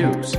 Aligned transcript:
News. 0.00 0.32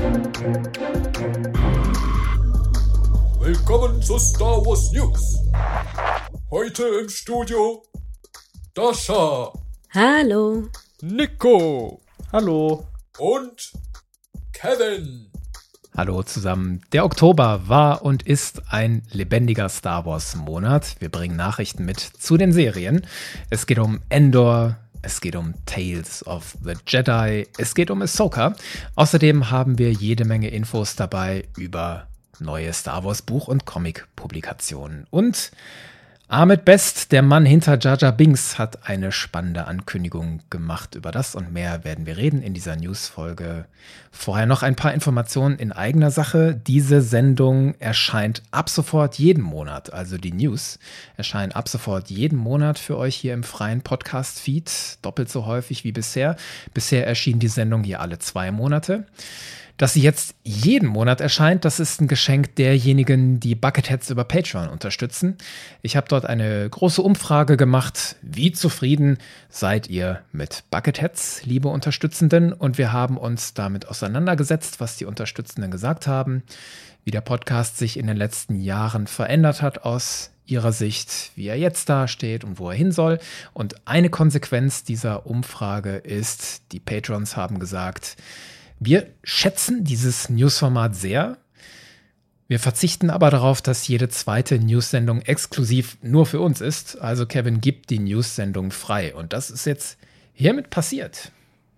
Willkommen 3.39 4.01
zu 4.01 4.17
Star 4.17 4.65
Wars 4.65 4.91
News. 4.91 5.37
Heute 6.49 6.83
im 6.99 7.07
Studio 7.07 7.83
Dasha. 8.73 9.53
Hallo. 9.93 10.67
Nico. 11.03 12.01
Hallo. 12.33 12.87
Und 13.19 13.71
Kevin. 14.51 15.29
Hallo 15.95 16.23
zusammen. 16.23 16.81
Der 16.91 17.05
Oktober 17.05 17.67
war 17.67 18.03
und 18.03 18.23
ist 18.23 18.63
ein 18.73 19.03
lebendiger 19.11 19.69
Star 19.69 20.07
Wars 20.07 20.35
Monat. 20.37 20.95
Wir 20.97 21.09
bringen 21.09 21.35
Nachrichten 21.35 21.85
mit 21.85 21.99
zu 21.99 22.35
den 22.35 22.51
Serien. 22.51 23.05
Es 23.51 23.67
geht 23.67 23.77
um 23.77 23.99
Endor, 24.09 24.77
es 25.01 25.21
geht 25.21 25.35
um 25.35 25.53
Tales 25.65 26.25
of 26.27 26.57
the 26.63 26.73
Jedi, 26.87 27.47
es 27.57 27.75
geht 27.75 27.91
um 27.91 28.01
Ahsoka. 28.01 28.55
Außerdem 28.95 29.49
haben 29.49 29.77
wir 29.77 29.91
jede 29.91 30.25
Menge 30.25 30.49
Infos 30.49 30.95
dabei 30.95 31.47
über 31.57 32.07
neue 32.39 32.73
Star 32.73 33.03
Wars 33.03 33.21
Buch- 33.21 33.47
und 33.47 33.65
Comic-Publikationen. 33.65 35.07
Und 35.09 35.51
Ahmed 36.31 36.63
Best, 36.63 37.11
der 37.11 37.23
Mann 37.23 37.45
hinter 37.45 37.77
Jaja 37.77 38.11
Binks, 38.11 38.57
hat 38.57 38.87
eine 38.87 39.11
spannende 39.11 39.67
Ankündigung 39.67 40.39
gemacht. 40.49 40.95
Über 40.95 41.11
das 41.11 41.35
und 41.35 41.51
mehr 41.51 41.83
werden 41.83 42.05
wir 42.05 42.15
reden 42.15 42.41
in 42.41 42.53
dieser 42.53 42.77
News-Folge. 42.77 43.65
Vorher 44.13 44.45
noch 44.45 44.63
ein 44.63 44.77
paar 44.77 44.93
Informationen 44.93 45.57
in 45.57 45.73
eigener 45.73 46.09
Sache. 46.09 46.55
Diese 46.55 47.01
Sendung 47.01 47.75
erscheint 47.79 48.43
ab 48.51 48.69
sofort 48.69 49.15
jeden 49.15 49.43
Monat, 49.43 49.91
also 49.91 50.17
die 50.17 50.31
News 50.31 50.79
erscheinen 51.17 51.51
ab 51.51 51.67
sofort 51.67 52.09
jeden 52.09 52.37
Monat 52.37 52.79
für 52.79 52.97
euch 52.97 53.17
hier 53.17 53.33
im 53.33 53.43
freien 53.43 53.81
Podcast-Feed, 53.81 54.99
doppelt 55.01 55.29
so 55.29 55.45
häufig 55.45 55.83
wie 55.83 55.91
bisher. 55.91 56.37
Bisher 56.73 57.05
erschien 57.05 57.39
die 57.39 57.49
Sendung 57.49 57.83
hier 57.83 57.99
alle 57.99 58.19
zwei 58.19 58.51
Monate. 58.51 59.05
Dass 59.81 59.93
sie 59.93 60.01
jetzt 60.01 60.35
jeden 60.43 60.87
Monat 60.87 61.21
erscheint, 61.21 61.65
das 61.65 61.79
ist 61.79 62.01
ein 62.01 62.07
Geschenk 62.07 62.55
derjenigen, 62.55 63.39
die 63.39 63.55
Bucketheads 63.55 64.11
über 64.11 64.23
Patreon 64.23 64.69
unterstützen. 64.69 65.39
Ich 65.81 65.95
habe 65.95 66.07
dort 66.07 66.27
eine 66.27 66.69
große 66.69 67.01
Umfrage 67.01 67.57
gemacht. 67.57 68.15
Wie 68.21 68.51
zufrieden 68.51 69.17
seid 69.49 69.89
ihr 69.89 70.21
mit 70.33 70.65
Bucketheads, 70.69 71.45
liebe 71.45 71.69
Unterstützenden? 71.69 72.53
Und 72.53 72.77
wir 72.77 72.93
haben 72.93 73.17
uns 73.17 73.55
damit 73.55 73.87
auseinandergesetzt, 73.87 74.79
was 74.79 74.97
die 74.97 75.05
Unterstützenden 75.05 75.71
gesagt 75.71 76.05
haben, 76.05 76.43
wie 77.03 77.09
der 77.09 77.21
Podcast 77.21 77.79
sich 77.79 77.97
in 77.97 78.05
den 78.05 78.17
letzten 78.17 78.61
Jahren 78.61 79.07
verändert 79.07 79.63
hat 79.63 79.79
aus 79.83 80.29
ihrer 80.45 80.73
Sicht, 80.73 81.31
wie 81.33 81.47
er 81.47 81.57
jetzt 81.57 81.89
dasteht 81.89 82.43
und 82.43 82.59
wo 82.59 82.69
er 82.69 82.75
hin 82.75 82.91
soll. 82.91 83.17
Und 83.51 83.87
eine 83.87 84.11
Konsequenz 84.11 84.83
dieser 84.83 85.25
Umfrage 85.25 85.95
ist, 85.95 86.71
die 86.71 86.79
Patrons 86.79 87.35
haben 87.35 87.57
gesagt, 87.57 88.15
wir 88.83 89.13
schätzen 89.23 89.83
dieses 89.83 90.29
Newsformat 90.29 90.95
sehr. 90.95 91.37
Wir 92.47 92.59
verzichten 92.59 93.11
aber 93.11 93.29
darauf, 93.29 93.61
dass 93.61 93.87
jede 93.87 94.09
zweite 94.09 94.57
News-Sendung 94.57 95.21
exklusiv 95.21 95.99
nur 96.01 96.25
für 96.25 96.39
uns 96.39 96.61
ist. 96.61 96.99
Also 96.99 97.27
Kevin 97.27 97.61
gibt 97.61 97.91
die 97.91 97.99
News-Sendung 97.99 98.71
frei. 98.71 99.13
Und 99.13 99.33
das 99.33 99.51
ist 99.51 99.65
jetzt 99.65 99.99
hiermit 100.33 100.71
passiert. 100.71 101.31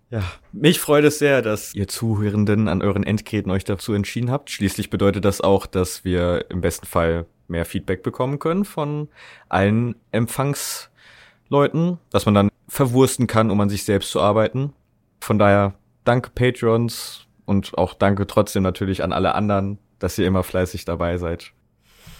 Ja, 0.08 0.22
mich 0.52 0.80
freut 0.80 1.04
es 1.04 1.18
sehr, 1.18 1.42
dass 1.42 1.74
ihr 1.74 1.88
Zuhörenden 1.88 2.68
an 2.68 2.80
euren 2.80 3.04
Endgeräten 3.04 3.52
euch 3.52 3.64
dazu 3.64 3.92
entschieden 3.92 4.30
habt. 4.30 4.48
Schließlich 4.48 4.88
bedeutet 4.88 5.26
das 5.26 5.42
auch, 5.42 5.66
dass 5.66 6.06
wir 6.06 6.46
im 6.48 6.62
besten 6.62 6.86
Fall 6.86 7.26
mehr 7.48 7.66
Feedback 7.66 8.02
bekommen 8.02 8.38
können 8.38 8.64
von 8.64 9.08
allen 9.50 9.94
Empfangsleuten, 10.10 11.98
dass 12.08 12.24
man 12.24 12.34
dann 12.34 12.50
verwursten 12.66 13.26
kann, 13.26 13.50
um 13.50 13.60
an 13.60 13.68
sich 13.68 13.84
selbst 13.84 14.10
zu 14.10 14.22
arbeiten. 14.22 14.72
Von 15.20 15.38
daher 15.38 15.74
danke 16.04 16.30
Patrons 16.30 17.26
und 17.44 17.76
auch 17.76 17.94
danke 17.94 18.26
trotzdem 18.26 18.62
natürlich 18.62 19.02
an 19.02 19.12
alle 19.12 19.34
anderen, 19.34 19.78
dass 19.98 20.18
ihr 20.18 20.26
immer 20.26 20.42
fleißig 20.42 20.84
dabei 20.84 21.18
seid. 21.18 21.52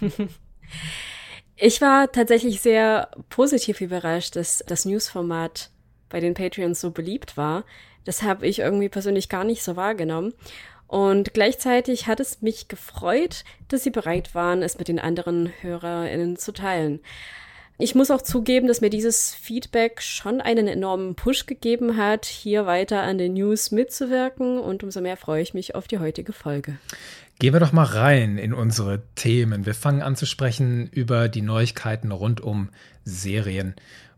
Ich 1.56 1.80
war 1.80 2.10
tatsächlich 2.10 2.60
sehr 2.60 3.10
positiv 3.28 3.80
überrascht, 3.80 4.34
dass 4.34 4.64
das 4.66 4.84
Newsformat 4.84 5.70
bei 6.08 6.18
den 6.18 6.34
Patreons 6.34 6.80
so 6.80 6.90
beliebt 6.90 7.36
war. 7.36 7.64
Das 8.04 8.22
habe 8.22 8.46
ich 8.46 8.58
irgendwie 8.58 8.88
persönlich 8.88 9.28
gar 9.28 9.44
nicht 9.44 9.62
so 9.62 9.76
wahrgenommen. 9.76 10.34
Und 10.88 11.32
gleichzeitig 11.32 12.06
hat 12.06 12.20
es 12.20 12.42
mich 12.42 12.68
gefreut, 12.68 13.44
dass 13.68 13.84
sie 13.84 13.90
bereit 13.90 14.34
waren, 14.34 14.62
es 14.62 14.78
mit 14.78 14.88
den 14.88 14.98
anderen 14.98 15.52
HörerInnen 15.60 16.36
zu 16.36 16.52
teilen. 16.52 17.00
Ich 17.76 17.96
muss 17.96 18.12
auch 18.12 18.22
zugeben, 18.22 18.68
dass 18.68 18.80
mir 18.80 18.90
dieses 18.90 19.34
Feedback 19.34 20.00
schon 20.00 20.40
einen 20.40 20.68
enormen 20.68 21.16
Push 21.16 21.46
gegeben 21.46 21.96
hat, 21.96 22.24
hier 22.24 22.66
weiter 22.66 23.02
an 23.02 23.18
den 23.18 23.32
News 23.32 23.72
mitzuwirken 23.72 24.60
und 24.60 24.84
umso 24.84 25.00
mehr 25.00 25.16
freue 25.16 25.42
ich 25.42 25.54
mich 25.54 25.74
auf 25.74 25.88
die 25.88 25.98
heutige 25.98 26.32
Folge. 26.32 26.76
Gehen 27.40 27.52
wir 27.52 27.58
doch 27.58 27.72
mal 27.72 27.82
rein 27.82 28.38
in 28.38 28.54
unsere 28.54 29.02
Themen. 29.16 29.66
Wir 29.66 29.74
fangen 29.74 30.02
an 30.02 30.14
zu 30.14 30.24
sprechen 30.24 30.88
über 30.92 31.28
die 31.28 31.42
Neuigkeiten 31.42 32.12
rund 32.12 32.40
um 32.40 32.68
Serien 33.04 33.74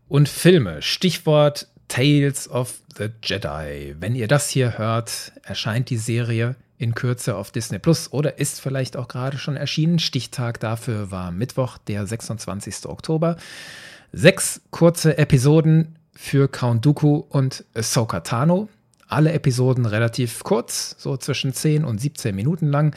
und 0.07 0.29
Filme. 0.29 0.83
Stichwort 0.83 1.67
Tales 1.87 2.47
of 2.47 2.79
the 2.95 3.07
Jedi. 3.23 3.95
Wenn 3.99 4.13
ihr 4.13 4.27
das 4.27 4.49
hier 4.49 4.77
hört, 4.77 5.31
erscheint 5.41 5.89
die 5.89 5.97
Serie 5.97 6.55
in 6.77 6.93
Kürze 6.95 7.35
auf 7.35 7.51
Disney 7.51 7.79
Plus 7.79 8.11
oder 8.11 8.39
ist 8.39 8.61
vielleicht 8.61 8.97
auch 8.97 9.07
gerade 9.07 9.37
schon 9.37 9.55
erschienen. 9.55 9.99
Stichtag 9.99 10.59
dafür 10.59 11.11
war 11.11 11.31
Mittwoch, 11.31 11.77
der 11.77 12.05
26. 12.05 12.85
Oktober. 12.85 13.37
Sechs 14.13 14.61
kurze 14.71 15.17
Episoden 15.17 15.95
für 16.13 16.47
Count 16.47 16.85
Dooku 16.85 17.23
und 17.29 17.65
Ahsoka 17.73 18.21
Tano. 18.21 18.69
Alle 19.07 19.31
Episoden 19.31 19.85
relativ 19.85 20.43
kurz, 20.43 20.95
so 20.97 21.17
zwischen 21.17 21.53
10 21.53 21.85
und 21.85 21.99
17 21.99 22.35
Minuten 22.35 22.67
lang. 22.67 22.95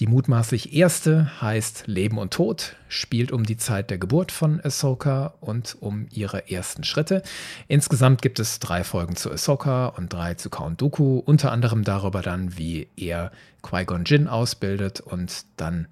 Die 0.00 0.06
mutmaßlich 0.06 0.72
erste 0.72 1.42
heißt 1.42 1.82
Leben 1.86 2.16
und 2.16 2.32
Tod, 2.32 2.74
spielt 2.88 3.32
um 3.32 3.44
die 3.44 3.58
Zeit 3.58 3.90
der 3.90 3.98
Geburt 3.98 4.32
von 4.32 4.58
Ahsoka 4.64 5.34
und 5.40 5.76
um 5.80 6.06
ihre 6.10 6.50
ersten 6.50 6.84
Schritte. 6.84 7.22
Insgesamt 7.68 8.22
gibt 8.22 8.40
es 8.40 8.60
drei 8.60 8.82
Folgen 8.82 9.14
zu 9.14 9.30
Ahsoka 9.30 9.88
und 9.88 10.10
drei 10.10 10.32
zu 10.32 10.48
Count 10.48 10.80
Dooku, 10.80 11.18
unter 11.18 11.52
anderem 11.52 11.84
darüber 11.84 12.22
dann, 12.22 12.56
wie 12.56 12.88
er 12.96 13.30
Qui-Gon 13.62 14.04
Jinn 14.06 14.26
ausbildet 14.26 15.00
und 15.00 15.44
dann 15.58 15.86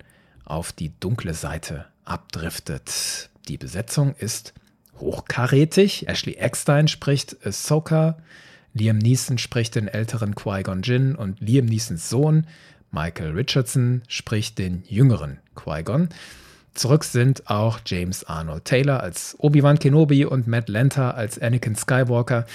auf 0.47 0.73
die 0.73 0.91
dunkle 1.01 1.35
Seite 1.35 1.85
abdriftet. 2.07 3.29
Die 3.49 3.59
Besetzung 3.59 4.15
ist 4.15 4.55
hochkarätig. 4.99 6.09
Ashley 6.09 6.37
Eckstein 6.37 6.89
spricht 6.89 7.37
Ahsoka, 7.47 8.17
Liam 8.73 8.97
Neeson 8.97 9.37
spricht 9.37 9.75
den 9.75 9.87
älteren 9.87 10.35
Qui-Gon 10.35 10.81
Jinn 10.81 11.15
und 11.15 11.41
Liam 11.41 11.67
Neesons 11.67 12.09
Sohn 12.09 12.47
Michael 12.91 13.33
Richardson 13.33 14.03
spricht 14.09 14.59
den 14.59 14.83
jüngeren 14.87 15.39
Qui-Gon. 15.55 16.09
Zurück 16.75 17.05
sind 17.05 17.51
auch 17.51 17.81
James 17.85 18.25
Arnold 18.25 18.65
Taylor 18.65 19.01
als 19.01 19.35
Obi-Wan 19.39 19.79
Kenobi 19.79 20.25
und 20.25 20.47
Matt 20.47 20.69
Lanter 20.69 21.17
als 21.17 21.39
Anakin 21.39 21.75
Skywalker. 21.75 22.47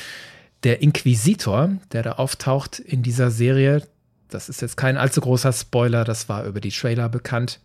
Der 0.63 0.81
Inquisitor, 0.81 1.71
der 1.91 2.03
da 2.03 2.13
auftaucht 2.13 2.79
in 2.79 3.03
dieser 3.03 3.31
Serie, 3.31 3.83
das 4.29 4.49
ist 4.49 4.61
jetzt 4.61 4.77
kein 4.77 4.97
allzu 4.97 5.21
großer 5.21 5.51
Spoiler, 5.51 6.05
das 6.05 6.29
war 6.29 6.45
über 6.45 6.61
die 6.61 6.71
Trailer 6.71 7.09
bekannt. 7.09 7.59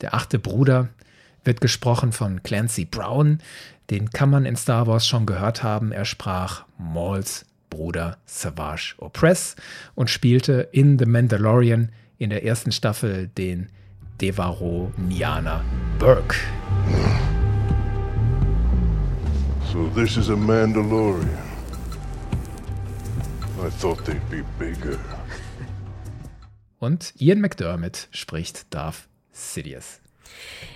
Der 0.00 0.14
achte 0.14 0.38
Bruder 0.38 0.88
wird 1.44 1.60
gesprochen 1.60 2.12
von 2.12 2.42
Clancy 2.42 2.84
Brown. 2.84 3.38
Den 3.90 4.10
kann 4.10 4.30
man 4.30 4.44
in 4.44 4.56
Star 4.56 4.86
Wars 4.86 5.06
schon 5.06 5.26
gehört 5.26 5.62
haben. 5.62 5.92
Er 5.92 6.04
sprach 6.04 6.64
Mauls 6.78 7.46
Bruder 7.70 8.18
Savage 8.26 8.94
Opress 8.98 9.56
und 9.94 10.10
spielte 10.10 10.68
in 10.72 10.98
The 10.98 11.06
Mandalorian 11.06 11.90
in 12.22 12.30
der 12.30 12.44
ersten 12.44 12.70
Staffel 12.70 13.26
den 13.36 13.68
Devaro 14.20 14.92
Niana 14.96 15.64
Burke. 15.98 16.36
So 19.72 19.88
this 19.88 20.16
is 20.16 20.30
a 20.30 20.36
Mandalorian. 20.36 21.28
I 23.60 23.70
thought 23.80 24.04
they'd 24.04 24.20
be 24.30 24.44
bigger. 24.56 24.98
Und 26.78 27.12
Ian 27.20 27.40
McDermott 27.40 28.06
spricht 28.12 28.72
Darth 28.72 29.08
Sidious. 29.32 30.00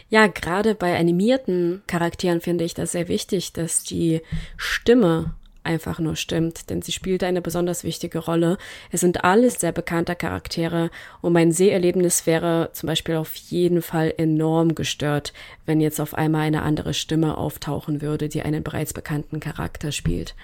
Ja, 0.09 0.27
gerade 0.27 0.75
bei 0.75 0.99
animierten 0.99 1.83
Charakteren 1.87 2.41
finde 2.41 2.65
ich 2.65 2.75
das 2.75 2.93
sehr 2.93 3.07
wichtig, 3.07 3.53
dass 3.53 3.85
die 3.85 4.21
Stimme 4.57 5.35
einfach 5.67 5.99
nur 5.99 6.17
stimmt, 6.17 6.71
denn 6.71 6.81
sie 6.81 6.93
spielt 6.93 7.23
eine 7.23 7.43
besonders 7.43 7.85
wichtige 7.85 8.21
Rolle. 8.21 8.57
Es 8.91 9.01
sind 9.01 9.25
alles 9.25 9.61
sehr 9.61 9.73
bekannte 9.73 10.17
Charaktere 10.17 10.91
und 11.21 11.35
mein 11.35 11.53
Seherlebnis 11.53 12.27
wäre 12.27 12.71
zum 12.73 12.87
Beispiel 12.87 13.17
auf 13.17 13.35
jeden 13.35 13.83
Fall 13.83 14.15
enorm 14.17 14.75
gestört, 14.75 15.33
wenn 15.67 15.81
jetzt 15.81 16.01
auf 16.01 16.15
einmal 16.15 16.43
eine 16.43 16.63
andere 16.63 16.95
Stimme 16.95 17.37
auftauchen 17.37 18.01
würde, 18.01 18.29
die 18.29 18.43
einen 18.43 18.63
bereits 18.63 18.95
bekannten 18.95 19.41
Charakter 19.41 19.93
spielt. 19.93 20.35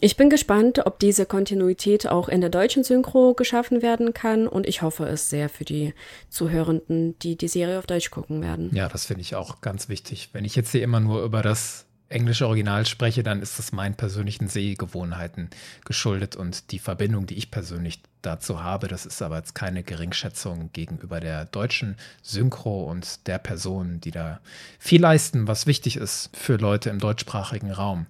Ich 0.00 0.16
bin 0.16 0.30
gespannt, 0.30 0.86
ob 0.86 1.00
diese 1.00 1.26
Kontinuität 1.26 2.06
auch 2.06 2.28
in 2.28 2.40
der 2.40 2.50
deutschen 2.50 2.84
Synchro 2.84 3.34
geschaffen 3.34 3.82
werden 3.82 4.14
kann 4.14 4.46
und 4.46 4.68
ich 4.68 4.80
hoffe 4.80 5.06
es 5.06 5.28
sehr 5.28 5.48
für 5.48 5.64
die 5.64 5.92
Zuhörenden, 6.28 7.18
die 7.18 7.34
die 7.34 7.48
Serie 7.48 7.80
auf 7.80 7.86
Deutsch 7.86 8.12
gucken 8.12 8.40
werden. 8.40 8.70
Ja, 8.72 8.88
das 8.88 9.06
finde 9.06 9.22
ich 9.22 9.34
auch 9.34 9.60
ganz 9.60 9.88
wichtig. 9.88 10.28
Wenn 10.32 10.44
ich 10.44 10.54
jetzt 10.54 10.70
hier 10.70 10.84
immer 10.84 11.00
nur 11.00 11.24
über 11.24 11.42
das 11.42 11.87
englische 12.08 12.46
Original 12.46 12.86
spreche, 12.86 13.22
dann 13.22 13.42
ist 13.42 13.58
das 13.58 13.72
meinen 13.72 13.94
persönlichen 13.94 14.48
Sehgewohnheiten 14.48 15.50
geschuldet 15.84 16.36
und 16.36 16.70
die 16.72 16.78
Verbindung, 16.78 17.26
die 17.26 17.36
ich 17.36 17.50
persönlich 17.50 18.00
dazu 18.22 18.62
habe, 18.62 18.88
das 18.88 19.06
ist 19.06 19.22
aber 19.22 19.36
jetzt 19.36 19.54
keine 19.54 19.82
Geringschätzung 19.82 20.70
gegenüber 20.72 21.20
der 21.20 21.44
deutschen 21.44 21.96
Synchro 22.22 22.84
und 22.84 23.26
der 23.26 23.38
Personen, 23.38 24.00
die 24.00 24.10
da 24.10 24.40
viel 24.78 25.00
leisten, 25.00 25.46
was 25.46 25.66
wichtig 25.66 25.96
ist 25.96 26.30
für 26.36 26.56
Leute 26.56 26.90
im 26.90 26.98
deutschsprachigen 26.98 27.70
Raum. 27.70 28.06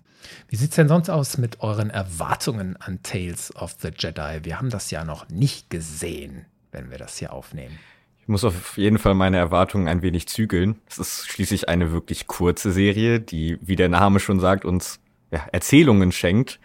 Wie 0.49 0.57
sieht 0.57 0.71
es 0.71 0.77
denn 0.77 0.89
sonst 0.89 1.11
aus 1.11 1.39
mit 1.39 1.61
euren 1.61 1.91
Erwartungen 1.91 2.77
an 2.77 3.03
Tales 3.03 3.55
of 3.57 3.77
the 3.81 3.91
Jedi? 3.97 4.41
Wir 4.45 4.59
haben 4.59 4.71
das 4.71 4.91
ja 4.91 5.05
noch 5.05 5.29
nicht 5.29 5.71
gesehen, 5.71 6.45
wenn 6.73 6.91
wir 6.91 6.99
das 6.99 7.19
hier 7.19 7.33
aufnehmen. 7.33 7.79
Ich 8.29 8.31
muss 8.31 8.45
auf 8.45 8.77
jeden 8.77 8.99
Fall 8.99 9.15
meine 9.15 9.39
Erwartungen 9.39 9.89
ein 9.89 10.03
wenig 10.03 10.29
zügeln. 10.29 10.77
Es 10.87 10.99
ist 10.99 11.31
schließlich 11.31 11.71
eine 11.71 11.93
wirklich 11.93 12.27
kurze 12.27 12.73
Serie, 12.73 13.21
die, 13.21 13.57
wie 13.63 13.75
der 13.75 13.89
Name 13.89 14.21
schon 14.21 14.39
sagt, 14.39 14.67
uns 14.67 15.01
ja, 15.31 15.47
Erzählungen 15.51 16.13
schenkt. 16.13 16.61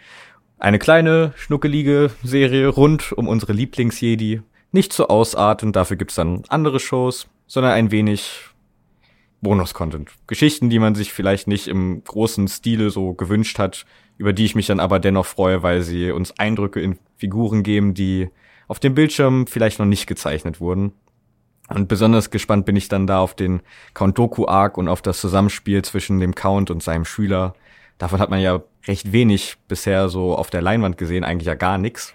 Eine 0.58 0.78
kleine, 0.78 1.32
schnuckelige 1.36 2.10
Serie 2.22 2.68
rund 2.68 3.12
um 3.12 3.28
unsere 3.28 3.54
Lieblingsjedi. 3.54 4.42
Nicht 4.72 4.92
so 4.92 5.08
ausartend, 5.08 5.74
dafür 5.74 5.96
gibt's 5.96 6.16
dann 6.16 6.42
andere 6.48 6.80
Shows, 6.80 7.28
sondern 7.46 7.72
ein 7.72 7.90
wenig 7.90 8.42
Bonus-Content. 9.40 10.10
Geschichten, 10.26 10.68
die 10.68 10.78
man 10.78 10.94
sich 10.94 11.14
vielleicht 11.14 11.48
nicht 11.48 11.66
im 11.66 12.04
großen 12.04 12.46
Stile 12.48 12.90
so 12.90 13.14
gewünscht 13.14 13.58
hat, 13.58 13.86
über 14.18 14.34
die 14.34 14.44
ich 14.44 14.54
mich 14.54 14.66
dann 14.66 14.80
aber 14.80 14.98
dennoch 14.98 15.24
freue, 15.24 15.62
weil 15.62 15.80
sie 15.80 16.10
uns 16.10 16.38
Eindrücke 16.38 16.82
in 16.82 16.98
Figuren 17.16 17.62
geben, 17.62 17.94
die 17.94 18.28
auf 18.68 18.80
dem 18.80 18.94
Bildschirm 18.94 19.46
vielleicht 19.46 19.78
noch 19.78 19.86
nicht 19.86 20.06
gezeichnet 20.06 20.60
wurden. 20.60 20.92
Und 21.68 21.88
besonders 21.88 22.30
gespannt 22.30 22.66
bin 22.66 22.76
ich 22.76 22.88
dann 22.88 23.06
da 23.06 23.20
auf 23.20 23.34
den 23.34 23.62
Count 23.94 24.18
Doku 24.18 24.46
Arc 24.46 24.76
und 24.76 24.88
auf 24.88 25.00
das 25.00 25.20
Zusammenspiel 25.20 25.82
zwischen 25.82 26.20
dem 26.20 26.34
Count 26.34 26.70
und 26.70 26.82
seinem 26.82 27.04
Schüler. 27.04 27.54
Davon 27.98 28.18
hat 28.18 28.30
man 28.30 28.40
ja 28.40 28.62
recht 28.86 29.12
wenig 29.12 29.56
bisher 29.66 30.08
so 30.08 30.36
auf 30.36 30.50
der 30.50 30.62
Leinwand 30.62 30.98
gesehen, 30.98 31.24
eigentlich 31.24 31.46
ja 31.46 31.54
gar 31.54 31.78
nichts. 31.78 32.12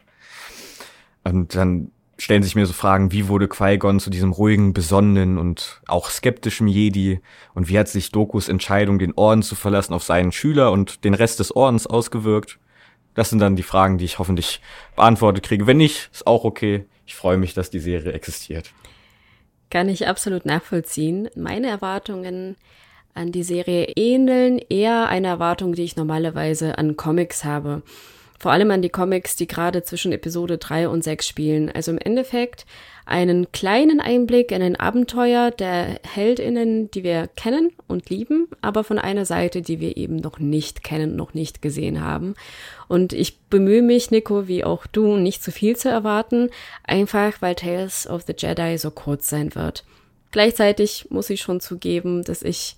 Und 1.24 1.56
dann 1.56 1.92
stellen 2.19 2.44
sich 2.44 2.56
mir 2.56 2.66
so 2.66 2.74
Fragen, 2.74 3.12
wie 3.12 3.28
wurde 3.28 3.48
Qui-Gon 3.48 4.00
zu 4.00 4.10
diesem 4.10 4.34
ruhigen, 4.34 4.74
besonnenen 4.74 5.38
und 5.38 5.81
auch 5.88 6.10
skeptischen 6.10 6.68
Jedi? 6.68 7.22
Und 7.54 7.69
wie 7.69 7.80
hat 7.80 7.88
sich 7.88 8.12
Dokus 8.12 8.50
Entscheidung, 8.50 9.00
den 9.00 9.13
Orden 9.16 9.42
zu 9.42 9.56
verlassen, 9.56 9.94
auf 9.94 10.04
seinen 10.04 10.31
Schüler 10.31 10.72
und 10.72 11.04
den 11.04 11.13
Rest 11.13 11.40
des 11.40 11.56
Ordens 11.56 11.88
ausgewirkt? 11.88 12.60
Das 13.16 13.30
sind 13.30 13.40
dann 13.40 13.56
die 13.56 13.63
Fragen, 13.63 13.98
die 13.98 14.06
ich 14.06 14.19
hoffentlich 14.19 14.62
beantwortet 14.95 15.44
kriege. 15.44 15.66
Wenn 15.66 15.78
nicht, 15.78 16.10
ist 16.13 16.28
auch 16.28 16.44
okay. 16.44 16.86
Ich 17.06 17.16
freue 17.16 17.38
mich, 17.38 17.54
dass 17.54 17.69
die 17.69 17.80
Serie 17.80 18.12
existiert. 18.13 18.72
Kann 19.69 19.89
ich 19.89 20.07
absolut 20.07 20.45
nachvollziehen. 20.45 21.30
Meine 21.36 21.68
Erwartungen 21.68 22.56
an 23.13 23.31
die 23.31 23.44
Serie 23.44 23.86
ähneln 23.95 24.60
eher 24.69 25.10
einer 25.10 25.30
Erwartung, 25.30 25.74
die 25.74 25.83
ich 25.83 25.95
normalerweise 25.95 26.77
an 26.77 26.98
Comics 26.98 27.44
habe. 27.44 27.83
Vor 28.39 28.51
allem 28.51 28.71
an 28.71 28.81
die 28.81 28.89
Comics, 28.89 29.36
die 29.36 29.48
gerade 29.48 29.83
zwischen 29.83 30.13
Episode 30.13 30.57
3 30.57 30.88
und 30.88 31.04
6 31.04 31.27
spielen. 31.27 31.69
Also 31.69 31.92
im 31.92 31.98
Endeffekt 31.98 32.66
einen 33.10 33.52
kleinen 33.52 34.00
Einblick 34.00 34.52
in 34.52 34.62
ein 34.62 34.76
Abenteuer 34.76 35.50
der 35.50 36.00
Heldinnen, 36.04 36.92
die 36.92 37.04
wir 37.04 37.28
kennen 37.28 37.72
und 37.88 38.10
lieben, 38.10 38.48
aber 38.62 38.84
von 38.84 39.00
einer 39.00 39.26
Seite, 39.26 39.64
die 39.64 39.80
wir 39.80 39.98
eben 39.98 40.18
noch 40.18 40.38
nicht 40.38 40.84
kennen, 40.84 41.16
noch 41.16 41.34
nicht 41.34 41.62
gesehen 41.62 42.02
haben. 42.02 42.36
Und 42.88 43.12
ich 43.12 43.40
bemühe 43.40 43.82
mich, 43.82 44.12
Nico, 44.12 44.48
wie 44.48 44.64
auch 44.64 44.86
du, 44.86 45.18
nicht 45.18 45.44
zu 45.44 45.52
viel 45.52 45.76
zu 45.76 45.90
erwarten, 45.90 46.50
einfach 46.84 47.42
weil 47.42 47.56
Tales 47.56 48.08
of 48.08 48.24
the 48.28 48.36
Jedi 48.38 48.78
so 48.78 48.92
kurz 48.92 49.28
sein 49.28 49.56
wird. 49.56 49.84
Gleichzeitig 50.32 51.08
muss 51.10 51.32
ich 51.32 51.42
schon 51.42 51.60
zugeben, 51.60 52.24
dass 52.24 52.44
ich 52.44 52.76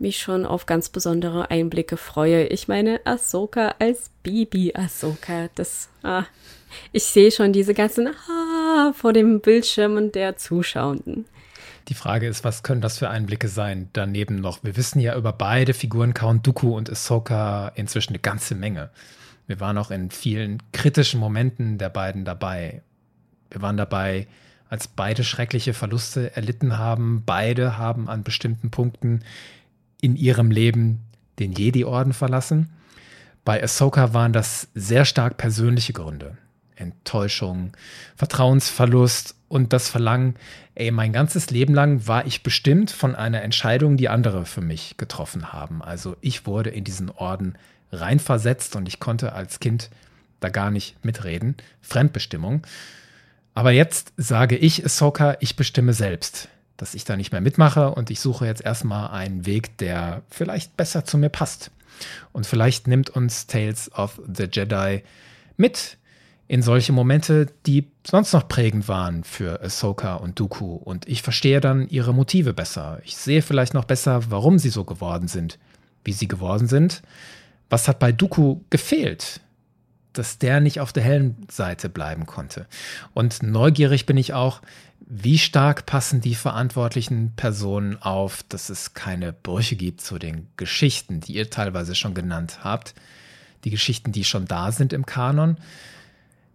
mich 0.00 0.18
schon 0.18 0.44
auf 0.44 0.66
ganz 0.66 0.88
besondere 0.88 1.50
Einblicke 1.50 1.96
freue. 1.96 2.46
Ich 2.48 2.66
meine, 2.66 3.00
Ahsoka 3.04 3.76
als 3.78 4.10
Baby 4.24 4.74
Ahsoka, 4.74 5.48
das, 5.54 5.88
ah, 6.02 6.24
ich 6.92 7.04
sehe 7.04 7.30
schon 7.30 7.52
diese 7.52 7.74
ganzen 7.74 8.08
Ah 8.08 8.92
vor 8.92 9.12
dem 9.12 9.40
Bildschirm 9.40 10.12
der 10.12 10.36
Zuschauenden. 10.36 11.26
Die 11.88 11.94
Frage 11.94 12.28
ist, 12.28 12.44
was 12.44 12.62
können 12.62 12.80
das 12.80 12.98
für 12.98 13.10
Einblicke 13.10 13.48
sein? 13.48 13.88
Daneben 13.92 14.36
noch, 14.36 14.62
wir 14.62 14.76
wissen 14.76 15.00
ja 15.00 15.16
über 15.16 15.32
beide 15.32 15.74
Figuren 15.74 16.14
Count 16.14 16.46
Dooku 16.46 16.76
und 16.76 16.88
Ahsoka 16.88 17.72
inzwischen 17.74 18.12
eine 18.12 18.20
ganze 18.20 18.54
Menge. 18.54 18.90
Wir 19.46 19.60
waren 19.60 19.78
auch 19.78 19.90
in 19.90 20.10
vielen 20.10 20.62
kritischen 20.72 21.18
Momenten 21.18 21.78
der 21.78 21.88
beiden 21.90 22.24
dabei. 22.24 22.82
Wir 23.50 23.62
waren 23.62 23.76
dabei, 23.76 24.28
als 24.68 24.88
beide 24.88 25.24
schreckliche 25.24 25.74
Verluste 25.74 26.34
erlitten 26.36 26.78
haben. 26.78 27.24
Beide 27.26 27.76
haben 27.76 28.08
an 28.08 28.22
bestimmten 28.22 28.70
Punkten 28.70 29.24
in 30.00 30.16
ihrem 30.16 30.50
Leben 30.50 31.00
den 31.38 31.52
Jedi-Orden 31.52 32.12
verlassen. 32.12 32.70
Bei 33.44 33.62
Ahsoka 33.62 34.14
waren 34.14 34.32
das 34.32 34.68
sehr 34.74 35.04
stark 35.04 35.36
persönliche 35.36 35.92
Gründe. 35.92 36.38
Enttäuschung, 36.76 37.72
Vertrauensverlust 38.16 39.34
und 39.48 39.72
das 39.72 39.88
Verlangen, 39.88 40.36
ey, 40.74 40.90
mein 40.90 41.12
ganzes 41.12 41.50
Leben 41.50 41.74
lang 41.74 42.06
war 42.06 42.26
ich 42.26 42.42
bestimmt 42.42 42.90
von 42.90 43.14
einer 43.14 43.42
Entscheidung, 43.42 43.96
die 43.96 44.08
andere 44.08 44.46
für 44.46 44.62
mich 44.62 44.96
getroffen 44.96 45.52
haben. 45.52 45.82
Also 45.82 46.16
ich 46.20 46.46
wurde 46.46 46.70
in 46.70 46.84
diesen 46.84 47.10
Orden 47.10 47.56
reinversetzt 47.92 48.76
und 48.76 48.88
ich 48.88 48.98
konnte 48.98 49.34
als 49.34 49.60
Kind 49.60 49.90
da 50.40 50.48
gar 50.48 50.70
nicht 50.70 51.04
mitreden. 51.04 51.56
Fremdbestimmung. 51.80 52.66
Aber 53.54 53.70
jetzt 53.70 54.12
sage 54.16 54.56
ich, 54.56 54.84
Ahsoka, 54.84 55.36
ich 55.40 55.56
bestimme 55.56 55.92
selbst, 55.92 56.48
dass 56.76 56.94
ich 56.94 57.04
da 57.04 57.16
nicht 57.16 57.32
mehr 57.32 57.40
mitmache 57.40 57.90
und 57.90 58.10
ich 58.10 58.20
suche 58.20 58.46
jetzt 58.46 58.64
erstmal 58.64 59.10
einen 59.10 59.44
Weg, 59.44 59.76
der 59.78 60.22
vielleicht 60.30 60.76
besser 60.76 61.04
zu 61.04 61.18
mir 61.18 61.28
passt. 61.28 61.70
Und 62.32 62.46
vielleicht 62.46 62.88
nimmt 62.88 63.10
uns 63.10 63.46
Tales 63.46 63.92
of 63.92 64.20
the 64.26 64.48
Jedi 64.50 65.02
mit 65.56 65.98
in 66.48 66.62
solche 66.62 66.92
Momente, 66.92 67.46
die 67.66 67.88
sonst 68.06 68.32
noch 68.32 68.48
prägend 68.48 68.88
waren 68.88 69.24
für 69.24 69.62
Ahsoka 69.62 70.16
und 70.16 70.38
Dooku. 70.38 70.74
Und 70.74 71.08
ich 71.08 71.22
verstehe 71.22 71.60
dann 71.60 71.88
ihre 71.88 72.12
Motive 72.12 72.52
besser. 72.52 73.00
Ich 73.04 73.16
sehe 73.16 73.42
vielleicht 73.42 73.74
noch 73.74 73.84
besser, 73.84 74.30
warum 74.30 74.58
sie 74.58 74.68
so 74.68 74.84
geworden 74.84 75.28
sind, 75.28 75.58
wie 76.04 76.12
sie 76.12 76.28
geworden 76.28 76.68
sind. 76.68 77.02
Was 77.70 77.88
hat 77.88 77.98
bei 77.98 78.12
Dooku 78.12 78.60
gefehlt? 78.70 79.40
Dass 80.12 80.38
der 80.38 80.60
nicht 80.60 80.80
auf 80.80 80.92
der 80.92 81.04
hellen 81.04 81.46
Seite 81.50 81.88
bleiben 81.88 82.26
konnte. 82.26 82.66
Und 83.14 83.42
neugierig 83.42 84.04
bin 84.04 84.18
ich 84.18 84.34
auch, 84.34 84.60
wie 85.14 85.38
stark 85.38 85.86
passen 85.86 86.20
die 86.20 86.34
verantwortlichen 86.34 87.32
Personen 87.34 88.00
auf, 88.00 88.42
dass 88.48 88.68
es 88.68 88.94
keine 88.94 89.32
Brüche 89.32 89.76
gibt 89.76 90.00
zu 90.00 90.18
den 90.18 90.48
Geschichten, 90.56 91.20
die 91.20 91.34
ihr 91.34 91.50
teilweise 91.50 91.94
schon 91.94 92.14
genannt 92.14 92.60
habt. 92.62 92.94
Die 93.64 93.70
Geschichten, 93.70 94.12
die 94.12 94.24
schon 94.24 94.46
da 94.46 94.72
sind 94.72 94.92
im 94.92 95.06
Kanon. 95.06 95.56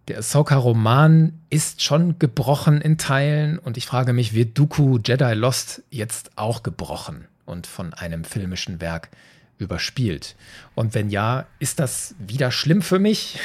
Der 0.08 0.18
Ahsoka-Roman 0.18 1.38
ist 1.50 1.82
schon 1.82 2.18
gebrochen 2.18 2.80
in 2.80 2.96
Teilen 2.96 3.58
und 3.58 3.76
ich 3.76 3.84
frage 3.84 4.14
mich, 4.14 4.32
wird 4.32 4.56
Dooku 4.56 4.98
Jedi 5.04 5.34
Lost 5.34 5.82
jetzt 5.90 6.30
auch 6.36 6.62
gebrochen 6.62 7.28
und 7.44 7.66
von 7.66 7.92
einem 7.92 8.24
filmischen 8.24 8.80
Werk 8.80 9.10
überspielt? 9.58 10.34
Und 10.74 10.94
wenn 10.94 11.10
ja, 11.10 11.44
ist 11.58 11.78
das 11.78 12.14
wieder 12.18 12.50
schlimm 12.50 12.80
für 12.80 12.98
mich? 12.98 13.38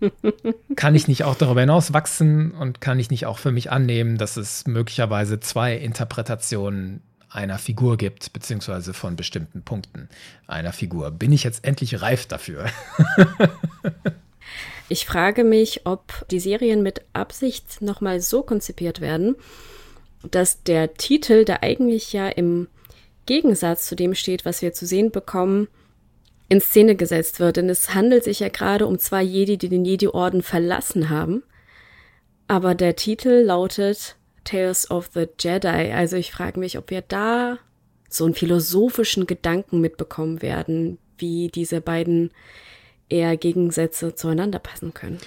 kann 0.76 0.94
ich 0.94 1.08
nicht 1.08 1.24
auch 1.24 1.34
darüber 1.34 1.62
hinaus 1.62 1.92
wachsen 1.92 2.52
und 2.52 2.80
kann 2.80 3.00
ich 3.00 3.10
nicht 3.10 3.26
auch 3.26 3.38
für 3.38 3.50
mich 3.50 3.72
annehmen, 3.72 4.18
dass 4.18 4.36
es 4.36 4.68
möglicherweise 4.68 5.40
zwei 5.40 5.74
Interpretationen 5.74 7.00
einer 7.28 7.58
Figur 7.58 7.96
gibt, 7.96 8.32
beziehungsweise 8.32 8.94
von 8.94 9.16
bestimmten 9.16 9.62
Punkten 9.62 10.08
einer 10.46 10.72
Figur? 10.72 11.10
Bin 11.10 11.32
ich 11.32 11.42
jetzt 11.42 11.64
endlich 11.64 12.00
reif 12.00 12.26
dafür? 12.26 12.66
Ich 14.92 15.06
frage 15.06 15.42
mich, 15.42 15.86
ob 15.86 16.26
die 16.30 16.38
Serien 16.38 16.82
mit 16.82 17.00
Absicht 17.14 17.80
nochmal 17.80 18.20
so 18.20 18.42
konzipiert 18.42 19.00
werden, 19.00 19.36
dass 20.30 20.64
der 20.64 20.92
Titel, 20.92 21.46
der 21.46 21.62
eigentlich 21.62 22.12
ja 22.12 22.28
im 22.28 22.68
Gegensatz 23.24 23.86
zu 23.86 23.96
dem 23.96 24.14
steht, 24.14 24.44
was 24.44 24.60
wir 24.60 24.74
zu 24.74 24.84
sehen 24.84 25.10
bekommen, 25.10 25.68
in 26.50 26.60
Szene 26.60 26.94
gesetzt 26.94 27.40
wird. 27.40 27.56
Denn 27.56 27.70
es 27.70 27.94
handelt 27.94 28.24
sich 28.24 28.40
ja 28.40 28.50
gerade 28.50 28.86
um 28.86 28.98
zwei 28.98 29.22
Jedi, 29.22 29.56
die 29.56 29.70
den 29.70 29.86
Jedi-Orden 29.86 30.42
verlassen 30.42 31.08
haben. 31.08 31.42
Aber 32.46 32.74
der 32.74 32.94
Titel 32.94 33.44
lautet 33.46 34.16
Tales 34.44 34.90
of 34.90 35.08
the 35.14 35.24
Jedi. 35.40 35.90
Also 35.90 36.16
ich 36.16 36.32
frage 36.32 36.60
mich, 36.60 36.76
ob 36.76 36.90
wir 36.90 37.00
da 37.00 37.58
so 38.10 38.26
einen 38.26 38.34
philosophischen 38.34 39.26
Gedanken 39.26 39.80
mitbekommen 39.80 40.42
werden, 40.42 40.98
wie 41.16 41.48
diese 41.48 41.80
beiden 41.80 42.30
eher 43.12 43.36
Gegensätze 43.36 44.14
zueinander 44.14 44.58
passen 44.58 44.94
können. 44.94 45.18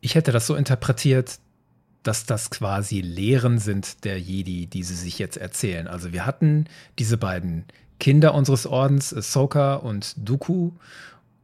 Ich 0.00 0.14
hätte 0.14 0.32
das 0.32 0.46
so 0.46 0.54
interpretiert, 0.54 1.38
dass 2.02 2.26
das 2.26 2.50
quasi 2.50 3.00
Lehren 3.00 3.58
sind 3.58 4.04
der 4.04 4.18
Jedi, 4.18 4.66
die 4.66 4.82
sie 4.82 4.94
sich 4.94 5.18
jetzt 5.18 5.36
erzählen. 5.36 5.86
Also 5.86 6.12
wir 6.12 6.26
hatten 6.26 6.66
diese 6.98 7.16
beiden 7.16 7.64
Kinder 8.00 8.34
unseres 8.34 8.66
Ordens, 8.66 9.14
Ahsoka 9.14 9.76
und 9.76 10.14
Dooku, 10.16 10.72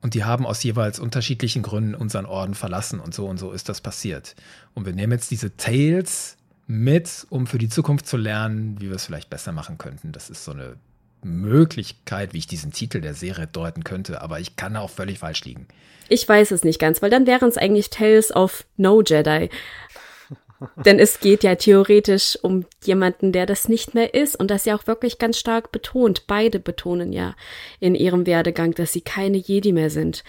und 0.03 0.15
die 0.15 0.25
haben 0.25 0.47
aus 0.47 0.63
jeweils 0.63 0.99
unterschiedlichen 0.99 1.63
Gründen 1.63 1.95
unseren 1.95 2.25
Orden 2.25 2.55
verlassen 2.55 3.01
und 3.01 3.15
so 3.15 3.27
und 3.27 3.39
so 3.39 3.53
ist 3.53 3.69
das 3.69 3.83
passiert. 3.83 4.35
Und 4.75 4.87
wir 4.87 4.95
nehmen 4.95 5.13
jetzt 5.13 5.31
diese 5.31 5.57
Tales 5.57 6.39
mit, 6.67 7.27
um 7.29 7.47
für 7.47 7.59
die 7.59 7.69
Zukunft 7.69 8.07
zu 8.07 8.17
lernen, 8.17 8.81
wie 8.81 8.89
wir 8.89 8.97
es 8.97 9.05
vielleicht 9.05 9.29
besser 9.29 9.53
machen 9.53 9.77
könnten. 9.77 10.13
Das 10.13 10.31
ist 10.31 10.45
so 10.45 10.53
eine 10.53 10.77
Möglichkeit, 11.23 12.33
wie 12.33 12.39
ich 12.39 12.47
diesen 12.47 12.73
Titel 12.73 13.01
der 13.01 13.15
Serie 13.15 13.47
deuten 13.47 13.85
könnte, 13.85 14.21
aber 14.23 14.41
ich 14.41 14.57
kann 14.57 14.77
auch 14.77 14.91
völlig 14.91 15.19
falsch 15.19 15.45
liegen. 15.45 15.67
Ich 16.09 16.29
weiß 16.29 16.51
es 16.51 16.65
nicht 16.65 16.81
ganz, 16.81 17.03
weil 17.03 17.11
dann 17.11 17.27
wären 17.27 17.49
es 17.49 17.57
eigentlich 17.57 17.91
Tales 17.91 18.35
of 18.35 18.65
No 18.77 19.03
Jedi. 19.03 19.49
Denn 20.85 20.99
es 20.99 21.21
geht 21.21 21.43
ja 21.43 21.55
theoretisch 21.55 22.39
um 22.43 22.67
jemanden, 22.85 23.33
der 23.33 23.47
das 23.47 23.69
nicht 23.69 23.95
mehr 23.95 24.13
ist 24.13 24.37
und 24.37 24.51
das 24.51 24.65
ja 24.65 24.77
auch 24.77 24.87
wirklich 24.87 25.19
ganz 25.19 25.39
stark 25.39 25.73
betont. 25.73 26.27
Beide 26.27 26.59
betonen 26.59 27.13
ja 27.13 27.35
in 27.79 27.95
ihrem 27.95 28.27
Werdegang, 28.27 28.73
dass 28.75 28.93
sie 28.93 29.01
keine 29.01 29.39
Jedi 29.39 29.73
mehr 29.73 29.91
sind. 29.91 30.25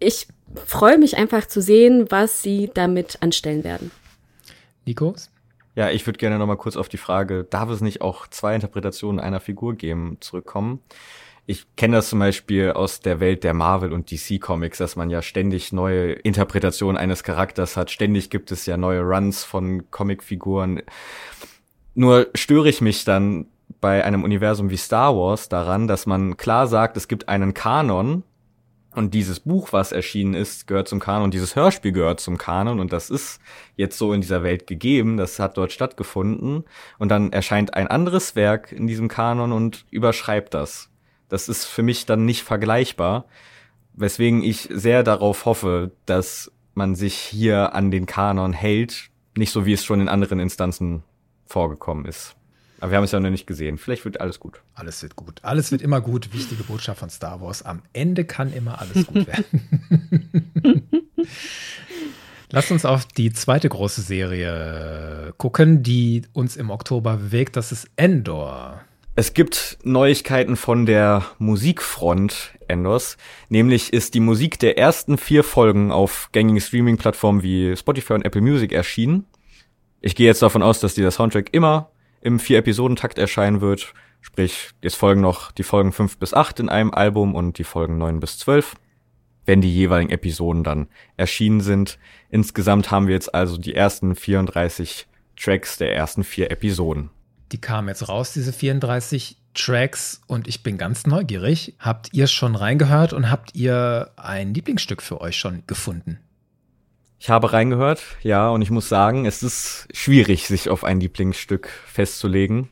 Ich 0.00 0.26
freue 0.66 0.98
mich 0.98 1.16
einfach 1.16 1.46
zu 1.46 1.62
sehen, 1.62 2.06
was 2.10 2.42
sie 2.42 2.70
damit 2.74 3.22
anstellen 3.22 3.64
werden. 3.64 3.90
Nikos? 4.84 5.30
Ja, 5.74 5.90
ich 5.90 6.06
würde 6.06 6.18
gerne 6.18 6.38
noch 6.38 6.46
mal 6.46 6.56
kurz 6.56 6.76
auf 6.76 6.88
die 6.88 6.96
Frage, 6.96 7.44
darf 7.44 7.68
es 7.68 7.80
nicht 7.80 8.00
auch 8.00 8.28
zwei 8.28 8.54
Interpretationen 8.54 9.18
einer 9.18 9.40
Figur 9.40 9.74
geben, 9.74 10.18
zurückkommen. 10.20 10.80
Ich 11.46 11.66
kenne 11.76 11.96
das 11.96 12.08
zum 12.08 12.20
Beispiel 12.20 12.70
aus 12.70 13.00
der 13.00 13.20
Welt 13.20 13.44
der 13.44 13.52
Marvel 13.52 13.92
und 13.92 14.10
DC 14.10 14.40
Comics, 14.40 14.78
dass 14.78 14.96
man 14.96 15.10
ja 15.10 15.20
ständig 15.20 15.72
neue 15.72 16.12
Interpretationen 16.12 16.96
eines 16.96 17.22
Charakters 17.22 17.76
hat. 17.76 17.90
Ständig 17.90 18.30
gibt 18.30 18.50
es 18.50 18.64
ja 18.64 18.76
neue 18.76 19.02
Runs 19.02 19.44
von 19.44 19.90
Comicfiguren. 19.90 20.82
Nur 21.94 22.28
störe 22.34 22.68
ich 22.68 22.80
mich 22.80 23.04
dann 23.04 23.46
bei 23.80 24.04
einem 24.04 24.24
Universum 24.24 24.70
wie 24.70 24.78
Star 24.78 25.14
Wars 25.14 25.50
daran, 25.50 25.86
dass 25.86 26.06
man 26.06 26.38
klar 26.38 26.66
sagt, 26.66 26.96
es 26.96 27.08
gibt 27.08 27.28
einen 27.28 27.52
Kanon, 27.52 28.22
und 28.94 29.12
dieses 29.12 29.40
Buch, 29.40 29.72
was 29.72 29.92
erschienen 29.92 30.34
ist, 30.34 30.66
gehört 30.66 30.88
zum 30.88 31.00
Kanon. 31.00 31.30
Dieses 31.30 31.56
Hörspiel 31.56 31.92
gehört 31.92 32.20
zum 32.20 32.38
Kanon. 32.38 32.78
Und 32.78 32.92
das 32.92 33.10
ist 33.10 33.40
jetzt 33.76 33.98
so 33.98 34.12
in 34.12 34.20
dieser 34.20 34.42
Welt 34.42 34.66
gegeben. 34.66 35.16
Das 35.16 35.38
hat 35.38 35.56
dort 35.56 35.72
stattgefunden. 35.72 36.64
Und 36.98 37.08
dann 37.08 37.32
erscheint 37.32 37.74
ein 37.74 37.88
anderes 37.88 38.36
Werk 38.36 38.72
in 38.72 38.86
diesem 38.86 39.08
Kanon 39.08 39.52
und 39.52 39.84
überschreibt 39.90 40.54
das. 40.54 40.90
Das 41.28 41.48
ist 41.48 41.64
für 41.64 41.82
mich 41.82 42.06
dann 42.06 42.24
nicht 42.24 42.42
vergleichbar. 42.42 43.26
Weswegen 43.94 44.42
ich 44.42 44.68
sehr 44.70 45.02
darauf 45.02 45.44
hoffe, 45.44 45.92
dass 46.06 46.52
man 46.74 46.94
sich 46.94 47.16
hier 47.16 47.74
an 47.74 47.90
den 47.90 48.06
Kanon 48.06 48.52
hält. 48.52 49.10
Nicht 49.36 49.50
so, 49.50 49.66
wie 49.66 49.72
es 49.72 49.84
schon 49.84 50.00
in 50.00 50.08
anderen 50.08 50.38
Instanzen 50.38 51.02
vorgekommen 51.46 52.04
ist. 52.04 52.36
Aber 52.84 52.90
wir 52.90 52.96
haben 52.98 53.04
es 53.04 53.12
ja 53.12 53.20
noch 53.20 53.30
nicht 53.30 53.46
gesehen. 53.46 53.78
Vielleicht 53.78 54.04
wird 54.04 54.20
alles 54.20 54.38
gut. 54.38 54.60
Alles 54.74 55.02
wird 55.02 55.16
gut. 55.16 55.40
Alles 55.40 55.72
wird 55.72 55.80
immer 55.80 56.02
gut. 56.02 56.34
Wichtige 56.34 56.64
Botschaft 56.64 57.00
von 57.00 57.08
Star 57.08 57.40
Wars. 57.40 57.62
Am 57.62 57.80
Ende 57.94 58.26
kann 58.26 58.52
immer 58.52 58.78
alles 58.78 59.06
gut 59.06 59.26
werden. 59.26 60.82
Lasst 62.50 62.70
uns 62.70 62.84
auf 62.84 63.06
die 63.06 63.32
zweite 63.32 63.70
große 63.70 64.02
Serie 64.02 65.32
gucken, 65.38 65.82
die 65.82 66.24
uns 66.34 66.56
im 66.56 66.68
Oktober 66.68 67.16
bewegt. 67.16 67.56
Das 67.56 67.72
ist 67.72 67.88
Endor. 67.96 68.82
Es 69.16 69.32
gibt 69.32 69.78
Neuigkeiten 69.82 70.54
von 70.54 70.84
der 70.84 71.24
Musikfront 71.38 72.52
Endors. 72.68 73.16
Nämlich 73.48 73.94
ist 73.94 74.12
die 74.12 74.20
Musik 74.20 74.58
der 74.58 74.76
ersten 74.76 75.16
vier 75.16 75.42
Folgen 75.42 75.90
auf 75.90 76.28
gängigen 76.32 76.60
Streaming-Plattformen 76.60 77.42
wie 77.42 77.74
Spotify 77.78 78.12
und 78.12 78.26
Apple 78.26 78.42
Music 78.42 78.72
erschienen. 78.72 79.24
Ich 80.02 80.14
gehe 80.14 80.26
jetzt 80.26 80.42
davon 80.42 80.62
aus, 80.62 80.80
dass 80.80 80.92
dieser 80.92 81.12
Soundtrack 81.12 81.48
immer 81.52 81.88
im 82.24 82.40
Vier-Episoden-Takt 82.40 83.18
erscheinen 83.18 83.60
wird. 83.60 83.94
Sprich, 84.20 84.70
jetzt 84.82 84.96
folgen 84.96 85.20
noch 85.20 85.52
die 85.52 85.62
Folgen 85.62 85.92
fünf 85.92 86.16
bis 86.16 86.32
acht 86.32 86.58
in 86.58 86.70
einem 86.70 86.92
Album 86.92 87.34
und 87.34 87.58
die 87.58 87.64
Folgen 87.64 87.98
neun 87.98 88.18
bis 88.18 88.38
zwölf, 88.38 88.74
wenn 89.44 89.60
die 89.60 89.72
jeweiligen 89.72 90.10
Episoden 90.10 90.64
dann 90.64 90.88
erschienen 91.18 91.60
sind. 91.60 91.98
Insgesamt 92.30 92.90
haben 92.90 93.06
wir 93.06 93.14
jetzt 93.14 93.34
also 93.34 93.58
die 93.58 93.74
ersten 93.74 94.16
34 94.16 95.06
Tracks 95.36 95.76
der 95.76 95.94
ersten 95.94 96.24
vier 96.24 96.50
Episoden. 96.50 97.10
Die 97.52 97.60
kamen 97.60 97.88
jetzt 97.88 98.08
raus, 98.08 98.32
diese 98.32 98.54
34 98.54 99.36
Tracks, 99.52 100.22
und 100.26 100.48
ich 100.48 100.62
bin 100.62 100.78
ganz 100.78 101.06
neugierig. 101.06 101.74
Habt 101.78 102.12
ihr 102.14 102.26
schon 102.26 102.56
reingehört 102.56 103.12
und 103.12 103.30
habt 103.30 103.54
ihr 103.54 104.10
ein 104.16 104.54
Lieblingsstück 104.54 105.02
für 105.02 105.20
euch 105.20 105.36
schon 105.36 105.62
gefunden? 105.66 106.18
Ich 107.18 107.30
habe 107.30 107.52
reingehört, 107.52 108.02
ja, 108.22 108.50
und 108.50 108.62
ich 108.62 108.70
muss 108.70 108.88
sagen, 108.88 109.24
es 109.24 109.42
ist 109.42 109.88
schwierig, 109.94 110.46
sich 110.46 110.68
auf 110.68 110.84
ein 110.84 111.00
Lieblingsstück 111.00 111.68
festzulegen. 111.86 112.68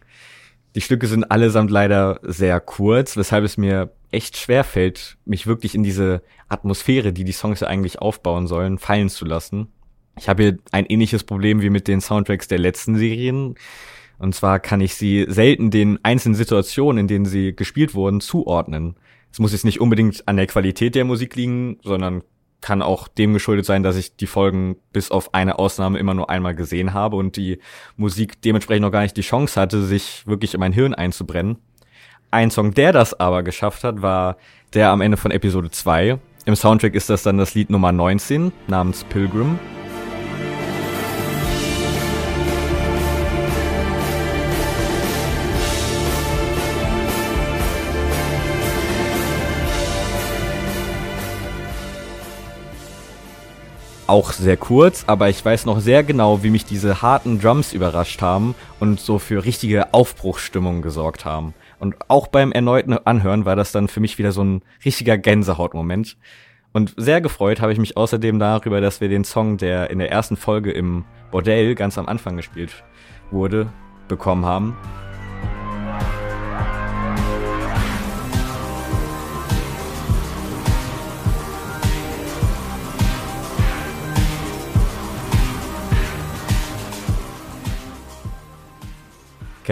Die 0.75 0.81
Stücke 0.81 1.07
sind 1.07 1.25
allesamt 1.25 1.71
leider 1.71 2.21
sehr 2.23 2.61
kurz, 2.61 3.17
weshalb 3.17 3.45
es 3.45 3.57
mir 3.57 3.93
echt 4.11 4.37
schwer 4.37 4.65
fällt, 4.65 5.17
mich 5.25 5.47
wirklich 5.47 5.75
in 5.75 5.83
diese 5.83 6.23
Atmosphäre, 6.49 7.13
die 7.13 7.25
die 7.25 7.33
Songs 7.33 7.61
ja 7.61 7.69
eigentlich 7.69 8.01
aufbauen 8.01 8.47
sollen, 8.47 8.79
fallen 8.79 9.09
zu 9.09 9.25
lassen. 9.25 9.69
Ich 10.19 10.29
habe 10.29 10.43
hier 10.43 10.59
ein 10.71 10.87
ähnliches 10.87 11.25
Problem 11.25 11.63
wie 11.63 11.71
mit 11.71 11.89
den 11.89 12.01
Soundtracks 12.01 12.49
der 12.49 12.59
letzten 12.59 12.97
Serien. 12.97 13.55
Und 14.19 14.35
zwar 14.35 14.61
kann 14.61 14.81
ich 14.81 14.95
sie 14.95 15.27
selten 15.29 15.71
den 15.71 15.99
einzelnen 16.05 16.35
Situationen, 16.35 17.01
in 17.01 17.09
denen 17.09 17.25
sie 17.25 17.57
gespielt 17.57 17.95
wurden, 17.95 18.21
zuordnen. 18.21 18.97
Es 19.33 19.39
muss 19.39 19.53
jetzt 19.53 19.65
nicht 19.65 19.81
unbedingt 19.81 20.29
an 20.29 20.37
der 20.37 20.47
Qualität 20.47 20.95
der 20.95 21.05
Musik 21.05 21.35
liegen, 21.37 21.79
sondern 21.83 22.23
kann 22.63 22.81
auch 22.81 23.09
dem 23.09 23.35
geschuldet 23.35 23.67
sein, 23.67 23.83
dass 23.83 23.97
ich 23.97 24.17
die 24.17 24.27
Folgen 24.27 24.77
bis 24.93 25.11
auf 25.11 25.35
eine 25.35 25.59
Ausnahme 25.59 25.99
immer 25.99 26.15
nur 26.15 26.31
einmal 26.31 26.55
gesehen 26.55 26.95
habe 26.95 27.17
und 27.17 27.37
die 27.37 27.59
Musik 27.97 28.41
dementsprechend 28.41 28.83
noch 28.83 28.93
gar 28.93 29.03
nicht 29.03 29.17
die 29.17 29.23
Chance 29.23 29.61
hatte, 29.61 29.83
sich 29.83 30.27
wirklich 30.27 30.55
in 30.55 30.61
mein 30.61 30.73
Hirn 30.73 30.95
einzubrennen. 30.95 31.59
Ein 32.31 32.51
Song, 32.51 32.73
der 32.73 32.93
das 32.93 33.19
aber 33.21 33.43
geschafft 33.43 33.85
hat, 33.85 34.01
war 34.01 34.39
der 34.73 34.89
am 34.89 35.03
Ende 35.03 35.19
von 35.19 35.31
Episode 35.31 35.71
2. 35.71 36.19
Im 36.47 36.57
Soundtrack 36.57 36.95
ist 36.95 37.11
das 37.11 37.23
dann 37.23 37.37
das 37.37 37.55
Lied 37.55 37.69
Nummer 37.69 37.93
19 37.93 38.53
namens 38.69 39.05
Pilgrim. 39.05 39.59
Auch 54.13 54.33
sehr 54.33 54.59
kurz, 54.59 55.05
aber 55.07 55.31
ich 55.31 55.43
weiß 55.43 55.65
noch 55.65 55.81
sehr 55.81 56.03
genau, 56.03 56.43
wie 56.43 56.51
mich 56.51 56.67
diese 56.67 57.01
harten 57.01 57.41
Drums 57.41 57.73
überrascht 57.73 58.21
haben 58.21 58.55
und 58.79 59.01
so 59.01 59.19
für 59.19 59.43
richtige 59.43 59.95
Aufbruchsstimmung 59.95 60.83
gesorgt 60.83 61.25
haben. 61.25 61.55
Und 61.79 61.97
auch 62.09 62.27
beim 62.27 62.53
erneuten 62.53 62.93
Anhören 62.93 63.47
war 63.47 63.57
das 63.57 63.73
dann 63.73 63.89
für 63.89 64.01
mich 64.01 64.19
wieder 64.19 64.31
so 64.31 64.45
ein 64.45 64.61
richtiger 64.85 65.17
Gänsehautmoment. 65.17 66.19
Und 66.75 66.93
sehr 66.99 67.23
gefreut 67.23 67.63
habe 67.63 67.73
ich 67.73 67.79
mich 67.79 67.97
außerdem 67.97 68.39
darüber, 68.39 68.83
dass 68.83 69.01
wir 69.01 69.09
den 69.09 69.25
Song, 69.25 69.57
der 69.57 69.89
in 69.89 69.99
der 69.99 70.13
ersten 70.13 70.37
Folge 70.37 70.73
im 70.73 71.07
Bordell 71.31 71.75
ganz 71.75 71.97
am 71.97 72.07
Anfang 72.07 72.37
gespielt 72.37 72.85
wurde, 73.31 73.73
bekommen 74.09 74.45
haben. 74.45 74.77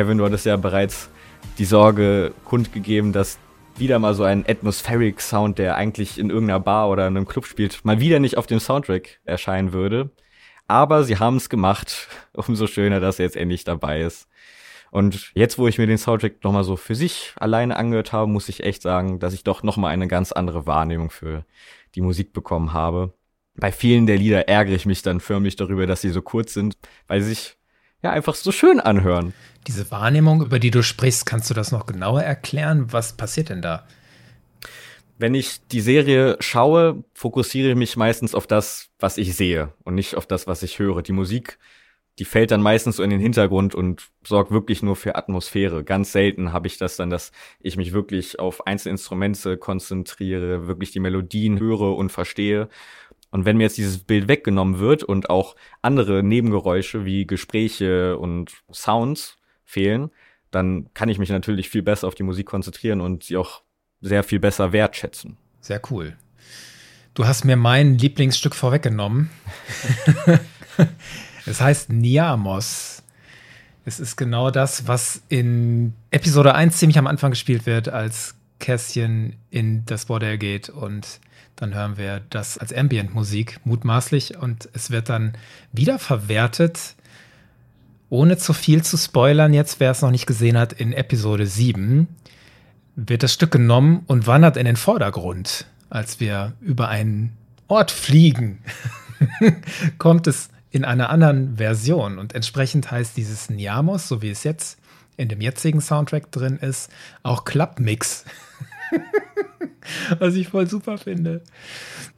Kevin, 0.01 0.17
du 0.17 0.25
hattest 0.25 0.47
ja 0.47 0.57
bereits 0.57 1.11
die 1.59 1.67
Sorge 1.67 2.33
kundgegeben, 2.47 3.13
dass 3.13 3.39
wieder 3.77 3.99
mal 3.99 4.15
so 4.15 4.23
ein 4.23 4.47
atmospheric 4.49 5.21
Sound, 5.21 5.59
der 5.59 5.77
eigentlich 5.77 6.19
in 6.19 6.31
irgendeiner 6.31 6.59
Bar 6.59 6.89
oder 6.89 7.07
in 7.07 7.19
einem 7.19 7.29
Club 7.29 7.45
spielt, 7.45 7.85
mal 7.85 8.01
wieder 8.01 8.19
nicht 8.19 8.39
auf 8.39 8.47
dem 8.47 8.61
Soundtrack 8.61 9.21
erscheinen 9.27 9.75
würde. 9.75 10.09
Aber 10.69 11.05
sie 11.05 11.19
haben 11.19 11.37
es 11.37 11.51
gemacht. 11.51 12.09
Umso 12.33 12.67
schöner, 12.67 12.99
dass 12.99 13.19
er 13.19 13.27
jetzt 13.27 13.37
endlich 13.37 13.65
dabei 13.65 14.01
ist. 14.01 14.27
Und 14.91 15.33
jetzt, 15.35 15.59
wo 15.59 15.69
ich 15.69 15.77
mir 15.77 15.87
den 15.87 15.99
Soundtrack 15.99 16.43
nochmal 16.45 16.65
so 16.65 16.77
für 16.77 16.95
sich 16.95 17.35
alleine 17.37 17.77
angehört 17.77 18.15
habe, 18.15 18.31
muss 18.31 18.49
ich 18.49 18.63
echt 18.65 18.81
sagen, 18.81 19.19
dass 19.19 19.35
ich 19.35 19.45
doch 19.45 19.63
nochmal 19.63 19.93
eine 19.93 20.09
ganz 20.09 20.33
andere 20.33 20.67
Wahrnehmung 20.67 21.11
für 21.11 21.45
die 21.95 22.01
Musik 22.01 22.33
bekommen 22.33 22.73
habe. 22.73 23.13
Bei 23.55 23.71
vielen 23.71 24.07
der 24.07 24.17
Lieder 24.17 24.49
ärgere 24.49 24.77
ich 24.77 24.87
mich 24.87 25.03
dann 25.03 25.21
förmlich 25.21 25.57
darüber, 25.57 25.87
dass 25.87 26.01
sie 26.01 26.09
so 26.09 26.23
kurz 26.23 26.55
sind, 26.55 26.79
weil 27.07 27.21
sich 27.21 27.60
ja 28.03 28.11
einfach 28.11 28.35
so 28.35 28.53
schön 28.53 28.81
anhören. 28.81 29.33
Diese 29.67 29.91
Wahrnehmung, 29.91 30.43
über 30.43 30.59
die 30.59 30.71
du 30.71 30.83
sprichst, 30.83 31.27
kannst 31.27 31.51
du 31.51 31.55
das 31.55 31.73
noch 31.73 31.87
genauer 31.87 32.23
erklären? 32.23 32.93
Was 32.93 33.17
passiert 33.17 33.51
denn 33.51 33.63
da? 33.63 33.87
Wenn 35.19 35.35
ich 35.35 35.67
die 35.71 35.83
Serie 35.83 36.37
schaue, 36.41 37.05
fokussiere 37.13 37.71
ich 37.71 37.77
mich 37.77 37.97
meistens 37.97 38.35
auf 38.35 38.47
das, 38.47 38.89
was 38.99 39.19
ich 39.19 39.37
sehe 39.37 39.75
und 39.85 39.95
nicht 39.95 40.15
auf 40.15 40.27
das, 40.27 40.47
was 40.47 40.63
ich 40.63 40.79
höre. 40.79 41.03
Die 41.03 41.13
Musik, 41.13 41.59
die 42.19 42.25
fällt 42.25 42.53
dann 42.53 42.63
meistens 42.63 42.97
so 42.97 43.03
in 43.03 43.11
den 43.11 43.21
Hintergrund 43.21 43.75
und 43.75 44.09
sorgt 44.25 44.51
wirklich 44.51 44.83
nur 44.83 44.97
für 44.97 45.17
Atmosphäre. 45.17 45.85
Ganz 45.85 46.13
selten 46.13 46.55
habe 46.55 46.69
ich 46.69 46.79
das 46.79 46.97
dann, 46.97 47.11
dass 47.11 47.33
ich 47.61 47.77
mich 47.77 47.93
wirklich 47.93 48.39
auf 48.39 48.67
einzelne 48.67 48.93
Instrumente 48.93 49.59
konzentriere, 49.59 50.67
wirklich 50.67 50.91
die 50.91 51.01
Melodien 51.01 51.61
höre 51.61 51.97
und 51.97 52.11
verstehe 52.11 52.71
und 53.31 53.45
wenn 53.45 53.57
mir 53.57 53.65
jetzt 53.65 53.79
dieses 53.79 53.99
Bild 53.99 54.29
weggenommen 54.29 54.79
wird 54.79 55.05
und 55.05 55.31
auch 55.31 55.57
andere 55.83 56.23
Nebengeräusche 56.23 57.05
wie 57.05 57.27
Gespräche 57.27 58.19
und 58.19 58.53
Sounds 58.73 59.37
fehlen, 59.65 60.11
dann 60.51 60.93
kann 60.95 61.09
ich 61.09 61.19
mich 61.19 61.31
natürlich 61.31 61.69
viel 61.69 61.83
besser 61.83 62.09
auf 62.09 62.15
die 62.15 62.25
Musik 62.25 62.47
konzentrieren 62.47 63.01
und 63.01 63.25
sie 63.25 63.37
auch 63.37 63.63
sehr 64.01 64.25
viel 64.25 64.41
besser 64.41 64.73
wertschätzen. 64.73 65.37
Sehr 65.61 65.81
cool. 65.91 66.17
Du 67.15 67.27
hast 67.27 67.45
mir 67.45 67.57
mein 67.57 67.99
Lieblingsstück 67.99 68.55
vorweggenommen. 68.55 69.31
es 71.47 71.61
heißt 71.61 71.91
Niamos. 71.91 73.03
Es 73.85 74.01
ist 74.01 74.17
genau 74.17 74.51
das, 74.51 74.87
was 74.89 75.23
in 75.29 75.95
Episode 76.11 76.55
1 76.55 76.77
ziemlich 76.77 76.99
am 76.99 77.07
Anfang 77.07 77.31
gespielt 77.31 77.67
wird, 77.67 77.89
als 77.89 78.37
Kästchen 78.61 79.37
in 79.51 79.85
das 79.87 80.05
Bordell 80.07 80.39
geht 80.39 80.69
und 80.69 81.21
dann 81.57 81.75
hören 81.75 81.97
wir 81.97 82.23
das 82.31 82.57
als 82.57 82.73
Ambient-Musik 82.73 83.61
mutmaßlich 83.65 84.39
und 84.39 84.69
es 84.73 84.91
wird 84.91 85.09
dann 85.09 85.33
wieder 85.73 85.99
verwertet, 85.99 86.95
ohne 88.09 88.39
zu 88.39 88.53
viel 88.53 88.83
zu 88.83 88.97
spoilern, 88.97 89.53
jetzt 89.53 89.81
wer 89.81 89.91
es 89.91 90.03
noch 90.03 90.11
nicht 90.11 90.27
gesehen 90.27 90.57
hat, 90.57 90.73
in 90.73 90.93
Episode 90.93 91.47
7 91.47 92.09
wird 92.97 93.23
das 93.23 93.33
Stück 93.33 93.51
genommen 93.51 94.03
und 94.07 94.27
wandert 94.27 94.57
in 94.57 94.67
den 94.67 94.77
Vordergrund, 94.77 95.67
als 95.89 96.21
wir 96.21 96.53
über 96.61 96.89
einen 96.89 97.37
Ort 97.69 97.91
fliegen. 97.91 98.63
kommt 99.99 100.27
es 100.27 100.51
in 100.71 100.85
einer 100.85 101.11
anderen 101.11 101.57
Version 101.57 102.19
und 102.19 102.35
entsprechend 102.35 102.91
heißt 102.91 103.17
dieses 103.17 103.51
Niamos, 103.51 104.09
so 104.09 104.23
wie 104.23 104.31
es 104.31 104.45
jetzt 104.45 104.79
in 105.21 105.29
dem 105.29 105.41
jetzigen 105.41 105.81
Soundtrack 105.81 106.33
drin 106.33 106.59
ist, 106.59 106.91
auch 107.23 107.45
Clubmix. 107.45 108.25
Was 110.19 110.35
ich 110.35 110.49
voll 110.49 110.67
super 110.69 110.99
finde. 110.99 111.43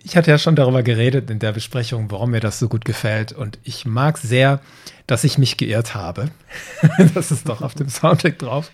Ich 0.05 0.17
hatte 0.17 0.31
ja 0.31 0.39
schon 0.39 0.57
darüber 0.57 0.83
geredet 0.83 1.31
in 1.31 1.39
der 1.39 1.53
Besprechung, 1.53 2.11
warum 2.11 2.33
mir 2.33 2.41
das 2.41 2.59
so 2.59 2.69
gut 2.69 2.85
gefällt. 2.85 3.33
Und 3.33 3.59
ich 3.63 3.87
mag 3.87 4.19
sehr, 4.19 4.61
dass 5.07 5.25
ich 5.25 5.39
mich 5.39 5.57
geirrt 5.57 5.95
habe. 5.95 6.31
das 7.15 7.31
ist 7.31 7.49
doch 7.49 7.63
auf 7.63 7.75
dem 7.75 7.89
Soundtrack 7.89 8.39
drauf. 8.39 8.71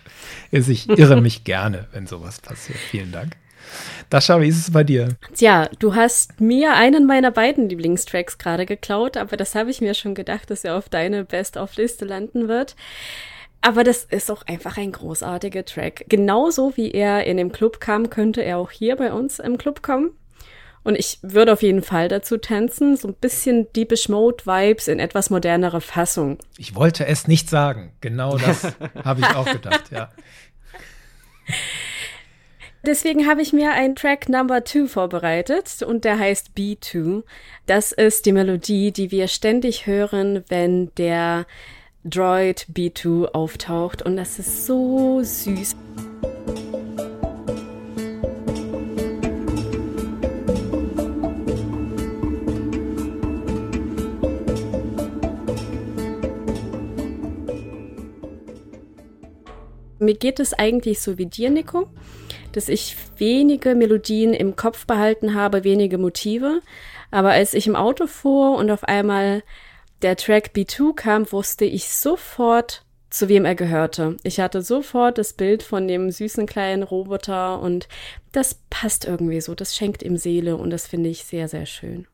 Ich 0.51 0.89
irre 0.89 1.21
mich 1.21 1.43
gerne, 1.43 1.87
wenn 1.91 2.07
sowas 2.07 2.41
passiert. 2.41 2.79
Vielen 2.79 3.11
Dank. 3.11 3.35
Dascha, 4.09 4.41
wie 4.41 4.47
ist 4.47 4.57
es 4.57 4.71
bei 4.71 4.83
dir? 4.83 5.09
Tja, 5.35 5.69
du 5.77 5.93
hast 5.93 6.41
mir 6.41 6.73
einen 6.73 7.05
meiner 7.05 7.29
beiden 7.29 7.69
Lieblingstracks 7.69 8.39
gerade 8.39 8.65
geklaut, 8.65 9.17
aber 9.17 9.37
das 9.37 9.53
habe 9.53 9.69
ich 9.69 9.81
mir 9.81 9.93
schon 9.93 10.15
gedacht, 10.15 10.49
dass 10.49 10.63
er 10.63 10.75
auf 10.75 10.89
deine 10.89 11.25
Best-of-Liste 11.25 12.05
landen 12.05 12.47
wird. 12.47 12.75
Aber 13.61 13.83
das 13.83 14.05
ist 14.05 14.31
auch 14.31 14.43
einfach 14.43 14.77
ein 14.77 14.91
großartiger 14.91 15.65
Track. 15.65 16.05
Genauso 16.07 16.77
wie 16.77 16.91
er 16.91 17.25
in 17.25 17.37
dem 17.37 17.51
Club 17.51 17.79
kam, 17.79 18.09
könnte 18.09 18.41
er 18.41 18.57
auch 18.57 18.71
hier 18.71 18.95
bei 18.95 19.11
uns 19.11 19.39
im 19.39 19.57
Club 19.57 19.81
kommen. 19.81 20.11
Und 20.83 20.95
ich 20.95 21.19
würde 21.21 21.51
auf 21.51 21.61
jeden 21.61 21.81
Fall 21.81 22.07
dazu 22.07 22.37
tanzen. 22.37 22.95
So 22.95 23.09
ein 23.09 23.13
bisschen 23.13 23.71
Deepish 23.73 24.07
Mode 24.07 24.45
Vibes 24.45 24.87
in 24.87 24.99
etwas 24.99 25.29
modernere 25.29 25.81
Fassung. 25.81 26.37
Ich 26.57 26.73
wollte 26.73 27.05
es 27.05 27.27
nicht 27.27 27.49
sagen. 27.49 27.91
Genau 27.99 28.37
das 28.37 28.63
habe 29.03 29.19
ich 29.19 29.35
auch 29.35 29.45
gedacht, 29.45 29.91
ja. 29.91 30.09
Deswegen 32.85 33.27
habe 33.27 33.41
ich 33.41 33.51
mir 33.51 33.73
einen 33.73 33.95
Track 33.95 34.29
Number 34.29 34.63
Two 34.63 34.87
vorbereitet 34.87 35.83
und 35.83 36.05
der 36.05 36.17
heißt 36.17 36.51
B2. 36.57 37.23
Das 37.65 37.91
ist 37.91 38.25
die 38.25 38.31
Melodie, 38.31 38.93
die 38.93 39.11
wir 39.11 39.27
ständig 39.27 39.85
hören, 39.85 40.45
wenn 40.47 40.95
der 40.95 41.45
Droid 42.09 42.67
B2 42.73 43.27
auftaucht 43.33 44.01
und 44.01 44.17
das 44.17 44.39
ist 44.39 44.65
so 44.65 45.21
süß. 45.23 45.75
Mir 59.99 60.15
geht 60.15 60.39
es 60.39 60.53
eigentlich 60.53 61.01
so 61.01 61.17
wie 61.17 61.25
dir, 61.25 61.49
Nico, 61.49 61.89
dass 62.53 62.69
ich 62.69 62.95
wenige 63.17 63.75
Melodien 63.75 64.33
im 64.33 64.55
Kopf 64.55 64.85
behalten 64.85 65.35
habe, 65.35 65.63
wenige 65.63 65.97
Motive. 65.97 66.61
Aber 67.11 67.31
als 67.31 67.53
ich 67.53 67.67
im 67.67 67.75
Auto 67.75 68.07
fuhr 68.07 68.57
und 68.57 68.71
auf 68.71 68.83
einmal 68.85 69.43
der 70.01 70.15
Track 70.15 70.51
B2 70.55 70.95
kam, 70.95 71.31
wusste 71.31 71.65
ich 71.65 71.89
sofort, 71.89 72.83
zu 73.09 73.27
wem 73.27 73.45
er 73.45 73.55
gehörte. 73.55 74.17
Ich 74.23 74.39
hatte 74.39 74.61
sofort 74.61 75.17
das 75.17 75.33
Bild 75.33 75.63
von 75.63 75.87
dem 75.87 76.11
süßen 76.11 76.45
kleinen 76.45 76.83
Roboter 76.83 77.59
und 77.59 77.87
das 78.31 78.59
passt 78.69 79.05
irgendwie 79.05 79.41
so. 79.41 79.55
Das 79.55 79.75
schenkt 79.75 80.03
ihm 80.03 80.17
Seele 80.17 80.55
und 80.57 80.69
das 80.69 80.87
finde 80.87 81.09
ich 81.09 81.23
sehr, 81.23 81.47
sehr 81.47 81.65
schön. 81.65 82.07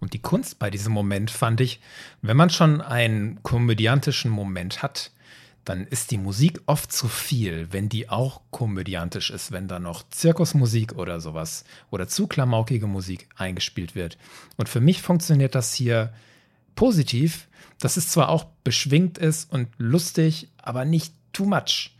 Und 0.00 0.14
die 0.14 0.18
Kunst 0.18 0.58
bei 0.58 0.68
diesem 0.68 0.92
Moment 0.92 1.30
fand 1.30 1.60
ich, 1.60 1.80
wenn 2.22 2.36
man 2.36 2.50
schon 2.50 2.80
einen 2.80 3.42
komödiantischen 3.42 4.30
Moment 4.30 4.82
hat, 4.82 5.12
dann 5.64 5.86
ist 5.86 6.10
die 6.10 6.18
Musik 6.18 6.60
oft 6.66 6.92
zu 6.92 7.06
viel, 7.06 7.68
wenn 7.70 7.88
die 7.88 8.08
auch 8.08 8.40
komödiantisch 8.50 9.30
ist, 9.30 9.52
wenn 9.52 9.68
da 9.68 9.78
noch 9.78 10.02
Zirkusmusik 10.10 10.98
oder 10.98 11.20
sowas 11.20 11.64
oder 11.90 12.08
zu 12.08 12.26
klamaukige 12.26 12.88
Musik 12.88 13.28
eingespielt 13.36 13.94
wird. 13.94 14.18
Und 14.56 14.68
für 14.68 14.80
mich 14.80 15.02
funktioniert 15.02 15.54
das 15.54 15.72
hier 15.72 16.12
positiv, 16.74 17.48
dass 17.78 17.96
es 17.96 18.08
zwar 18.08 18.28
auch 18.28 18.44
beschwingt 18.64 19.18
ist 19.18 19.52
und 19.52 19.68
lustig, 19.78 20.48
aber 20.58 20.84
nicht 20.84 21.14
too 21.32 21.44
much. 21.44 21.92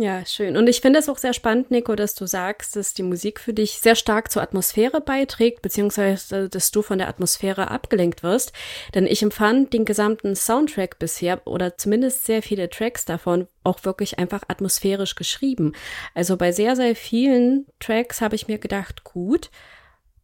Ja, 0.00 0.24
schön. 0.24 0.56
Und 0.56 0.68
ich 0.68 0.80
finde 0.80 1.00
es 1.00 1.08
auch 1.08 1.18
sehr 1.18 1.32
spannend, 1.32 1.72
Nico, 1.72 1.96
dass 1.96 2.14
du 2.14 2.24
sagst, 2.24 2.76
dass 2.76 2.94
die 2.94 3.02
Musik 3.02 3.40
für 3.40 3.52
dich 3.52 3.80
sehr 3.80 3.96
stark 3.96 4.30
zur 4.30 4.42
Atmosphäre 4.42 5.00
beiträgt, 5.00 5.60
beziehungsweise 5.60 6.48
dass 6.48 6.70
du 6.70 6.82
von 6.82 6.98
der 6.98 7.08
Atmosphäre 7.08 7.68
abgelenkt 7.72 8.22
wirst. 8.22 8.52
Denn 8.94 9.06
ich 9.08 9.24
empfand 9.24 9.72
den 9.72 9.84
gesamten 9.84 10.36
Soundtrack 10.36 11.00
bisher 11.00 11.44
oder 11.48 11.76
zumindest 11.78 12.26
sehr 12.26 12.44
viele 12.44 12.70
Tracks 12.70 13.06
davon 13.06 13.48
auch 13.64 13.84
wirklich 13.84 14.20
einfach 14.20 14.42
atmosphärisch 14.46 15.16
geschrieben. 15.16 15.72
Also 16.14 16.36
bei 16.36 16.52
sehr, 16.52 16.76
sehr 16.76 16.94
vielen 16.94 17.66
Tracks 17.80 18.20
habe 18.20 18.36
ich 18.36 18.46
mir 18.46 18.58
gedacht, 18.58 19.02
gut, 19.02 19.50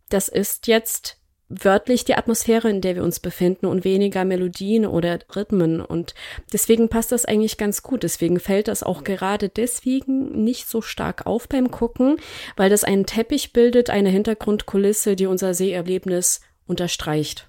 das 0.09 0.29
ist 0.29 0.69
jetzt 0.69 1.17
wörtlich 1.49 2.05
die 2.05 2.15
Atmosphäre, 2.15 2.71
in 2.71 2.81
der 2.81 2.97
wir 2.97 3.03
uns 3.05 3.21
befinden 3.21 3.67
und 3.67 3.85
weniger 3.85 4.25
Melodien 4.25 4.87
oder 4.87 5.19
Rhythmen. 5.35 5.81
Und 5.81 6.15
deswegen 6.53 6.89
passt 6.89 7.13
das 7.13 7.25
eigentlich 7.25 7.59
ganz 7.59 7.83
gut. 7.83 8.03
Deswegen 8.03 8.41
fällt 8.41 8.69
das 8.69 8.83
auch 8.83 9.05
gerade 9.05 9.49
deswegen 9.49 10.45
nicht 10.45 10.69
so 10.69 10.81
stark 10.81 11.27
auf 11.27 11.49
beim 11.49 11.71
Gucken, 11.71 12.17
weil 12.57 12.71
das 12.71 12.85
einen 12.85 13.07
Teppich 13.07 13.53
bildet, 13.53 13.91
eine 13.91 14.09
Hintergrundkulisse, 14.09 15.17
die 15.17 15.27
unser 15.27 15.55
Seherlebnis 15.55 16.41
unterstreicht. 16.67 17.49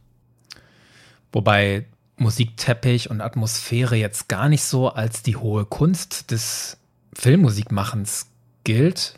Wobei 1.31 1.85
Musikteppich 2.17 3.09
und 3.09 3.21
Atmosphäre 3.21 3.95
jetzt 3.95 4.29
gar 4.29 4.49
nicht 4.49 4.63
so 4.63 4.89
als 4.89 5.23
die 5.23 5.35
hohe 5.35 5.65
Kunst 5.65 6.31
des 6.31 6.77
Filmmusikmachens 7.13 8.27
gilt, 8.63 9.15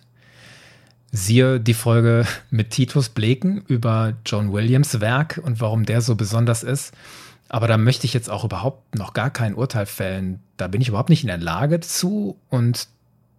Siehe 1.11 1.59
die 1.59 1.73
Folge 1.73 2.25
mit 2.49 2.71
Titus 2.71 3.09
Bleken 3.09 3.63
über 3.67 4.13
John 4.25 4.51
Williams 4.51 4.99
Werk 4.99 5.39
und 5.43 5.61
warum 5.61 5.85
der 5.85 6.01
so 6.01 6.15
besonders 6.15 6.63
ist. 6.63 6.93
Aber 7.49 7.67
da 7.67 7.77
möchte 7.77 8.05
ich 8.05 8.13
jetzt 8.13 8.29
auch 8.29 8.43
überhaupt 8.43 8.95
noch 8.95 9.13
gar 9.13 9.29
kein 9.29 9.55
Urteil 9.55 9.85
fällen. 9.85 10.41
Da 10.57 10.67
bin 10.67 10.81
ich 10.81 10.89
überhaupt 10.89 11.09
nicht 11.09 11.23
in 11.23 11.27
der 11.27 11.37
Lage 11.37 11.79
zu 11.79 12.37
und 12.49 12.87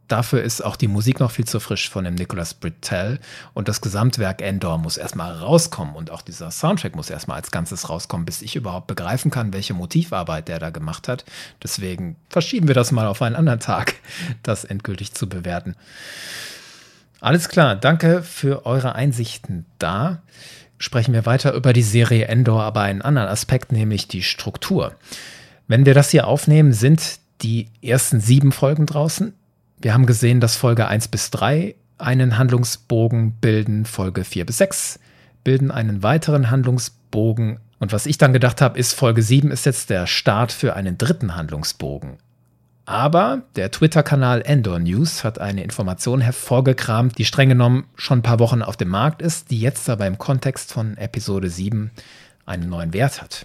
dafür 0.09 0.43
ist 0.43 0.65
auch 0.65 0.77
die 0.77 0.89
Musik 0.89 1.21
noch 1.21 1.31
viel 1.31 1.45
zu 1.45 1.61
frisch 1.61 1.91
von 1.91 2.05
dem 2.05 2.15
Nicholas 2.15 2.55
Britell 2.55 3.21
und 3.53 3.69
das 3.69 3.83
Gesamtwerk 3.83 4.41
Endor 4.41 4.79
muss 4.79 4.97
erstmal 4.97 5.33
rauskommen 5.33 5.95
und 5.95 6.11
auch 6.11 6.23
dieser 6.23 6.51
Soundtrack 6.51 6.97
muss 6.97 7.11
erstmal 7.11 7.37
als 7.37 7.51
Ganzes 7.51 7.91
rauskommen, 7.91 8.25
bis 8.25 8.41
ich 8.41 8.57
überhaupt 8.57 8.87
begreifen 8.87 9.31
kann, 9.31 9.53
welche 9.53 9.75
Motivarbeit 9.75 10.49
der 10.49 10.59
da 10.59 10.71
gemacht 10.71 11.09
hat. 11.09 11.27
Deswegen 11.63 12.17
verschieben 12.31 12.69
wir 12.69 12.75
das 12.75 12.91
mal 12.91 13.07
auf 13.07 13.21
einen 13.21 13.37
anderen 13.37 13.61
Tag, 13.61 13.95
das 14.43 14.65
endgültig 14.65 15.13
zu 15.13 15.29
bewerten. 15.29 15.77
Alles 17.21 17.49
klar, 17.49 17.75
danke 17.75 18.23
für 18.23 18.65
eure 18.65 18.95
Einsichten 18.95 19.67
da. 19.79 20.23
Sprechen 20.79 21.13
wir 21.13 21.27
weiter 21.27 21.53
über 21.55 21.73
die 21.73 21.83
Serie 21.83 22.27
Endor, 22.27 22.63
aber 22.63 22.83
einen 22.83 23.03
anderen 23.03 23.29
Aspekt, 23.29 23.73
nämlich 23.73 24.07
die 24.07 24.23
Struktur. 24.23 24.95
Wenn 25.67 25.85
wir 25.85 25.95
das 25.95 26.11
hier 26.11 26.29
aufnehmen, 26.29 26.73
sind 26.73 27.19
die 27.43 27.69
ersten 27.83 28.21
sieben 28.21 28.53
Folgen 28.53 28.87
draußen. 28.87 29.35
Wir 29.81 29.95
haben 29.95 30.07
gesehen, 30.07 30.41
dass 30.41 30.57
Folge 30.57 30.87
1 30.87 31.09
bis 31.09 31.31
3 31.31 31.75
einen 31.99 32.39
Handlungsbogen 32.39 33.33
bilden, 33.33 33.85
Folge 33.85 34.23
4 34.25 34.47
bis 34.47 34.59
6 34.59 35.01
bilden 35.43 35.71
einen 35.71 36.03
weiteren 36.03 36.51
Handlungsbogen. 36.51 37.59
Und 37.81 37.93
was 37.93 38.07
ich 38.07 38.19
dann 38.19 38.33
gedacht 38.33 38.61
habe, 38.61 38.79
ist, 38.79 38.93
Folge 38.93 39.23
7 39.23 39.51
ist 39.51 39.67
jetzt 39.67 39.91
der 39.91 40.07
Start 40.07 40.53
für 40.53 40.75
einen 40.77 40.99
dritten 40.99 41.35
Handlungsbogen. 41.35 42.19
Aber 42.89 43.43
der 43.55 43.71
Twitter-Kanal 43.71 44.41
Endor 44.47 44.79
News 44.79 45.23
hat 45.23 45.39
eine 45.39 45.63
Information 45.63 46.23
hervorgekramt, 46.23 47.19
die 47.19 47.27
streng 47.27 47.51
genommen 47.51 47.85
schon 47.97 48.21
ein 48.21 48.23
paar 48.23 48.39
Wochen 48.39 48.63
auf 48.63 48.79
dem 48.79 48.89
Markt 48.89 49.21
ist, 49.21 49.51
die 49.51 49.61
jetzt 49.61 49.91
aber 49.91 50.07
im 50.07 50.17
Kontext 50.17 50.73
von 50.73 50.97
Episode 50.97 51.51
7 51.51 51.91
einen 52.47 52.71
neuen 52.71 52.95
Wert 52.95 53.21
hat. 53.21 53.45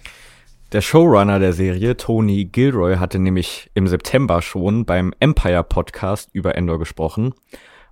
Der 0.72 0.80
Showrunner 0.80 1.40
der 1.40 1.52
Serie, 1.52 1.94
Tony 1.98 2.46
Gilroy, 2.46 2.96
hatte 2.96 3.18
nämlich 3.18 3.70
im 3.74 3.86
September 3.86 4.40
schon 4.40 4.86
beim 4.86 5.12
Empire 5.20 5.62
Podcast 5.62 6.30
über 6.32 6.54
Endor 6.54 6.78
gesprochen. 6.78 7.34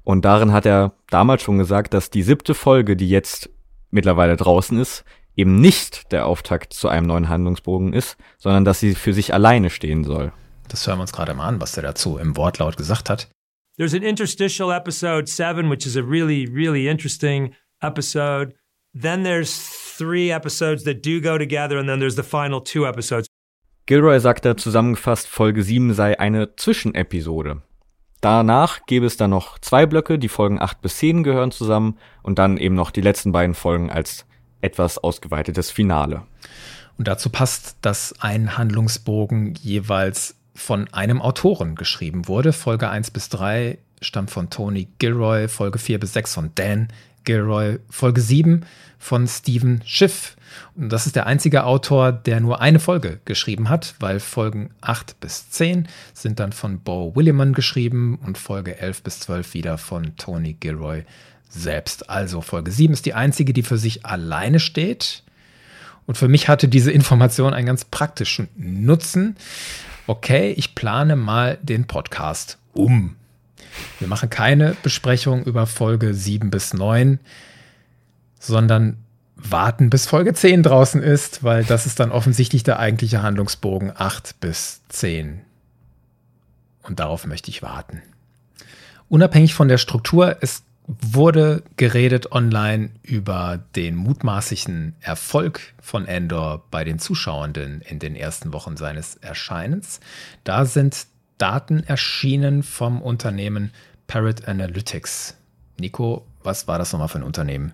Und 0.04 0.24
darin 0.24 0.54
hat 0.54 0.64
er 0.64 0.94
damals 1.10 1.42
schon 1.42 1.58
gesagt, 1.58 1.92
dass 1.92 2.08
die 2.08 2.22
siebte 2.22 2.54
Folge, 2.54 2.96
die 2.96 3.10
jetzt 3.10 3.50
mittlerweile 3.90 4.38
draußen 4.38 4.78
ist, 4.78 5.04
eben 5.36 5.56
nicht 5.56 6.12
der 6.12 6.24
Auftakt 6.24 6.72
zu 6.72 6.88
einem 6.88 7.06
neuen 7.06 7.28
Handlungsbogen 7.28 7.92
ist, 7.92 8.16
sondern 8.38 8.64
dass 8.64 8.80
sie 8.80 8.94
für 8.94 9.12
sich 9.12 9.34
alleine 9.34 9.68
stehen 9.68 10.04
soll. 10.04 10.32
Das 10.72 10.86
hören 10.86 10.96
wir 10.96 11.02
uns 11.02 11.12
gerade 11.12 11.34
mal 11.34 11.46
an, 11.46 11.60
was 11.60 11.76
er 11.76 11.82
dazu 11.82 12.16
im 12.16 12.34
Wortlaut 12.34 12.78
gesagt 12.78 13.10
hat. 13.10 13.28
There's 13.76 13.92
an 13.92 14.02
interstitial 14.02 14.72
episode 14.72 15.26
seven, 15.26 15.70
which 15.70 15.86
is 15.86 15.98
a 15.98 16.02
really, 16.02 16.46
really 16.46 16.88
interesting 16.88 17.54
episode. 17.82 18.54
Then 18.98 19.22
there's 19.22 19.54
three 19.98 20.30
episodes 20.30 20.84
that 20.84 21.04
do 21.04 21.20
go 21.20 21.36
together, 21.36 21.78
and 21.78 21.86
then 21.86 22.00
there's 22.00 22.16
the 22.16 22.22
final 22.22 22.62
two 22.62 22.86
episodes. 22.86 23.26
Gilroy 23.84 24.18
sagte 24.18 24.56
zusammengefasst, 24.56 25.28
Folge 25.28 25.62
7 25.62 25.92
sei 25.92 26.18
eine 26.18 26.56
Zwischenepisode. 26.56 27.60
Danach 28.22 28.86
gäbe 28.86 29.04
es 29.04 29.18
dann 29.18 29.30
noch 29.30 29.58
zwei 29.58 29.84
Blöcke, 29.84 30.18
die 30.18 30.28
Folgen 30.28 30.58
8 30.58 30.80
bis 30.80 30.96
10 30.98 31.22
gehören 31.22 31.50
zusammen 31.50 31.98
und 32.22 32.38
dann 32.38 32.56
eben 32.56 32.76
noch 32.76 32.92
die 32.92 33.00
letzten 33.02 33.32
beiden 33.32 33.54
Folgen 33.54 33.90
als 33.90 34.24
etwas 34.62 34.96
ausgeweitetes 34.96 35.70
Finale. 35.70 36.22
Und 36.96 37.08
dazu 37.08 37.28
passt, 37.28 37.76
dass 37.82 38.14
ein 38.20 38.56
Handlungsbogen 38.56 39.54
jeweils 39.60 40.36
von 40.54 40.92
einem 40.92 41.22
Autoren 41.22 41.74
geschrieben 41.74 42.28
wurde. 42.28 42.52
Folge 42.52 42.90
1 42.90 43.10
bis 43.10 43.28
3 43.30 43.78
stammt 44.00 44.30
von 44.30 44.50
Tony 44.50 44.88
Gilroy, 44.98 45.48
Folge 45.48 45.78
4 45.78 46.00
bis 46.00 46.12
6 46.12 46.34
von 46.34 46.50
Dan 46.54 46.88
Gilroy, 47.24 47.78
Folge 47.88 48.20
7 48.20 48.64
von 48.98 49.26
Stephen 49.26 49.82
Schiff. 49.84 50.36
Und 50.74 50.90
das 50.90 51.06
ist 51.06 51.16
der 51.16 51.26
einzige 51.26 51.64
Autor, 51.64 52.12
der 52.12 52.40
nur 52.40 52.60
eine 52.60 52.80
Folge 52.80 53.20
geschrieben 53.24 53.68
hat, 53.68 53.94
weil 54.00 54.20
Folgen 54.20 54.70
8 54.80 55.18
bis 55.20 55.50
10 55.50 55.88
sind 56.12 56.40
dann 56.40 56.52
von 56.52 56.80
Bo 56.80 57.14
Williman 57.14 57.52
geschrieben 57.52 58.18
und 58.24 58.38
Folge 58.38 58.78
11 58.78 59.02
bis 59.02 59.20
12 59.20 59.54
wieder 59.54 59.78
von 59.78 60.16
Tony 60.16 60.54
Gilroy 60.54 61.04
selbst. 61.48 62.10
Also 62.10 62.40
Folge 62.40 62.70
7 62.70 62.92
ist 62.92 63.06
die 63.06 63.14
einzige, 63.14 63.52
die 63.52 63.62
für 63.62 63.78
sich 63.78 64.04
alleine 64.04 64.60
steht. 64.60 65.22
Und 66.06 66.18
für 66.18 66.28
mich 66.28 66.48
hatte 66.48 66.68
diese 66.68 66.90
Information 66.90 67.54
einen 67.54 67.66
ganz 67.66 67.84
praktischen 67.84 68.48
Nutzen. 68.56 69.36
Okay, 70.12 70.52
ich 70.58 70.74
plane 70.74 71.16
mal 71.16 71.58
den 71.62 71.86
Podcast 71.86 72.58
um. 72.74 73.16
Wir 73.98 74.08
machen 74.08 74.28
keine 74.28 74.76
Besprechung 74.82 75.42
über 75.42 75.66
Folge 75.66 76.12
7 76.12 76.50
bis 76.50 76.74
9, 76.74 77.18
sondern 78.38 78.98
warten, 79.36 79.88
bis 79.88 80.06
Folge 80.06 80.34
10 80.34 80.64
draußen 80.64 81.02
ist, 81.02 81.44
weil 81.44 81.64
das 81.64 81.86
ist 81.86 81.98
dann 81.98 82.12
offensichtlich 82.12 82.62
der 82.62 82.78
eigentliche 82.78 83.22
Handlungsbogen 83.22 83.90
8 83.96 84.38
bis 84.38 84.82
10. 84.90 85.40
Und 86.82 87.00
darauf 87.00 87.26
möchte 87.26 87.50
ich 87.50 87.62
warten. 87.62 88.02
Unabhängig 89.08 89.54
von 89.54 89.68
der 89.68 89.78
Struktur, 89.78 90.36
es 90.42 90.62
wurde 91.00 91.62
geredet 91.76 92.32
online 92.32 92.90
über 93.02 93.60
den 93.76 93.96
mutmaßlichen 93.96 94.94
Erfolg 95.00 95.74
von 95.80 96.06
Endor 96.06 96.64
bei 96.70 96.84
den 96.84 96.98
Zuschauenden 96.98 97.80
in 97.82 97.98
den 97.98 98.16
ersten 98.16 98.52
Wochen 98.52 98.76
seines 98.76 99.16
Erscheinens. 99.16 100.00
Da 100.44 100.64
sind 100.64 101.06
Daten 101.38 101.82
erschienen 101.82 102.62
vom 102.62 103.02
Unternehmen 103.02 103.72
Parrot 104.06 104.46
Analytics. 104.46 105.36
Nico, 105.78 106.26
was 106.42 106.68
war 106.68 106.78
das 106.78 106.92
nochmal 106.92 107.08
für 107.08 107.18
ein 107.18 107.24
Unternehmen? 107.24 107.72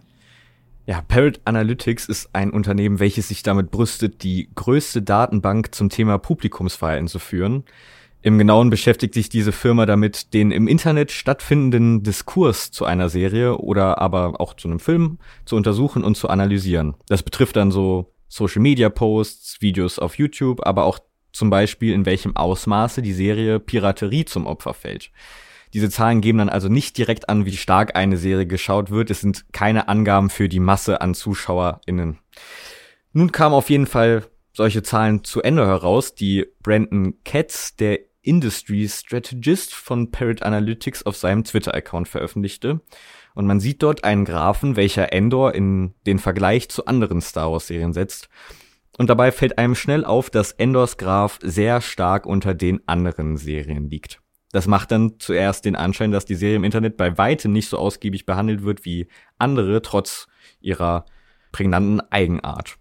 Ja, 0.86 1.02
Parrot 1.02 1.40
Analytics 1.44 2.06
ist 2.06 2.30
ein 2.32 2.50
Unternehmen, 2.50 2.98
welches 2.98 3.28
sich 3.28 3.42
damit 3.42 3.70
brüstet, 3.70 4.22
die 4.22 4.48
größte 4.54 5.02
Datenbank 5.02 5.74
zum 5.74 5.90
Thema 5.90 6.16
Publikumsverhalten 6.16 7.08
zu 7.08 7.18
führen. 7.18 7.64
Im 8.20 8.36
Genauen 8.36 8.68
beschäftigt 8.68 9.14
sich 9.14 9.28
diese 9.28 9.52
Firma 9.52 9.86
damit, 9.86 10.34
den 10.34 10.50
im 10.50 10.66
Internet 10.66 11.12
stattfindenden 11.12 12.02
Diskurs 12.02 12.72
zu 12.72 12.84
einer 12.84 13.08
Serie 13.08 13.58
oder 13.58 13.98
aber 13.98 14.40
auch 14.40 14.54
zu 14.54 14.68
einem 14.68 14.80
Film 14.80 15.18
zu 15.44 15.54
untersuchen 15.54 16.02
und 16.02 16.16
zu 16.16 16.28
analysieren. 16.28 16.94
Das 17.08 17.22
betrifft 17.22 17.56
dann 17.56 17.70
so 17.70 18.12
Social 18.28 18.60
Media 18.60 18.88
Posts, 18.88 19.60
Videos 19.60 19.98
auf 19.98 20.18
YouTube, 20.18 20.66
aber 20.66 20.84
auch 20.84 20.98
zum 21.32 21.50
Beispiel 21.50 21.92
in 21.92 22.06
welchem 22.06 22.34
Ausmaße 22.36 23.02
die 23.02 23.12
Serie 23.12 23.60
Piraterie 23.60 24.24
zum 24.24 24.46
Opfer 24.46 24.74
fällt. 24.74 25.12
Diese 25.74 25.90
Zahlen 25.90 26.20
geben 26.20 26.38
dann 26.38 26.48
also 26.48 26.68
nicht 26.68 26.96
direkt 26.98 27.28
an, 27.28 27.46
wie 27.46 27.56
stark 27.56 27.94
eine 27.94 28.16
Serie 28.16 28.46
geschaut 28.46 28.90
wird. 28.90 29.10
Es 29.10 29.20
sind 29.20 29.44
keine 29.52 29.88
Angaben 29.88 30.30
für 30.30 30.48
die 30.48 30.60
Masse 30.60 31.00
an 31.00 31.14
ZuschauerInnen. 31.14 32.18
Nun 33.12 33.32
kamen 33.32 33.54
auf 33.54 33.70
jeden 33.70 33.86
Fall 33.86 34.24
solche 34.52 34.82
Zahlen 34.82 35.24
zu 35.24 35.42
Ende 35.42 35.66
heraus, 35.66 36.14
die 36.14 36.46
Brandon 36.62 37.14
Katz, 37.24 37.76
der 37.76 38.00
Industry 38.28 38.86
Strategist 38.86 39.74
von 39.74 40.10
Parrot 40.10 40.42
Analytics 40.42 41.04
auf 41.04 41.16
seinem 41.16 41.44
Twitter-Account 41.44 42.08
veröffentlichte. 42.08 42.80
Und 43.34 43.46
man 43.46 43.58
sieht 43.58 43.82
dort 43.82 44.04
einen 44.04 44.26
Graphen, 44.26 44.76
welcher 44.76 45.12
Endor 45.14 45.54
in 45.54 45.94
den 46.06 46.18
Vergleich 46.18 46.68
zu 46.68 46.84
anderen 46.84 47.22
Star 47.22 47.50
Wars-Serien 47.50 47.94
setzt. 47.94 48.28
Und 48.98 49.08
dabei 49.08 49.32
fällt 49.32 49.56
einem 49.56 49.74
schnell 49.74 50.04
auf, 50.04 50.28
dass 50.28 50.52
Endors 50.52 50.98
Graph 50.98 51.38
sehr 51.42 51.80
stark 51.80 52.26
unter 52.26 52.52
den 52.52 52.86
anderen 52.86 53.38
Serien 53.38 53.88
liegt. 53.88 54.20
Das 54.52 54.66
macht 54.66 54.90
dann 54.90 55.18
zuerst 55.18 55.64
den 55.64 55.76
Anschein, 55.76 56.10
dass 56.10 56.24
die 56.24 56.34
Serie 56.34 56.56
im 56.56 56.64
Internet 56.64 56.96
bei 56.96 57.16
weitem 57.16 57.52
nicht 57.52 57.68
so 57.68 57.78
ausgiebig 57.78 58.26
behandelt 58.26 58.62
wird 58.62 58.84
wie 58.84 59.08
andere, 59.38 59.80
trotz 59.80 60.26
ihrer 60.60 61.06
prägnanten 61.52 62.00
Eigenart. 62.10 62.76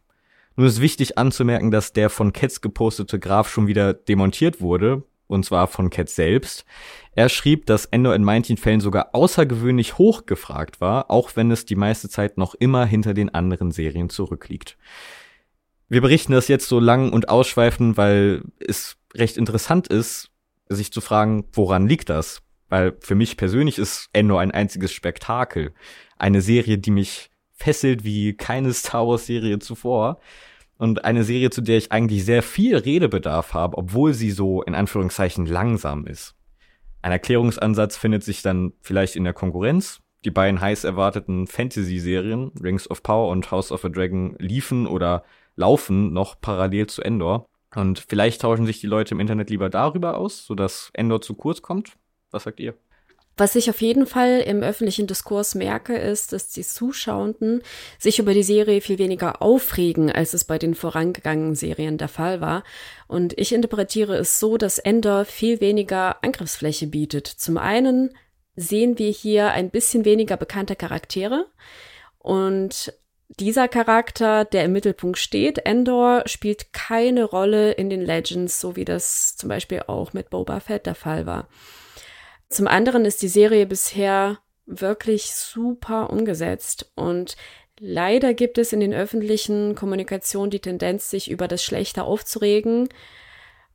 Nun 0.55 0.67
ist 0.67 0.81
wichtig 0.81 1.17
anzumerken, 1.17 1.71
dass 1.71 1.93
der 1.93 2.09
von 2.09 2.33
Ketz 2.33 2.61
gepostete 2.61 3.19
Graph 3.19 3.49
schon 3.49 3.67
wieder 3.67 3.93
demontiert 3.93 4.59
wurde, 4.59 5.03
und 5.27 5.45
zwar 5.45 5.67
von 5.67 5.89
Ketz 5.89 6.15
selbst. 6.15 6.65
Er 7.13 7.29
schrieb, 7.29 7.65
dass 7.65 7.85
Endor 7.85 8.15
in 8.15 8.23
manchen 8.23 8.57
Fällen 8.57 8.79
sogar 8.79 9.13
außergewöhnlich 9.13 9.97
hoch 9.97 10.25
gefragt 10.25 10.81
war, 10.81 11.11
auch 11.11 11.35
wenn 11.35 11.51
es 11.51 11.65
die 11.65 11.75
meiste 11.75 12.09
Zeit 12.09 12.37
noch 12.37 12.55
immer 12.55 12.85
hinter 12.85 13.13
den 13.13 13.33
anderen 13.33 13.71
Serien 13.71 14.09
zurückliegt. 14.09 14.77
Wir 15.89 16.01
berichten 16.01 16.33
das 16.33 16.47
jetzt 16.47 16.67
so 16.67 16.79
lang 16.79 17.11
und 17.13 17.29
ausschweifend, 17.29 17.97
weil 17.97 18.43
es 18.59 18.97
recht 19.13 19.37
interessant 19.37 19.87
ist, 19.87 20.31
sich 20.69 20.91
zu 20.91 21.01
fragen, 21.01 21.45
woran 21.53 21.87
liegt 21.87 22.09
das? 22.09 22.41
Weil 22.69 22.97
für 22.99 23.15
mich 23.15 23.37
persönlich 23.37 23.77
ist 23.77 24.09
Endor 24.11 24.41
ein 24.41 24.51
einziges 24.51 24.91
Spektakel. 24.91 25.73
Eine 26.17 26.41
Serie, 26.41 26.77
die 26.77 26.91
mich 26.91 27.29
fesselt 27.53 28.03
wie 28.03 28.33
keine 28.33 28.73
Star 28.73 29.07
Wars 29.07 29.25
Serie 29.25 29.59
zuvor. 29.59 30.19
Und 30.77 31.05
eine 31.05 31.23
Serie, 31.23 31.49
zu 31.49 31.61
der 31.61 31.77
ich 31.77 31.91
eigentlich 31.91 32.23
sehr 32.23 32.43
viel 32.43 32.77
Redebedarf 32.77 33.53
habe, 33.53 33.77
obwohl 33.77 34.13
sie 34.13 34.31
so 34.31 34.61
in 34.61 34.75
Anführungszeichen 34.75 35.45
langsam 35.45 36.05
ist. 36.05 36.35
Ein 37.01 37.11
Erklärungsansatz 37.11 37.97
findet 37.97 38.23
sich 38.23 38.41
dann 38.41 38.73
vielleicht 38.81 39.15
in 39.15 39.23
der 39.23 39.33
Konkurrenz. 39.33 40.01
Die 40.25 40.31
beiden 40.31 40.59
heiß 40.59 40.83
erwarteten 40.83 41.47
Fantasy-Serien, 41.47 42.51
Rings 42.61 42.89
of 42.89 43.01
Power 43.01 43.29
und 43.31 43.49
House 43.49 43.71
of 43.71 43.85
a 43.85 43.89
Dragon, 43.89 44.35
liefen 44.39 44.87
oder 44.87 45.23
laufen 45.55 46.13
noch 46.13 46.39
parallel 46.41 46.87
zu 46.87 47.01
Endor. 47.01 47.47
Und 47.75 48.03
vielleicht 48.07 48.41
tauschen 48.41 48.65
sich 48.65 48.79
die 48.79 48.87
Leute 48.87 49.13
im 49.13 49.19
Internet 49.19 49.49
lieber 49.49 49.69
darüber 49.69 50.17
aus, 50.17 50.45
sodass 50.45 50.89
Endor 50.93 51.21
zu 51.21 51.35
kurz 51.35 51.61
kommt. 51.61 51.97
Was 52.31 52.43
sagt 52.43 52.59
ihr? 52.59 52.75
Was 53.37 53.55
ich 53.55 53.69
auf 53.69 53.81
jeden 53.81 54.07
Fall 54.07 54.39
im 54.39 54.63
öffentlichen 54.63 55.05
Diskurs 55.05 55.53
merke, 55.53 55.95
ist, 55.95 56.33
dass 56.33 56.49
die 56.49 56.63
Zuschauenden 56.63 57.61
sich 57.99 58.17
über 58.17 58.33
die 58.33 58.43
Serie 58.43 58.81
viel 58.81 58.97
weniger 58.97 59.43
aufregen, 59.43 60.11
als 60.11 60.33
es 60.33 60.43
bei 60.43 60.57
den 60.57 60.73
vorangegangenen 60.73 61.53
Serien 61.53 61.99
der 61.99 62.07
Fall 62.07 62.41
war. 62.41 62.63
Und 63.07 63.37
ich 63.37 63.53
interpretiere 63.53 64.15
es 64.15 64.39
so, 64.39 64.57
dass 64.57 64.79
Endor 64.79 65.23
viel 65.23 65.61
weniger 65.61 66.23
Angriffsfläche 66.23 66.87
bietet. 66.87 67.27
Zum 67.27 67.57
einen 67.57 68.15
sehen 68.55 68.97
wir 68.97 69.11
hier 69.11 69.51
ein 69.51 69.69
bisschen 69.69 70.03
weniger 70.03 70.35
bekannte 70.35 70.75
Charaktere 70.75 71.45
und 72.17 72.91
dieser 73.29 73.67
Charakter, 73.67 74.45
der 74.45 74.65
im 74.65 74.71
Mittelpunkt 74.71 75.17
steht, 75.17 75.59
Endor, 75.59 76.23
spielt 76.25 76.71
keine 76.73 77.25
Rolle 77.25 77.71
in 77.73 77.89
den 77.89 78.01
Legends, 78.01 78.59
so 78.59 78.75
wie 78.75 78.85
das 78.85 79.35
zum 79.35 79.49
Beispiel 79.49 79.83
auch 79.87 80.13
mit 80.13 80.29
Boba 80.29 80.59
Fett 80.59 80.85
der 80.85 80.95
Fall 80.95 81.25
war. 81.25 81.47
Zum 82.49 82.67
anderen 82.67 83.05
ist 83.05 83.21
die 83.21 83.27
Serie 83.27 83.65
bisher 83.65 84.39
wirklich 84.65 85.33
super 85.33 86.09
umgesetzt 86.09 86.91
und 86.95 87.35
leider 87.79 88.33
gibt 88.33 88.57
es 88.57 88.73
in 88.73 88.79
den 88.79 88.93
öffentlichen 88.93 89.75
Kommunikationen 89.75 90.51
die 90.51 90.59
Tendenz, 90.59 91.09
sich 91.09 91.29
über 91.29 91.47
das 91.47 91.63
Schlechte 91.63 92.03
aufzuregen 92.03 92.89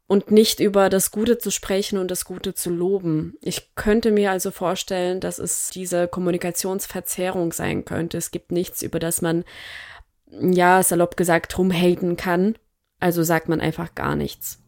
und 0.07 0.31
nicht 0.31 0.61
über 0.61 0.91
das 0.91 1.11
Gute 1.11 1.39
zu 1.39 1.51
sprechen 1.51 1.99
und 1.99 2.11
das 2.11 2.25
Gute 2.25 2.55
zu 2.55 2.71
loben. 2.71 3.39
Ich 3.41 3.75
könnte 3.75 4.11
mir 4.11 4.31
also 4.31 4.51
vorstellen, 4.51 5.21
dass 5.21 5.39
es 5.39 5.71
diese 5.71 6.09
Kommunikationsverzerrung 6.09 7.53
sein 7.53 7.85
könnte. 7.85 8.19
Es 8.19 8.31
gibt 8.31 8.53
nichts, 8.53 8.83
über 8.83 8.99
das 8.99 9.23
man, 9.23 9.45
ja, 10.31 10.83
salopp 10.83 11.17
gesagt, 11.17 11.57
rumhaten 11.57 12.17
kann. 12.17 12.57
Also 13.01 13.23
sagt 13.23 13.49
man 13.49 13.61
einfach 13.61 13.95
gar 13.95 14.15
nichts. 14.15 14.63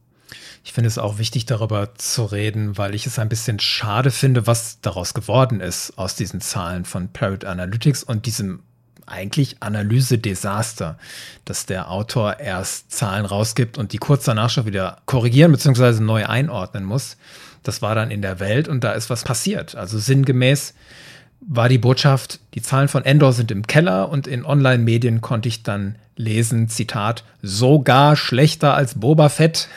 Ich 0.64 0.72
finde 0.72 0.88
es 0.88 0.98
auch 0.98 1.18
wichtig, 1.18 1.46
darüber 1.46 1.94
zu 1.94 2.24
reden, 2.24 2.78
weil 2.78 2.94
ich 2.94 3.06
es 3.06 3.18
ein 3.18 3.28
bisschen 3.28 3.60
schade 3.60 4.10
finde, 4.10 4.46
was 4.46 4.80
daraus 4.80 5.14
geworden 5.14 5.60
ist 5.60 5.98
aus 5.98 6.16
diesen 6.16 6.40
Zahlen 6.40 6.84
von 6.84 7.08
Parrot 7.12 7.44
Analytics 7.44 8.02
und 8.02 8.26
diesem 8.26 8.60
eigentlich 9.06 9.56
Analyse-Desaster, 9.60 10.98
dass 11.44 11.66
der 11.66 11.90
Autor 11.90 12.40
erst 12.40 12.90
Zahlen 12.90 13.26
rausgibt 13.26 13.76
und 13.76 13.92
die 13.92 13.98
kurz 13.98 14.24
danach 14.24 14.50
schon 14.50 14.66
wieder 14.66 15.02
korrigieren 15.04 15.52
bzw. 15.52 16.00
neu 16.00 16.26
einordnen 16.26 16.84
muss. 16.84 17.16
Das 17.62 17.82
war 17.82 17.94
dann 17.94 18.10
in 18.10 18.22
der 18.22 18.40
Welt 18.40 18.68
und 18.68 18.84
da 18.84 18.92
ist 18.92 19.10
was 19.10 19.24
passiert. 19.24 19.74
Also 19.74 19.98
sinngemäß 19.98 20.74
war 21.46 21.68
die 21.68 21.78
Botschaft, 21.78 22.40
die 22.54 22.62
Zahlen 22.62 22.88
von 22.88 23.04
Endor 23.04 23.32
sind 23.32 23.50
im 23.50 23.66
Keller 23.66 24.08
und 24.08 24.26
in 24.26 24.44
Online-Medien 24.44 25.20
konnte 25.20 25.48
ich 25.48 25.62
dann 25.62 25.96
lesen, 26.16 26.68
Zitat, 26.68 27.24
sogar 27.42 28.16
schlechter 28.16 28.74
als 28.74 28.94
Boba 28.94 29.28
Fett. 29.28 29.68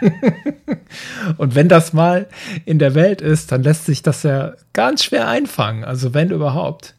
und 1.36 1.54
wenn 1.54 1.68
das 1.68 1.92
mal 1.92 2.26
in 2.64 2.78
der 2.78 2.94
Welt 2.94 3.20
ist, 3.20 3.52
dann 3.52 3.62
lässt 3.62 3.86
sich 3.86 4.02
das 4.02 4.22
ja 4.22 4.54
ganz 4.72 5.04
schwer 5.04 5.28
einfangen, 5.28 5.84
also 5.84 6.14
wenn 6.14 6.30
überhaupt. 6.30 6.94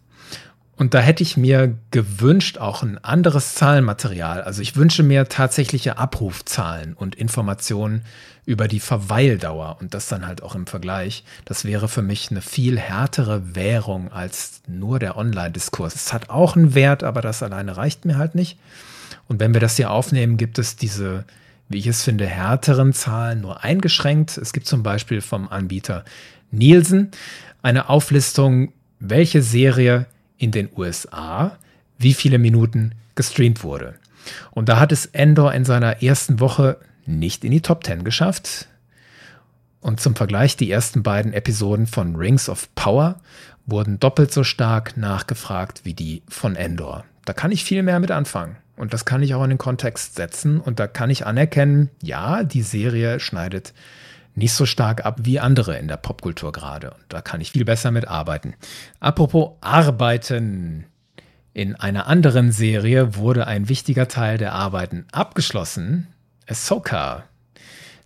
Und 0.80 0.94
da 0.94 1.00
hätte 1.00 1.24
ich 1.24 1.36
mir 1.36 1.76
gewünscht 1.92 2.58
auch 2.58 2.84
ein 2.84 3.04
anderes 3.04 3.54
Zahlenmaterial. 3.56 4.42
Also 4.42 4.62
ich 4.62 4.78
wünsche 4.78 5.04
mir 5.04 5.28
tatsächliche 5.28 5.98
Abrufzahlen 5.98 6.94
und 6.94 7.16
Informationen 7.16 8.04
über 8.46 8.70
die 8.70 8.80
Verweildauer 8.80 9.76
und 9.82 9.94
das 9.94 10.08
dann 10.08 10.26
halt 10.26 10.42
auch 10.42 10.56
im 10.56 10.68
Vergleich. 10.68 11.26
Das 11.44 11.66
wäre 11.66 11.90
für 11.90 12.02
mich 12.02 12.32
eine 12.32 12.42
viel 12.42 12.80
härtere 12.80 13.56
Währung 13.56 14.12
als 14.14 14.62
nur 14.68 15.00
der 15.00 15.18
Online-Diskurs. 15.18 15.96
Es 15.96 16.14
hat 16.14 16.30
auch 16.30 16.56
einen 16.56 16.74
Wert, 16.76 17.04
aber 17.04 17.22
das 17.22 17.44
alleine 17.44 17.76
reicht 17.76 18.06
mir 18.06 18.18
halt 18.18 18.34
nicht. 18.34 18.58
Und 19.28 19.42
wenn 19.42 19.54
wir 19.54 19.62
das 19.62 19.76
hier 19.76 19.92
aufnehmen, 19.92 20.38
gibt 20.38 20.60
es 20.60 20.78
diese, 20.78 21.26
wie 21.70 21.78
ich 21.78 21.88
es 21.88 22.04
finde, 22.04 22.26
härteren 22.26 22.94
Zahlen 22.94 23.42
nur 23.42 23.64
eingeschränkt. 23.64 24.38
Es 24.38 24.54
gibt 24.54 24.66
zum 24.66 24.84
Beispiel 24.84 25.22
vom 25.22 25.48
Anbieter 25.48 26.04
Nielsen 26.52 27.12
eine 27.62 27.90
Auflistung, 27.90 28.74
welche 29.00 29.42
Serie 29.42 30.08
in 30.38 30.52
den 30.52 30.70
USA 30.76 31.58
wie 31.98 32.14
viele 32.14 32.40
Minuten 32.40 32.96
gestreamt 33.16 33.64
wurde. 33.64 33.96
Und 34.52 34.70
da 34.70 34.80
hat 34.80 34.92
es 34.92 35.06
Endor 35.06 35.54
in 35.54 35.66
seiner 35.66 36.02
ersten 36.02 36.40
Woche 36.40 36.78
nicht 37.06 37.44
in 37.44 37.52
die 37.52 37.62
Top 37.62 37.84
10 37.84 38.04
geschafft. 38.04 38.68
Und 39.82 40.00
zum 40.00 40.16
Vergleich, 40.16 40.58
die 40.58 40.72
ersten 40.72 41.04
beiden 41.04 41.34
Episoden 41.34 41.88
von 41.88 42.16
Rings 42.16 42.50
of 42.50 42.74
Power 42.76 43.20
wurden 43.66 44.00
doppelt 44.00 44.32
so 44.32 44.44
stark 44.44 44.98
nachgefragt 44.98 45.82
wie 45.84 45.94
die 45.94 46.24
von 46.28 46.56
Endor. 46.56 47.06
Da 47.26 47.34
kann 47.34 47.52
ich 47.52 47.64
viel 47.64 47.84
mehr 47.84 48.00
mit 48.00 48.12
anfangen. 48.12 48.58
Und 48.80 48.94
das 48.94 49.04
kann 49.04 49.22
ich 49.22 49.36
auch 49.36 49.44
in 49.44 49.50
den 49.50 49.58
Kontext 49.58 50.16
setzen. 50.16 50.62
Und 50.62 50.80
da 50.80 50.88
kann 50.88 51.10
ich 51.10 51.26
anerkennen, 51.26 51.90
ja, 52.02 52.44
die 52.44 52.62
Serie 52.62 53.20
schneidet 53.20 53.74
nicht 54.36 54.54
so 54.54 54.66
stark 54.66 55.06
ab 55.06 55.18
wie 55.24 55.42
andere 55.42 55.78
in 55.78 55.90
der 55.90 55.98
Popkultur 55.98 56.54
gerade. 56.54 56.92
Und 56.92 57.04
da 57.10 57.22
kann 57.22 57.42
ich 57.42 57.52
viel 57.52 57.66
besser 57.66 57.92
mit 57.92 58.08
arbeiten. 58.08 58.56
Apropos 59.02 59.58
Arbeiten. 59.60 60.86
In 61.52 61.76
einer 61.76 62.08
anderen 62.08 62.54
Serie 62.54 63.18
wurde 63.18 63.48
ein 63.48 63.68
wichtiger 63.68 64.08
Teil 64.08 64.38
der 64.38 64.54
Arbeiten 64.54 65.06
abgeschlossen. 65.12 66.08
Ahsoka. 66.48 67.26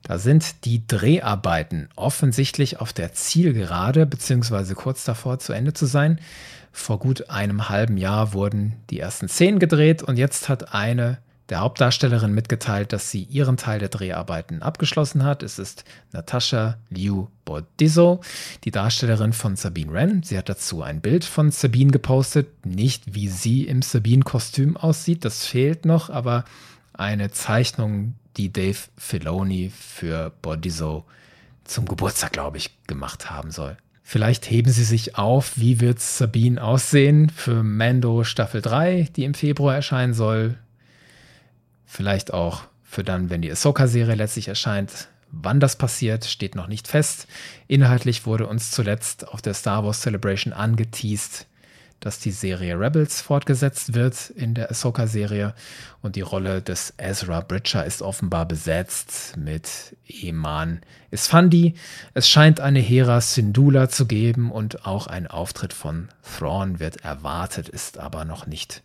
Da 0.02 0.18
sind 0.18 0.66
die 0.66 0.88
Dreharbeiten 0.88 1.88
offensichtlich 1.96 2.82
auf 2.82 2.94
der 2.94 3.14
Zielgerade 3.14 4.08
beziehungsweise 4.08 4.74
kurz 4.74 5.04
davor 5.04 5.38
zu 5.38 5.54
Ende 5.54 5.74
zu 5.74 5.86
sein. 5.86 6.20
Vor 6.76 6.98
gut 7.00 7.30
einem 7.30 7.70
halben 7.70 7.98
Jahr 7.98 8.34
wurden 8.34 8.74
die 8.90 9.00
ersten 9.00 9.30
Szenen 9.30 9.60
gedreht 9.60 10.02
und 10.02 10.18
jetzt 10.18 10.50
hat 10.50 10.74
eine 10.74 11.20
der 11.50 11.60
Hauptdarstellerin 11.60 12.34
mitgeteilt, 12.34 12.94
dass 12.94 13.12
sie 13.12 13.24
ihren 13.24 13.58
Teil 13.58 13.78
der 13.78 13.90
Dreharbeiten 13.90 14.64
abgeschlossen 14.64 15.24
hat. 15.24 15.44
Es 15.44 15.60
ist 15.60 15.84
Natascha 16.12 16.78
Liu 16.90 17.28
Bordizzo, 17.46 18.22
die 18.64 18.72
Darstellerin 18.72 19.34
von 19.34 19.56
Sabine 19.56 19.94
Wren. 19.94 20.24
Sie 20.24 20.36
hat 20.36 20.50
dazu 20.50 20.82
ein 20.82 21.00
Bild 21.00 21.26
von 21.26 21.52
Sabine 21.52 21.92
gepostet. 21.92 22.66
Nicht 22.66 23.14
wie 23.14 23.28
sie 23.28 23.66
im 23.66 23.84
Sabine-Kostüm 23.84 24.76
aussieht, 24.76 25.26
das 25.26 25.46
fehlt 25.46 25.86
noch, 25.86 26.10
aber 26.10 26.44
eine 26.94 27.30
Zeichnung, 27.30 28.16
die 28.36 28.52
Dave 28.52 28.80
Filoni 28.98 29.70
für 29.70 30.32
Bordizzo 30.42 31.06
zum 31.66 31.86
Geburtstag, 31.86 32.34
glaube 32.34 32.58
ich, 32.58 32.72
gemacht 32.88 33.30
haben 33.30 33.52
soll. 33.52 33.78
Vielleicht 34.06 34.52
heben 34.52 34.70
sie 34.70 34.84
sich 34.84 35.18
auf, 35.18 35.58
wie 35.58 35.80
wird 35.80 36.00
Sabine 36.00 36.62
aussehen 36.62 37.30
für 37.30 37.64
Mando 37.64 38.26
Staffel 38.26 38.62
3, 38.62 39.08
die 39.16 39.24
im 39.24 39.34
Februar 39.34 39.74
erscheinen 39.74 40.14
soll. 40.14 40.58
Vielleicht 41.86 42.34
auch 42.34 42.64
für 42.84 43.04
dann, 43.04 43.30
wenn 43.30 43.42
die 43.42 43.50
Ahsoka-Serie 43.50 44.16
letztlich 44.16 44.50
erscheint. 44.50 45.08
Wann 45.32 45.60
das 45.60 45.78
passiert, 45.78 46.26
steht 46.26 46.54
noch 46.54 46.68
nicht 46.68 46.88
fest. 46.88 47.28
Inhaltlich 47.68 48.26
wurde 48.26 48.46
uns 48.46 48.70
zuletzt 48.70 49.28
auf 49.28 49.42
der 49.42 49.56
Star 49.56 49.84
Wars 49.84 50.02
Celebration 50.02 50.54
angeteased, 50.54 51.48
dass 52.04 52.20
die 52.20 52.32
Serie 52.32 52.78
Rebels 52.78 53.22
fortgesetzt 53.22 53.94
wird 53.94 54.30
in 54.32 54.54
der 54.54 54.70
Ahsoka-Serie 54.70 55.54
und 56.02 56.18
die 56.18 56.22
Rolle 56.22 56.62
des 56.62 56.94
Ezra 56.98 57.40
Bridger 57.40 57.86
ist 57.86 58.02
offenbar 58.02 58.46
besetzt 58.46 59.38
mit 59.38 59.96
Eman 60.06 60.82
Isfandi. 61.12 61.76
Es 62.14 62.28
scheint 62.28 62.60
eine 62.60 62.80
Hera 62.80 63.22
Syndulla 63.22 63.88
zu 63.88 64.06
geben 64.06 64.52
und 64.52 64.86
auch 64.86 65.08
ein 65.08 65.28
Auftritt 65.28 65.72
von 65.72 66.10
Thrawn 66.38 66.82
wird 66.82 67.06
erwartet, 67.06 67.70
ist 67.70 67.98
aber 67.98 68.26
noch 68.26 68.48
nicht 68.48 68.84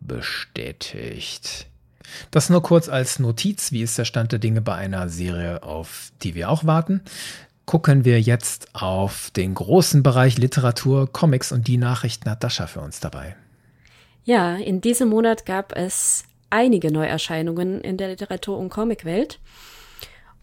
bestätigt. 0.00 1.66
Das 2.30 2.50
nur 2.50 2.62
kurz 2.62 2.88
als 2.88 3.18
Notiz, 3.18 3.72
wie 3.72 3.82
ist 3.82 3.98
der 3.98 4.04
Stand 4.04 4.32
der 4.32 4.38
Dinge 4.38 4.60
bei 4.60 4.74
einer 4.74 5.08
Serie, 5.08 5.62
auf 5.62 6.12
die 6.22 6.34
wir 6.34 6.50
auch 6.50 6.64
warten. 6.64 7.02
Gucken 7.70 8.04
wir 8.04 8.20
jetzt 8.20 8.74
auf 8.74 9.30
den 9.30 9.54
großen 9.54 10.02
Bereich 10.02 10.36
Literatur, 10.38 11.06
Comics 11.06 11.52
und 11.52 11.68
die 11.68 11.76
Nachrichten 11.76 12.28
hat 12.28 12.42
Dasha 12.42 12.66
für 12.66 12.80
uns 12.80 12.98
dabei. 12.98 13.36
Ja, 14.24 14.56
in 14.56 14.80
diesem 14.80 15.08
Monat 15.08 15.46
gab 15.46 15.76
es 15.76 16.24
einige 16.50 16.90
Neuerscheinungen 16.90 17.80
in 17.80 17.96
der 17.96 18.08
Literatur- 18.08 18.58
und 18.58 18.70
Comicwelt. 18.70 19.38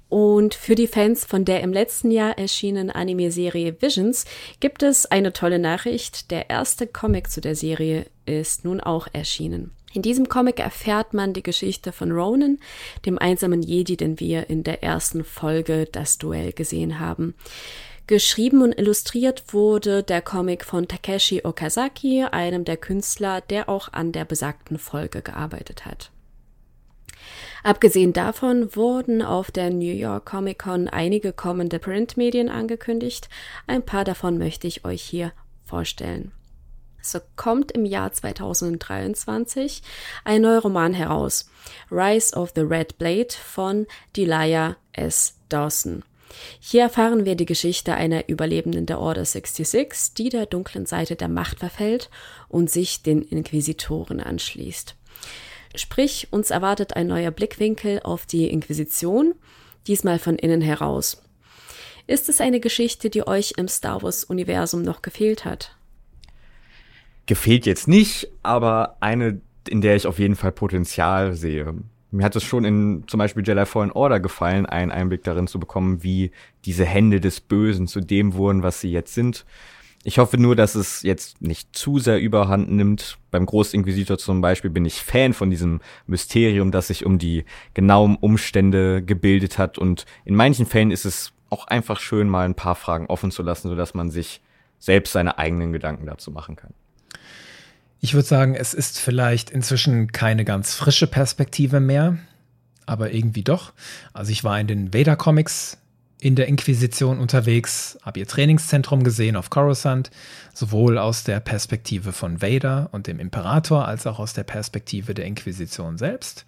Und 0.07 0.53
für 0.53 0.75
die 0.75 0.87
Fans 0.87 1.25
von 1.25 1.43
der 1.43 1.59
im 1.63 1.73
letzten 1.73 2.11
Jahr 2.11 2.37
erschienenen 2.37 2.91
Anime-Serie 2.91 3.75
Visions 3.81 4.23
gibt 4.61 4.81
es 4.81 5.05
eine 5.05 5.33
tolle 5.33 5.59
Nachricht. 5.59 6.31
Der 6.31 6.49
erste 6.49 6.87
Comic 6.87 7.29
zu 7.29 7.41
der 7.41 7.57
Serie 7.57 8.05
ist 8.25 8.63
nun 8.63 8.79
auch 8.79 9.05
erschienen. 9.11 9.71
In 9.93 10.01
diesem 10.01 10.29
Comic 10.29 10.59
erfährt 10.59 11.13
man 11.13 11.33
die 11.33 11.43
Geschichte 11.43 11.91
von 11.91 12.11
Ronan, 12.11 12.59
dem 13.05 13.17
einsamen 13.17 13.61
Jedi, 13.61 13.97
den 13.97 14.19
wir 14.19 14.49
in 14.49 14.63
der 14.63 14.83
ersten 14.83 15.23
Folge 15.23 15.87
das 15.91 16.17
Duell 16.17 16.51
gesehen 16.51 16.99
haben. 16.99 17.35
Geschrieben 18.05 18.61
und 18.61 18.77
illustriert 18.77 19.53
wurde 19.53 20.01
der 20.01 20.21
Comic 20.21 20.63
von 20.63 20.87
Takeshi 20.87 21.41
Okazaki, 21.43 22.23
einem 22.23 22.63
der 22.63 22.77
Künstler, 22.77 23.41
der 23.41 23.67
auch 23.67 23.91
an 23.91 24.13
der 24.13 24.23
besagten 24.23 24.77
Folge 24.77 25.21
gearbeitet 25.21 25.85
hat. 25.85 26.11
Abgesehen 27.63 28.13
davon 28.13 28.73
wurden 28.75 29.21
auf 29.21 29.51
der 29.51 29.71
New 29.71 29.93
York 29.93 30.25
Comic 30.25 30.59
Con 30.59 30.87
einige 30.87 31.33
kommende 31.33 31.79
Printmedien 31.79 32.49
angekündigt. 32.49 33.27
Ein 33.67 33.83
paar 33.83 34.05
davon 34.05 34.37
möchte 34.37 34.67
ich 34.67 34.85
euch 34.85 35.01
hier 35.01 35.33
vorstellen. 35.65 36.31
So 37.01 37.19
kommt 37.35 37.71
im 37.71 37.85
Jahr 37.85 38.11
2023 38.11 39.81
ein 40.25 40.41
neuer 40.41 40.61
Roman 40.61 40.93
heraus. 40.93 41.49
Rise 41.91 42.35
of 42.35 42.51
the 42.55 42.61
Red 42.61 42.97
Blade 42.97 43.33
von 43.33 43.87
Delia 44.15 44.77
S. 44.93 45.35
Dawson. 45.49 46.03
Hier 46.59 46.83
erfahren 46.83 47.25
wir 47.25 47.35
die 47.35 47.45
Geschichte 47.45 47.93
einer 47.93 48.27
Überlebenden 48.27 48.85
der 48.85 48.99
Order 48.99 49.25
66, 49.25 50.13
die 50.15 50.29
der 50.29 50.45
dunklen 50.45 50.85
Seite 50.85 51.15
der 51.15 51.29
Macht 51.29 51.59
verfällt 51.59 52.09
und 52.49 52.69
sich 52.69 53.01
den 53.01 53.21
Inquisitoren 53.21 54.19
anschließt. 54.19 54.95
Sprich, 55.75 56.27
uns 56.31 56.49
erwartet 56.49 56.95
ein 56.95 57.07
neuer 57.07 57.31
Blickwinkel 57.31 58.01
auf 58.03 58.25
die 58.25 58.49
Inquisition, 58.49 59.35
diesmal 59.87 60.19
von 60.19 60.37
innen 60.37 60.61
heraus. 60.61 61.21
Ist 62.07 62.29
es 62.29 62.41
eine 62.41 62.59
Geschichte, 62.59 63.09
die 63.09 63.27
euch 63.27 63.53
im 63.57 63.67
Star 63.67 64.01
Wars-Universum 64.01 64.81
noch 64.81 65.01
gefehlt 65.01 65.45
hat? 65.45 65.76
Gefehlt 67.27 67.65
jetzt 67.65 67.87
nicht, 67.87 68.29
aber 68.41 68.97
eine, 68.99 69.41
in 69.69 69.81
der 69.81 69.95
ich 69.95 70.07
auf 70.07 70.17
jeden 70.17 70.35
Fall 70.35 70.51
Potenzial 70.51 71.33
sehe. 71.33 71.75
Mir 72.09 72.23
hat 72.23 72.35
es 72.35 72.43
schon 72.43 72.63
in 72.63 73.03
zum 73.07 73.17
Beispiel 73.17 73.45
Jedi 73.45 73.65
Fallen 73.65 73.91
Order 73.91 74.19
gefallen, 74.19 74.65
einen 74.65 74.91
Einblick 74.91 75.23
darin 75.23 75.47
zu 75.47 75.59
bekommen, 75.59 76.03
wie 76.03 76.31
diese 76.65 76.85
Hände 76.85 77.19
des 77.19 77.41
Bösen 77.41 77.85
zu 77.85 77.99
dem 77.99 78.33
wurden, 78.33 78.63
was 78.63 78.81
sie 78.81 78.91
jetzt 78.91 79.13
sind. 79.13 79.45
Ich 80.03 80.19
hoffe 80.19 80.37
nur, 80.37 80.55
dass 80.55 80.75
es 80.75 81.01
jetzt 81.01 81.41
nicht 81.41 81.75
zu 81.75 81.99
sehr 81.99 82.21
überhand 82.21 82.71
nimmt. 82.71 83.17
Beim 83.29 83.45
Großinquisitor 83.45 84.17
zum 84.17 84.39
Beispiel 84.39 84.69
bin 84.69 84.85
ich 84.85 85.01
Fan 85.01 85.33
von 85.33 85.49
diesem 85.49 85.81
Mysterium, 86.05 86.71
das 86.71 86.87
sich 86.87 87.05
um 87.05 87.17
die 87.17 87.43
genauen 87.73 88.15
Umstände 88.15 89.03
gebildet 89.03 89.57
hat. 89.57 89.77
Und 89.77 90.05
in 90.23 90.33
manchen 90.33 90.65
Fällen 90.65 90.91
ist 90.91 91.03
es 91.03 91.33
auch 91.49 91.67
einfach 91.67 91.99
schön, 91.99 92.29
mal 92.29 92.45
ein 92.45 92.55
paar 92.55 92.75
Fragen 92.75 93.07
offen 93.07 93.31
zu 93.31 93.43
lassen, 93.43 93.67
sodass 93.67 93.93
man 93.93 94.09
sich 94.09 94.41
selbst 94.79 95.11
seine 95.11 95.37
eigenen 95.37 95.73
Gedanken 95.73 96.05
dazu 96.05 96.31
machen 96.31 96.55
kann. 96.55 96.73
Ich 97.99 98.13
würde 98.13 98.27
sagen, 98.27 98.55
es 98.55 98.73
ist 98.73 98.99
vielleicht 98.99 99.49
inzwischen 99.49 100.11
keine 100.11 100.45
ganz 100.45 100.73
frische 100.73 101.07
Perspektive 101.07 101.79
mehr, 101.79 102.17
aber 102.85 103.11
irgendwie 103.11 103.43
doch. 103.43 103.73
Also 104.13 104.31
ich 104.31 104.43
war 104.43 104.59
in 104.59 104.67
den 104.67 104.93
Vader-Comics 104.93 105.77
in 106.19 106.35
der 106.35 106.47
Inquisition 106.47 107.19
unterwegs, 107.19 107.97
habe 108.01 108.19
ihr 108.19 108.27
Trainingszentrum 108.27 109.03
gesehen 109.03 109.35
auf 109.35 109.49
Coruscant, 109.51 110.09
sowohl 110.53 110.97
aus 110.97 111.23
der 111.23 111.39
Perspektive 111.39 112.11
von 112.11 112.41
Vader 112.41 112.89
und 112.91 113.05
dem 113.05 113.19
Imperator 113.19 113.87
als 113.87 114.07
auch 114.07 114.17
aus 114.17 114.33
der 114.33 114.43
Perspektive 114.43 115.13
der 115.13 115.25
Inquisition 115.25 115.97
selbst. 115.97 116.45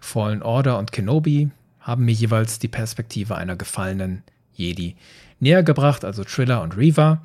Fallen 0.00 0.42
Order 0.42 0.78
und 0.78 0.92
Kenobi 0.92 1.50
haben 1.80 2.04
mir 2.04 2.12
jeweils 2.12 2.58
die 2.58 2.68
Perspektive 2.68 3.36
einer 3.36 3.56
gefallenen 3.56 4.22
Jedi 4.52 4.96
näher 5.40 5.62
gebracht, 5.62 6.04
also 6.04 6.24
Triller 6.24 6.60
und 6.62 6.76
Reva. 6.76 7.22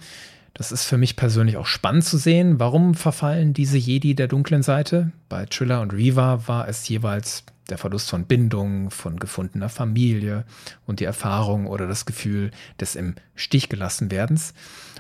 Das 0.54 0.72
ist 0.72 0.84
für 0.84 0.98
mich 0.98 1.16
persönlich 1.16 1.58
auch 1.58 1.66
spannend 1.66 2.04
zu 2.04 2.18
sehen. 2.18 2.60
Warum 2.60 2.94
verfallen 2.94 3.54
diese 3.54 3.78
Jedi 3.78 4.16
der 4.16 4.28
dunklen 4.28 4.64
Seite? 4.64 5.12
Bei 5.30 5.46
Triller 5.46 5.82
und 5.82 5.94
Reva 5.94 6.48
war 6.48 6.68
es 6.68 6.88
jeweils 6.88 7.44
der 7.70 7.78
Verlust 7.78 8.10
von 8.10 8.26
Bindung, 8.26 8.92
von 8.92 9.18
gefundener 9.18 9.70
Familie 9.70 10.46
und 10.86 11.00
die 11.00 11.06
Erfahrung 11.06 11.68
oder 11.68 11.88
das 11.88 12.06
Gefühl 12.06 12.52
des 12.80 12.96
im 12.96 13.16
Stich 13.34 13.70
gelassen 13.70 14.12
werdens. 14.12 14.54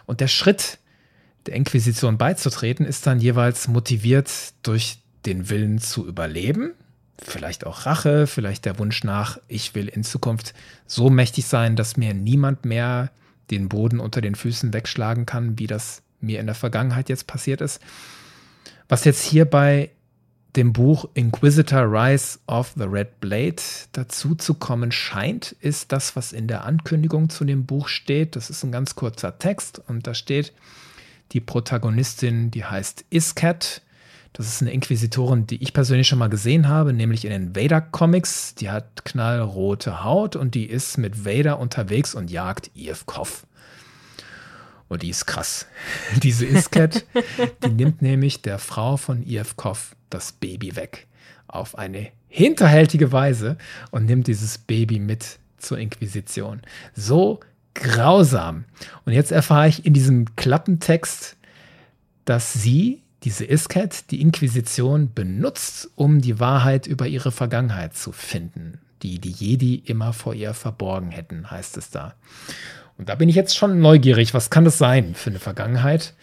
Und 0.05 0.21
der 0.21 0.29
Schritt, 0.29 0.79
der 1.45 1.55
Inquisition 1.55 2.17
beizutreten, 2.17 2.85
ist 2.85 3.05
dann 3.05 3.19
jeweils 3.19 3.67
motiviert 3.67 4.31
durch 4.63 4.99
den 5.25 5.49
Willen 5.49 5.79
zu 5.79 6.07
überleben, 6.07 6.71
vielleicht 7.21 7.65
auch 7.65 7.85
Rache, 7.85 8.25
vielleicht 8.25 8.65
der 8.65 8.79
Wunsch 8.79 9.03
nach, 9.03 9.37
ich 9.47 9.75
will 9.75 9.87
in 9.87 10.03
Zukunft 10.03 10.53
so 10.87 11.09
mächtig 11.09 11.45
sein, 11.45 11.75
dass 11.75 11.97
mir 11.97 12.13
niemand 12.13 12.65
mehr 12.65 13.11
den 13.57 13.69
Boden 13.69 13.99
unter 13.99 14.21
den 14.21 14.35
Füßen 14.35 14.73
wegschlagen 14.73 15.25
kann, 15.25 15.59
wie 15.59 15.67
das 15.67 16.01
mir 16.19 16.39
in 16.39 16.45
der 16.45 16.55
Vergangenheit 16.55 17.09
jetzt 17.09 17.27
passiert 17.27 17.61
ist. 17.61 17.81
Was 18.87 19.05
jetzt 19.05 19.23
hier 19.23 19.45
bei 19.45 19.91
dem 20.55 20.73
Buch 20.73 21.05
Inquisitor 21.13 21.83
Rise 21.83 22.39
of 22.47 22.73
the 22.75 22.83
Red 22.83 23.19
Blade 23.21 23.61
dazu 23.93 24.35
zu 24.35 24.55
kommen 24.55 24.91
scheint, 24.91 25.53
ist 25.61 25.91
das, 25.91 26.15
was 26.15 26.33
in 26.33 26.47
der 26.47 26.65
Ankündigung 26.65 27.29
zu 27.29 27.45
dem 27.45 27.65
Buch 27.65 27.87
steht. 27.87 28.35
Das 28.35 28.49
ist 28.49 28.63
ein 28.63 28.71
ganz 28.71 28.95
kurzer 28.95 29.39
Text 29.39 29.81
und 29.87 30.07
da 30.07 30.13
steht, 30.13 30.53
die 31.31 31.39
Protagonistin, 31.39 32.51
die 32.51 32.65
heißt 32.65 33.05
Iscat. 33.09 33.81
Das 34.33 34.47
ist 34.47 34.61
eine 34.61 34.71
Inquisitorin, 34.71 35.45
die 35.45 35.61
ich 35.61 35.73
persönlich 35.73 36.07
schon 36.07 36.19
mal 36.19 36.29
gesehen 36.29 36.67
habe, 36.67 36.93
nämlich 36.93 37.25
in 37.25 37.31
den 37.31 37.55
Vader-Comics. 37.55 38.55
Die 38.55 38.69
hat 38.69 39.03
knallrote 39.03 40.03
Haut 40.03 40.35
und 40.35 40.55
die 40.55 40.65
ist 40.65 40.97
mit 40.97 41.25
Vader 41.25 41.59
unterwegs 41.59 42.15
und 42.15 42.31
jagt 42.31 42.71
Eve 42.75 42.99
Koff. 43.05 43.45
Und 44.87 45.03
die 45.03 45.09
ist 45.09 45.25
krass. 45.25 45.67
Diese 46.23 46.45
Iscat, 46.45 47.05
die 47.63 47.69
nimmt 47.69 48.01
nämlich 48.01 48.41
der 48.41 48.59
Frau 48.59 48.97
von 48.97 49.25
Eve 49.25 49.53
Koff 49.55 49.95
das 50.09 50.31
Baby 50.31 50.75
weg. 50.75 51.07
Auf 51.47 51.77
eine 51.77 52.09
hinterhältige 52.27 53.11
Weise 53.11 53.57
und 53.91 54.05
nimmt 54.05 54.27
dieses 54.27 54.57
Baby 54.57 54.99
mit 54.99 55.39
zur 55.57 55.77
Inquisition. 55.77 56.61
So 56.95 57.41
grausam. 57.73 58.65
Und 59.05 59.13
jetzt 59.13 59.31
erfahre 59.31 59.67
ich 59.67 59.85
in 59.85 59.93
diesem 59.93 60.35
Klappentext, 60.35 61.37
dass 62.25 62.53
sie, 62.53 63.01
diese 63.23 63.45
Iscat, 63.45 64.09
die 64.11 64.21
Inquisition 64.21 65.13
benutzt, 65.13 65.89
um 65.95 66.21
die 66.21 66.39
Wahrheit 66.39 66.87
über 66.87 67.07
ihre 67.07 67.31
Vergangenheit 67.31 67.95
zu 67.95 68.11
finden, 68.11 68.79
die 69.03 69.19
die 69.19 69.31
Jedi 69.31 69.75
immer 69.75 70.13
vor 70.13 70.33
ihr 70.33 70.53
verborgen 70.53 71.11
hätten, 71.11 71.51
heißt 71.51 71.77
es 71.77 71.91
da. 71.91 72.15
Und 72.97 73.09
da 73.09 73.15
bin 73.15 73.29
ich 73.29 73.35
jetzt 73.35 73.55
schon 73.55 73.79
neugierig, 73.79 74.33
was 74.33 74.49
kann 74.49 74.65
das 74.65 74.77
sein 74.77 75.15
für 75.15 75.29
eine 75.29 75.39
Vergangenheit? 75.39 76.13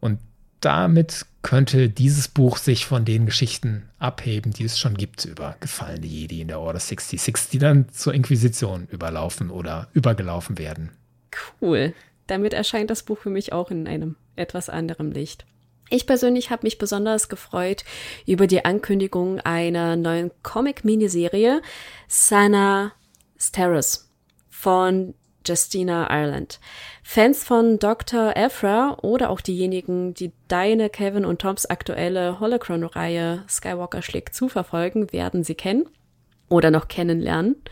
Und 0.00 0.18
damit 0.60 1.26
könnte 1.42 1.88
dieses 1.88 2.28
Buch 2.28 2.56
sich 2.56 2.86
von 2.86 3.04
den 3.04 3.26
Geschichten 3.26 3.88
abheben, 3.98 4.52
die 4.52 4.64
es 4.64 4.78
schon 4.78 4.96
gibt 4.96 5.24
über 5.24 5.56
gefallene 5.60 6.06
Jedi 6.06 6.40
in 6.40 6.48
der 6.48 6.60
Order 6.60 6.80
66, 6.80 7.50
die 7.50 7.58
dann 7.58 7.88
zur 7.90 8.14
Inquisition 8.14 8.88
überlaufen 8.90 9.50
oder 9.50 9.88
übergelaufen 9.92 10.58
werden. 10.58 10.90
Cool. 11.60 11.94
Damit 12.26 12.52
erscheint 12.52 12.90
das 12.90 13.04
Buch 13.04 13.18
für 13.18 13.30
mich 13.30 13.52
auch 13.52 13.70
in 13.70 13.86
einem 13.86 14.16
etwas 14.34 14.68
anderen 14.68 15.12
Licht. 15.12 15.46
Ich 15.88 16.06
persönlich 16.06 16.50
habe 16.50 16.64
mich 16.64 16.78
besonders 16.78 17.28
gefreut 17.28 17.84
über 18.26 18.48
die 18.48 18.64
Ankündigung 18.64 19.40
einer 19.40 19.94
neuen 19.94 20.32
Comic-Miniserie 20.42 21.62
Sana 22.08 22.92
Steris 23.38 24.10
von 24.50 25.14
Justina 25.46 26.08
Ireland. 26.10 26.58
Fans 27.04 27.44
von 27.44 27.78
Dr. 27.78 28.36
Ephra 28.36 28.98
oder 29.02 29.30
auch 29.30 29.40
diejenigen, 29.40 30.12
die 30.12 30.32
deine, 30.48 30.90
Kevin 30.90 31.24
und 31.24 31.40
Toms 31.40 31.66
aktuelle 31.66 32.40
Holocron-Reihe 32.40 33.44
Skywalker 33.48 34.02
schlägt 34.02 34.34
zu 34.34 34.48
verfolgen, 34.48 35.12
werden 35.12 35.44
sie 35.44 35.54
kennen 35.54 35.88
oder 36.48 36.72
noch 36.72 36.88
kennenlernen. 36.88 37.62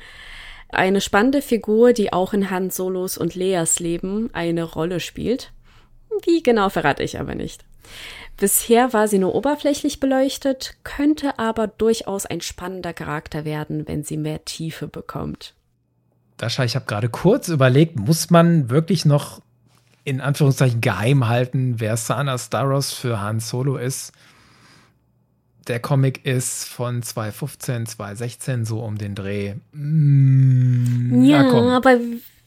Eine 0.68 1.00
spannende 1.00 1.42
Figur, 1.42 1.92
die 1.92 2.12
auch 2.12 2.32
in 2.32 2.50
Han 2.50 2.70
Solos 2.70 3.18
und 3.18 3.34
Leas 3.34 3.80
Leben 3.80 4.30
eine 4.32 4.62
Rolle 4.62 5.00
spielt. 5.00 5.52
Wie 6.24 6.44
genau 6.44 6.68
verrate 6.68 7.02
ich 7.02 7.18
aber 7.18 7.34
nicht. 7.34 7.64
Bisher 8.36 8.92
war 8.92 9.06
sie 9.06 9.18
nur 9.18 9.34
oberflächlich 9.34 10.00
beleuchtet, 10.00 10.76
könnte 10.82 11.38
aber 11.38 11.68
durchaus 11.68 12.26
ein 12.26 12.40
spannender 12.40 12.92
Charakter 12.92 13.44
werden, 13.44 13.86
wenn 13.86 14.02
sie 14.02 14.16
mehr 14.16 14.44
Tiefe 14.44 14.88
bekommt. 14.88 15.54
Dascha, 16.36 16.64
ich 16.64 16.74
habe 16.74 16.86
gerade 16.86 17.08
kurz 17.08 17.48
überlegt, 17.48 17.96
muss 17.96 18.30
man 18.30 18.70
wirklich 18.70 19.04
noch 19.04 19.40
in 20.02 20.20
Anführungszeichen 20.20 20.80
geheim 20.80 21.28
halten, 21.28 21.76
wer 21.78 21.96
Sana 21.96 22.36
Staros 22.36 22.92
für 22.92 23.20
Han 23.20 23.40
Solo 23.40 23.76
ist? 23.76 24.12
Der 25.68 25.80
Comic 25.80 26.26
ist 26.26 26.64
von 26.64 27.02
2015, 27.02 27.86
2016, 27.86 28.64
so 28.66 28.80
um 28.80 28.98
den 28.98 29.14
Dreh. 29.14 29.54
Mm, 29.72 31.24
ja, 31.24 31.50
aber 31.74 31.98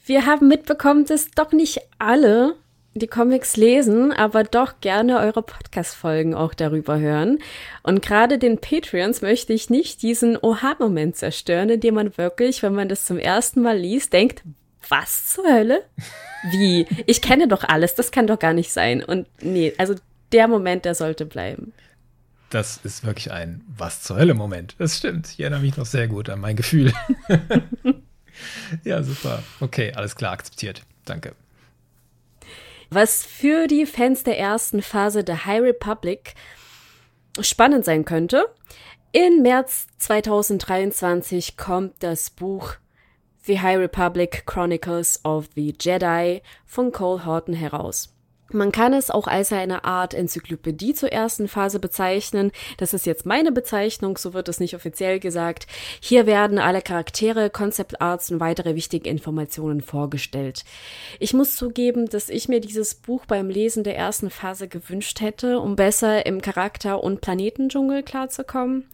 wir 0.06 0.26
haben 0.28 0.48
mitbekommen, 0.48 1.06
dass 1.06 1.32
doch 1.32 1.52
nicht 1.52 1.80
alle 1.98 2.56
die 3.00 3.08
Comics 3.08 3.58
lesen, 3.58 4.12
aber 4.12 4.44
doch 4.44 4.82
gerne 4.82 5.20
eure 5.20 5.42
Podcast-Folgen 5.42 6.34
auch 6.34 6.54
darüber 6.54 7.00
hören. 7.00 7.40
Und 7.84 8.02
gerade 8.02 8.38
den 8.38 8.60
Patreons 8.60 9.22
möchte 9.22 9.54
ich 9.54 9.70
nicht 9.70 10.02
diesen 10.02 10.38
Oha-Moment 10.38 11.16
zerstören, 11.16 11.70
in 11.70 11.80
dem 11.80 11.96
man 11.96 12.18
wirklich, 12.18 12.64
wenn 12.64 12.74
man 12.74 12.90
das 12.90 13.06
zum 13.06 13.20
ersten 13.20 13.62
Mal 13.62 13.78
liest, 13.78 14.14
denkt, 14.14 14.44
was 14.90 15.28
zur 15.30 15.46
Hölle? 15.46 15.84
Wie? 16.52 16.88
Ich 17.06 17.22
kenne 17.22 17.48
doch 17.48 17.64
alles, 17.64 17.96
das 17.96 18.12
kann 18.12 18.28
doch 18.28 18.40
gar 18.40 18.54
nicht 18.54 18.72
sein. 18.72 19.04
Und 19.04 19.28
nee, 19.42 19.74
also 19.78 19.96
der 20.32 20.48
Moment, 20.48 20.86
der 20.86 20.96
sollte 20.96 21.26
bleiben. 21.26 21.74
Das 22.50 22.78
ist 22.78 23.06
wirklich 23.06 23.32
ein 23.32 23.62
Was 23.68 24.04
zur 24.04 24.18
Hölle 24.18 24.34
Moment. 24.34 24.76
Das 24.78 24.98
stimmt. 24.98 25.28
Ich 25.28 25.40
erinnere 25.40 25.60
mich 25.60 25.76
noch 25.76 25.86
sehr 25.86 26.08
gut 26.08 26.30
an 26.30 26.40
mein 26.40 26.56
Gefühl. 26.56 26.94
ja, 28.84 29.04
super. 29.04 29.44
Okay, 29.60 29.92
alles 29.94 30.16
klar, 30.16 30.32
akzeptiert. 30.32 30.84
Danke. 31.04 31.36
Was 32.90 33.26
für 33.26 33.68
die 33.68 33.86
Fans 33.86 34.24
der 34.24 34.40
ersten 34.40 34.82
Phase 34.82 35.24
der 35.24 35.46
High 35.46 35.62
Republic 35.62 36.36
spannend 37.40 37.86
sein 37.86 38.06
könnte. 38.06 38.54
In 39.12 39.42
März 39.42 39.88
2023 39.98 41.58
kommt 41.58 41.96
das 42.00 42.30
Buch 42.30 42.76
The 43.44 43.62
High 43.62 43.78
Republic 43.78 44.44
Chronicles 44.46 45.24
of 45.24 45.50
the 45.56 45.74
Jedi 45.80 46.42
von 46.66 46.92
Cole 46.92 47.26
Horton 47.26 47.54
heraus. 47.54 48.17
Man 48.52 48.72
kann 48.72 48.94
es 48.94 49.12
auch 49.12 49.28
als 49.28 49.52
eine 49.52 49.84
Art 49.84 50.14
Enzyklopädie 50.14 50.94
zur 50.94 51.12
ersten 51.12 51.48
Phase 51.48 51.80
bezeichnen. 51.80 52.52
Das 52.78 52.94
ist 52.94 53.06
jetzt 53.06 53.26
meine 53.26 53.52
Bezeichnung, 53.52 54.18
so 54.18 54.34
wird 54.34 54.48
es 54.48 54.60
nicht 54.60 54.76
offiziell 54.76 55.20
gesagt. 55.20 55.68
Hier 56.00 56.26
werden 56.26 56.58
alle 56.58 56.82
Charaktere, 56.82 57.50
Concept 57.50 58.02
Arts 58.02 58.32
und 58.32 58.40
weitere 58.40 58.76
wichtige 58.76 59.10
Informationen 59.10 59.82
vorgestellt. 59.82 60.64
Ich 61.20 61.34
muss 61.34 61.56
zugeben, 61.56 62.08
dass 62.08 62.30
ich 62.30 62.48
mir 62.48 62.62
dieses 62.62 62.96
Buch 62.96 63.26
beim 63.26 63.50
Lesen 63.50 63.84
der 63.84 63.98
ersten 63.98 64.30
Phase 64.30 64.68
gewünscht 64.68 65.20
hätte, 65.20 65.60
um 65.60 65.76
besser 65.76 66.26
im 66.26 66.42
Charakter- 66.42 67.04
und 67.04 67.22
Planetendschungel 67.22 68.04
klarzukommen 68.04 68.86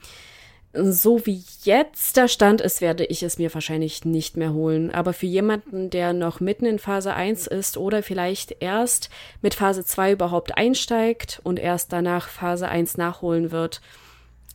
so 0.73 1.25
wie 1.25 1.43
jetzt 1.63 2.17
der 2.17 2.27
Stand 2.27 2.59
ist, 2.59 2.81
werde 2.81 3.05
ich 3.05 3.21
es 3.21 3.37
mir 3.37 3.53
wahrscheinlich 3.53 4.05
nicht 4.05 4.37
mehr 4.37 4.53
holen. 4.53 4.91
Aber 4.91 5.13
für 5.13 5.27
jemanden, 5.27 5.89
der 5.89 6.13
noch 6.13 6.39
mitten 6.39 6.65
in 6.65 6.79
Phase 6.79 7.13
1 7.13 7.47
ist 7.47 7.77
oder 7.77 8.01
vielleicht 8.01 8.57
erst 8.59 9.09
mit 9.41 9.53
Phase 9.53 9.85
2 9.85 10.13
überhaupt 10.13 10.57
einsteigt 10.57 11.39
und 11.43 11.59
erst 11.59 11.93
danach 11.93 12.27
Phase 12.27 12.67
1 12.67 12.97
nachholen 12.97 13.51
wird, 13.51 13.81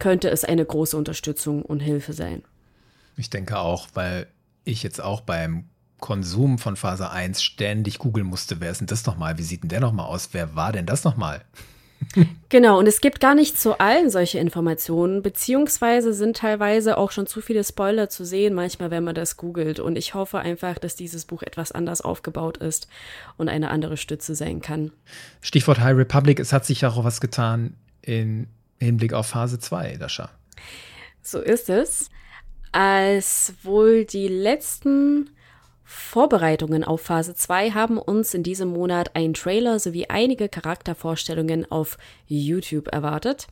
könnte 0.01 0.29
es 0.29 0.45
eine 0.45 0.65
große 0.65 0.97
Unterstützung 0.97 1.63
und 1.63 1.81
Hilfe 1.81 2.13
sein. 2.13 2.43
Ich 3.17 3.31
denke 3.31 3.59
auch, 3.59 3.89
weil 3.95 4.27
ich 4.65 4.83
jetzt 4.83 5.01
auch 5.01 5.21
beim 5.21 5.69
Konsum 6.01 6.59
von 6.59 6.77
Phase 6.77 7.11
1 7.11 7.43
ständig 7.43 7.99
googeln 7.99 8.27
musste, 8.27 8.61
wer 8.61 8.71
ist 8.71 8.79
denn 8.79 8.87
das 8.87 9.07
nochmal? 9.07 9.39
Wie 9.39 9.43
sieht 9.43 9.63
denn 9.63 9.69
der 9.69 9.81
nochmal 9.81 10.07
aus? 10.07 10.31
Wer 10.33 10.55
war 10.55 10.73
denn 10.73 10.87
das 10.87 11.05
nochmal? 11.05 11.45
Genau, 12.49 12.79
und 12.79 12.87
es 12.87 13.01
gibt 13.01 13.21
gar 13.21 13.35
nicht 13.35 13.59
zu 13.59 13.79
allen 13.79 14.11
solche 14.11 14.39
Informationen, 14.39 15.23
beziehungsweise 15.23 16.15
sind 16.15 16.37
teilweise 16.37 16.97
auch 16.97 17.11
schon 17.11 17.27
zu 17.27 17.41
viele 17.41 17.63
Spoiler 17.63 18.09
zu 18.09 18.25
sehen, 18.25 18.55
manchmal, 18.55 18.91
wenn 18.91 19.05
man 19.05 19.15
das 19.15 19.37
googelt. 19.37 19.81
Und 19.81 19.97
ich 19.97 20.15
hoffe 20.15 20.39
einfach, 20.39 20.79
dass 20.79 20.95
dieses 20.95 21.25
Buch 21.25 21.43
etwas 21.43 21.73
anders 21.73 22.01
aufgebaut 22.01 22.57
ist 22.57 22.89
und 23.37 23.49
eine 23.49 23.71
andere 23.71 23.97
Stütze 23.97 24.35
sein 24.35 24.61
kann. 24.61 24.93
Stichwort 25.41 25.81
High 25.81 25.97
Republic, 25.97 26.41
es 26.41 26.53
hat 26.53 26.65
sich 26.65 26.81
ja 26.81 26.89
auch 26.89 27.05
was 27.05 27.21
getan 27.21 27.75
in 28.01 28.47
Hinblick 28.79 29.13
auf 29.13 29.27
Phase 29.27 29.59
2, 29.59 29.97
Dascha. 29.97 30.31
So 31.21 31.41
ist 31.41 31.69
es. 31.69 32.11
Als 32.73 33.55
wohl 33.63 34.05
die 34.05 34.29
letzten 34.29 35.31
Vorbereitungen 35.91 36.85
auf 36.85 37.01
Phase 37.01 37.33
2 37.33 37.71
haben 37.71 37.97
uns 37.97 38.35
in 38.35 38.43
diesem 38.43 38.69
Monat 38.69 39.17
ein 39.17 39.33
Trailer 39.33 39.79
sowie 39.79 40.05
einige 40.11 40.51
Charaktervorstellungen 40.51 41.65
auf 41.73 41.97
YouTube 42.27 42.89
erwartet. 42.89 43.47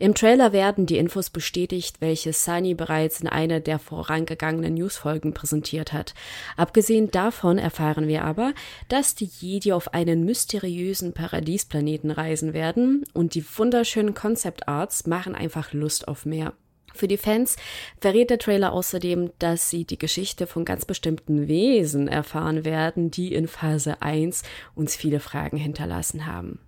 Im 0.00 0.12
Trailer 0.12 0.52
werden 0.52 0.86
die 0.86 0.98
Infos 0.98 1.30
bestätigt, 1.30 2.00
welche 2.00 2.32
Sunny 2.32 2.74
bereits 2.74 3.20
in 3.20 3.28
einer 3.28 3.60
der 3.60 3.78
vorangegangenen 3.78 4.74
Newsfolgen 4.74 5.32
präsentiert 5.32 5.92
hat. 5.92 6.14
Abgesehen 6.56 7.12
davon 7.12 7.56
erfahren 7.56 8.08
wir 8.08 8.24
aber, 8.24 8.52
dass 8.88 9.14
die 9.14 9.30
Jedi 9.38 9.72
auf 9.72 9.94
einen 9.94 10.24
mysteriösen 10.24 11.12
Paradiesplaneten 11.12 12.10
reisen 12.10 12.52
werden 12.52 13.04
und 13.14 13.36
die 13.36 13.44
wunderschönen 13.56 14.12
Concept 14.12 14.66
Arts 14.66 15.06
machen 15.06 15.36
einfach 15.36 15.72
Lust 15.72 16.08
auf 16.08 16.26
mehr. 16.26 16.52
Für 16.96 17.08
die 17.08 17.18
Fans 17.18 17.56
verrät 18.00 18.30
der 18.30 18.38
Trailer 18.38 18.72
außerdem, 18.72 19.30
dass 19.38 19.70
sie 19.70 19.84
die 19.84 19.98
Geschichte 19.98 20.46
von 20.46 20.64
ganz 20.64 20.84
bestimmten 20.84 21.46
Wesen 21.46 22.08
erfahren 22.08 22.64
werden, 22.64 23.10
die 23.10 23.34
in 23.34 23.48
Phase 23.48 24.02
1 24.02 24.42
uns 24.74 24.96
viele 24.96 25.20
Fragen 25.20 25.56
hinterlassen 25.56 26.26
haben. 26.26 26.58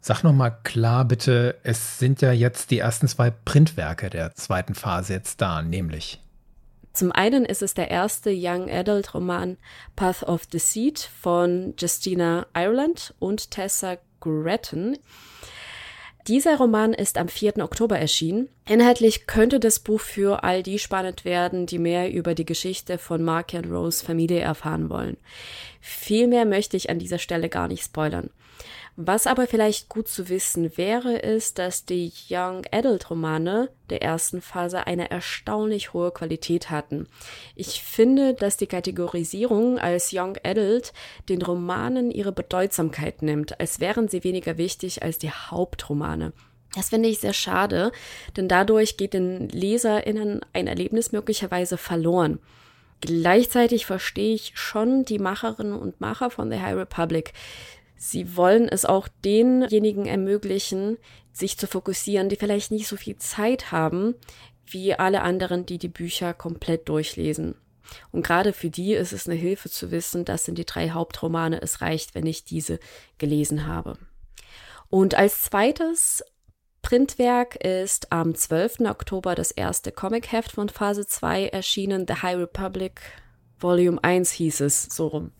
Sag 0.00 0.24
noch 0.24 0.32
mal 0.32 0.50
klar 0.50 1.04
bitte, 1.04 1.56
es 1.62 1.98
sind 1.98 2.22
ja 2.22 2.32
jetzt 2.32 2.72
die 2.72 2.78
ersten 2.78 3.06
zwei 3.06 3.30
Printwerke 3.30 4.10
der 4.10 4.34
zweiten 4.34 4.74
Phase 4.74 5.12
jetzt 5.12 5.40
da, 5.40 5.62
nämlich. 5.62 6.20
Zum 6.92 7.10
einen 7.10 7.44
ist 7.44 7.62
es 7.62 7.74
der 7.74 7.90
erste 7.90 8.30
Young 8.34 8.68
Adult 8.68 9.14
Roman 9.14 9.56
Path 9.96 10.24
of 10.24 10.46
Deceit 10.46 11.08
von 11.20 11.74
Justina 11.78 12.46
Ireland 12.54 13.14
und 13.18 13.50
Tessa 13.50 13.96
Gretton. 14.20 14.98
Dieser 16.28 16.56
Roman 16.56 16.92
ist 16.92 17.18
am 17.18 17.26
4. 17.26 17.58
Oktober 17.58 17.98
erschienen. 17.98 18.48
Inhaltlich 18.68 19.26
könnte 19.26 19.58
das 19.58 19.80
Buch 19.80 20.00
für 20.00 20.44
all 20.44 20.62
die 20.62 20.78
spannend 20.78 21.24
werden, 21.24 21.66
die 21.66 21.80
mehr 21.80 22.12
über 22.12 22.36
die 22.36 22.44
Geschichte 22.44 22.96
von 22.96 23.24
Mark 23.24 23.54
und 23.54 23.66
Rose 23.66 24.04
Familie 24.04 24.38
erfahren 24.38 24.88
wollen. 24.88 25.16
Vielmehr 25.80 26.44
möchte 26.44 26.76
ich 26.76 26.90
an 26.90 27.00
dieser 27.00 27.18
Stelle 27.18 27.48
gar 27.48 27.66
nicht 27.66 27.82
spoilern. 27.82 28.30
Was 28.96 29.26
aber 29.26 29.46
vielleicht 29.46 29.88
gut 29.88 30.06
zu 30.06 30.28
wissen 30.28 30.76
wäre, 30.76 31.16
ist, 31.16 31.58
dass 31.58 31.86
die 31.86 32.12
Young 32.28 32.62
Adult 32.70 33.08
Romane 33.08 33.70
der 33.88 34.02
ersten 34.02 34.42
Phase 34.42 34.86
eine 34.86 35.10
erstaunlich 35.10 35.94
hohe 35.94 36.10
Qualität 36.10 36.68
hatten. 36.68 37.08
Ich 37.56 37.82
finde, 37.82 38.34
dass 38.34 38.58
die 38.58 38.66
Kategorisierung 38.66 39.78
als 39.78 40.10
Young 40.12 40.36
Adult 40.44 40.92
den 41.30 41.40
Romanen 41.40 42.10
ihre 42.10 42.32
Bedeutsamkeit 42.32 43.22
nimmt, 43.22 43.58
als 43.60 43.80
wären 43.80 44.08
sie 44.08 44.24
weniger 44.24 44.58
wichtig 44.58 45.02
als 45.02 45.16
die 45.16 45.30
Hauptromane. 45.30 46.34
Das 46.74 46.90
finde 46.90 47.08
ich 47.08 47.20
sehr 47.20 47.34
schade, 47.34 47.92
denn 48.36 48.48
dadurch 48.48 48.98
geht 48.98 49.14
den 49.14 49.48
LeserInnen 49.48 50.40
ein 50.52 50.66
Erlebnis 50.66 51.12
möglicherweise 51.12 51.78
verloren. 51.78 52.40
Gleichzeitig 53.00 53.84
verstehe 53.84 54.34
ich 54.34 54.52
schon 54.54 55.04
die 55.04 55.18
Macherinnen 55.18 55.72
und 55.72 56.00
Macher 56.00 56.30
von 56.30 56.50
The 56.50 56.60
High 56.60 56.76
Republic. 56.76 57.32
Sie 57.96 58.36
wollen 58.36 58.68
es 58.68 58.84
auch 58.84 59.08
denjenigen 59.24 60.06
ermöglichen, 60.06 60.98
sich 61.32 61.56
zu 61.58 61.66
fokussieren, 61.66 62.28
die 62.28 62.36
vielleicht 62.36 62.70
nicht 62.70 62.88
so 62.88 62.96
viel 62.96 63.16
Zeit 63.16 63.72
haben, 63.72 64.14
wie 64.66 64.94
alle 64.94 65.22
anderen, 65.22 65.66
die 65.66 65.78
die 65.78 65.88
Bücher 65.88 66.34
komplett 66.34 66.88
durchlesen. 66.88 67.54
Und 68.10 68.24
gerade 68.24 68.52
für 68.52 68.70
die 68.70 68.94
ist 68.94 69.12
es 69.12 69.28
eine 69.28 69.36
Hilfe 69.36 69.70
zu 69.70 69.90
wissen, 69.90 70.24
das 70.24 70.44
sind 70.44 70.56
die 70.56 70.64
drei 70.64 70.90
Hauptromane, 70.90 71.60
es 71.60 71.80
reicht, 71.80 72.14
wenn 72.14 72.26
ich 72.26 72.44
diese 72.44 72.78
gelesen 73.18 73.66
habe. 73.66 73.98
Und 74.88 75.14
als 75.14 75.42
zweites 75.42 76.24
Printwerk 76.82 77.56
ist 77.56 78.12
am 78.12 78.34
12. 78.34 78.80
Oktober 78.80 79.34
das 79.34 79.50
erste 79.50 79.92
Comicheft 79.92 80.52
von 80.52 80.68
Phase 80.68 81.06
2 81.06 81.48
erschienen, 81.48 82.06
The 82.08 82.22
High 82.22 82.38
Republic 82.38 83.00
Volume 83.58 84.02
1 84.02 84.32
hieß 84.32 84.60
es, 84.62 84.82
so 84.82 85.06
rum. 85.06 85.30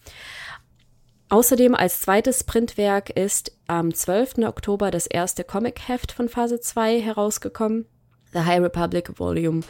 Außerdem 1.33 1.75
als 1.75 2.03
zweites 2.03 2.45
Printwerk 2.45 3.09
ist 3.09 3.53
am 3.67 3.95
12. 3.95 4.47
Oktober 4.47 4.91
das 4.91 5.07
erste 5.07 5.45
Comic-Heft 5.45 6.13
von 6.13 6.29
Phase 6.29 6.61
2 6.61 7.01
herausgekommen, 7.01 7.87
The 8.35 8.41
High 8.41 8.61
Republic 8.61 9.19
Volume 9.19 9.63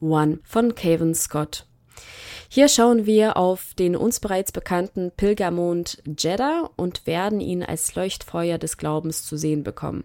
1 0.00 0.38
von 0.44 0.74
Cavan 0.74 1.14
Scott. 1.14 1.66
Hier 2.48 2.68
schauen 2.68 3.04
wir 3.04 3.36
auf 3.36 3.74
den 3.74 3.96
uns 3.96 4.18
bereits 4.18 4.50
bekannten 4.50 5.10
Pilgermond 5.14 6.02
Jeddah 6.06 6.70
und 6.76 7.06
werden 7.06 7.40
ihn 7.40 7.62
als 7.62 7.94
Leuchtfeuer 7.94 8.56
des 8.56 8.78
Glaubens 8.78 9.22
zu 9.22 9.36
sehen 9.36 9.62
bekommen. 9.62 10.04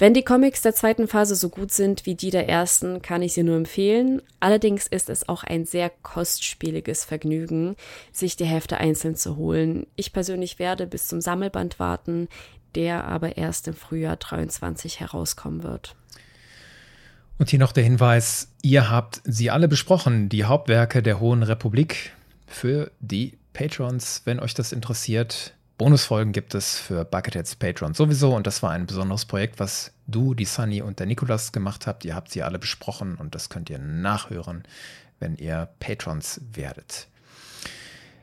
Wenn 0.00 0.14
die 0.14 0.22
Comics 0.22 0.62
der 0.62 0.74
zweiten 0.74 1.08
Phase 1.08 1.36
so 1.36 1.50
gut 1.50 1.72
sind 1.72 2.06
wie 2.06 2.14
die 2.14 2.30
der 2.30 2.48
ersten, 2.48 3.02
kann 3.02 3.20
ich 3.20 3.34
sie 3.34 3.42
nur 3.42 3.58
empfehlen. 3.58 4.22
Allerdings 4.40 4.86
ist 4.86 5.10
es 5.10 5.28
auch 5.28 5.44
ein 5.44 5.66
sehr 5.66 5.90
kostspieliges 5.90 7.04
Vergnügen, 7.04 7.76
sich 8.10 8.34
die 8.34 8.46
Hefte 8.46 8.78
einzeln 8.78 9.14
zu 9.14 9.36
holen. 9.36 9.86
Ich 9.96 10.14
persönlich 10.14 10.58
werde 10.58 10.86
bis 10.86 11.06
zum 11.06 11.20
Sammelband 11.20 11.78
warten, 11.78 12.28
der 12.74 13.04
aber 13.04 13.36
erst 13.36 13.68
im 13.68 13.74
Frühjahr 13.74 14.16
23 14.16 15.00
herauskommen 15.00 15.64
wird. 15.64 15.96
Und 17.36 17.50
hier 17.50 17.58
noch 17.58 17.72
der 17.72 17.84
Hinweis, 17.84 18.48
ihr 18.62 18.90
habt 18.90 19.20
sie 19.24 19.50
alle 19.50 19.68
besprochen, 19.68 20.30
die 20.30 20.46
Hauptwerke 20.46 21.02
der 21.02 21.20
Hohen 21.20 21.42
Republik 21.42 22.12
für 22.46 22.90
die 23.00 23.36
Patrons, 23.52 24.22
wenn 24.24 24.40
euch 24.40 24.54
das 24.54 24.72
interessiert. 24.72 25.52
Bonusfolgen 25.80 26.34
gibt 26.34 26.54
es 26.54 26.78
für 26.78 27.06
Bucketheads 27.06 27.56
Patreon 27.56 27.94
sowieso 27.94 28.36
und 28.36 28.46
das 28.46 28.62
war 28.62 28.72
ein 28.72 28.84
besonderes 28.84 29.24
Projekt, 29.24 29.58
was 29.60 29.94
du, 30.06 30.34
die 30.34 30.44
Sunny 30.44 30.82
und 30.82 30.98
der 30.98 31.06
Nikolas 31.06 31.52
gemacht 31.52 31.86
habt. 31.86 32.04
Ihr 32.04 32.14
habt 32.14 32.30
sie 32.30 32.42
alle 32.42 32.58
besprochen 32.58 33.14
und 33.14 33.34
das 33.34 33.48
könnt 33.48 33.70
ihr 33.70 33.78
nachhören, 33.78 34.64
wenn 35.20 35.36
ihr 35.36 35.70
Patrons 35.80 36.42
werdet. 36.52 37.08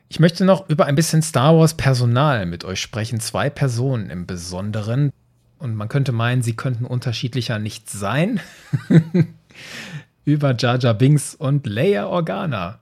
Ich 0.08 0.20
möchte 0.20 0.46
noch 0.46 0.70
über 0.70 0.86
ein 0.86 0.94
bisschen 0.94 1.24
Star 1.24 1.58
Wars 1.58 1.74
Personal 1.74 2.46
mit 2.46 2.64
euch 2.64 2.80
sprechen. 2.80 3.20
Zwei 3.20 3.50
Personen 3.50 4.12
im 4.12 4.28
Besonderen. 4.28 5.12
Und 5.58 5.74
man 5.74 5.90
könnte 5.90 6.12
meinen, 6.12 6.44
sie 6.44 6.56
könnten 6.56 6.86
unterschiedlicher 6.86 7.58
nicht 7.58 7.90
sein. 7.90 8.40
über 10.26 10.56
Jar 10.56 10.78
Jar 10.78 10.94
Binks 10.94 11.34
und 11.34 11.66
Leia 11.66 12.06
Organa. 12.06 12.78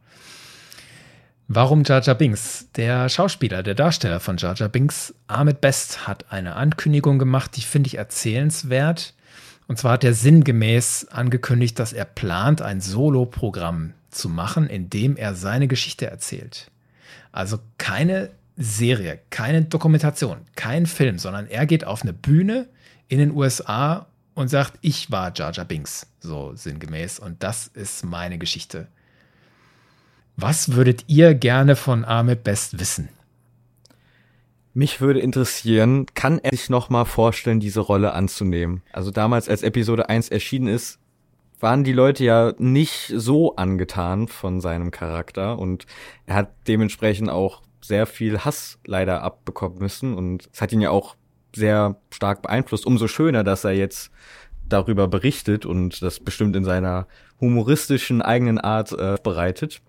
Warum 1.47 1.83
Jar 1.83 2.01
Jar 2.01 2.15
Binks? 2.15 2.69
Der 2.75 3.07
Schauspieler, 3.07 3.61
der 3.61 3.75
Darsteller 3.75 4.19
von 4.19 4.37
Jar 4.37 4.55
Jar 4.55 4.67
Binks, 4.67 5.13
Ahmed 5.27 5.61
Best, 5.61 6.07
hat 6.07 6.31
eine 6.31 6.55
Ankündigung 6.55 7.19
gemacht, 7.19 7.55
die 7.55 7.61
finde 7.61 7.87
ich 7.87 7.99
erzählenswert. 7.99 9.13
Und 9.67 9.77
zwar 9.77 9.93
hat 9.93 10.03
er 10.03 10.15
sinngemäß 10.15 11.09
angekündigt, 11.11 11.77
dass 11.77 11.93
er 11.93 12.05
plant, 12.05 12.63
ein 12.63 12.81
Solo-Programm 12.81 13.93
zu 14.09 14.27
machen, 14.27 14.67
in 14.67 14.89
dem 14.89 15.17
er 15.17 15.35
seine 15.35 15.67
Geschichte 15.67 16.07
erzählt. 16.07 16.71
Also 17.31 17.59
keine 17.77 18.31
Serie, 18.57 19.19
keine 19.29 19.65
Dokumentation, 19.65 20.39
kein 20.55 20.87
Film, 20.87 21.19
sondern 21.19 21.47
er 21.47 21.67
geht 21.67 21.85
auf 21.85 22.01
eine 22.01 22.13
Bühne 22.13 22.69
in 23.07 23.19
den 23.19 23.29
USA 23.29 24.07
und 24.33 24.47
sagt, 24.47 24.79
ich 24.81 25.11
war 25.11 25.31
Jar 25.35 25.51
Jar 25.51 25.65
Binks, 25.65 26.07
so 26.19 26.55
sinngemäß. 26.55 27.19
Und 27.19 27.43
das 27.43 27.67
ist 27.67 28.03
meine 28.03 28.39
Geschichte. 28.39 28.87
Was 30.37 30.73
würdet 30.73 31.05
ihr 31.07 31.33
gerne 31.33 31.75
von 31.75 32.03
Ahmed 32.03 32.43
Best 32.43 32.79
wissen? 32.79 33.09
Mich 34.73 34.99
würde 34.99 35.21
interessieren, 35.21 36.05
kann 36.13 36.39
er 36.39 36.51
sich 36.51 36.69
noch 36.69 36.89
mal 36.89 37.05
vorstellen, 37.05 37.61
diese 37.61 37.79
Rolle 37.79 38.11
anzunehmen? 38.11 38.81
Also 38.91 39.11
damals, 39.11 39.47
als 39.47 39.63
Episode 39.63 40.09
1 40.09 40.27
erschienen 40.29 40.67
ist, 40.67 40.99
waren 41.61 41.85
die 41.85 41.93
Leute 41.93 42.25
ja 42.25 42.53
nicht 42.57 43.13
so 43.15 43.55
angetan 43.55 44.27
von 44.27 44.59
seinem 44.59 44.91
Charakter 44.91 45.57
und 45.57 45.85
er 46.25 46.35
hat 46.35 46.51
dementsprechend 46.67 47.29
auch 47.29 47.61
sehr 47.81 48.05
viel 48.05 48.39
Hass 48.39 48.77
leider 48.85 49.23
abbekommen 49.23 49.77
müssen 49.77 50.15
und 50.15 50.49
es 50.51 50.61
hat 50.61 50.73
ihn 50.73 50.81
ja 50.81 50.89
auch 50.89 51.15
sehr 51.55 51.95
stark 52.11 52.41
beeinflusst. 52.41 52.85
Umso 52.85 53.07
schöner, 53.07 53.45
dass 53.45 53.63
er 53.63 53.71
jetzt 53.71 54.11
darüber 54.67 55.07
berichtet 55.07 55.65
und 55.65 56.01
das 56.01 56.19
bestimmt 56.19 56.57
in 56.57 56.65
seiner 56.65 57.07
humoristischen 57.39 58.21
eigenen 58.21 58.59
Art 58.59 58.91
äh, 58.91 59.15
bereitet. 59.23 59.81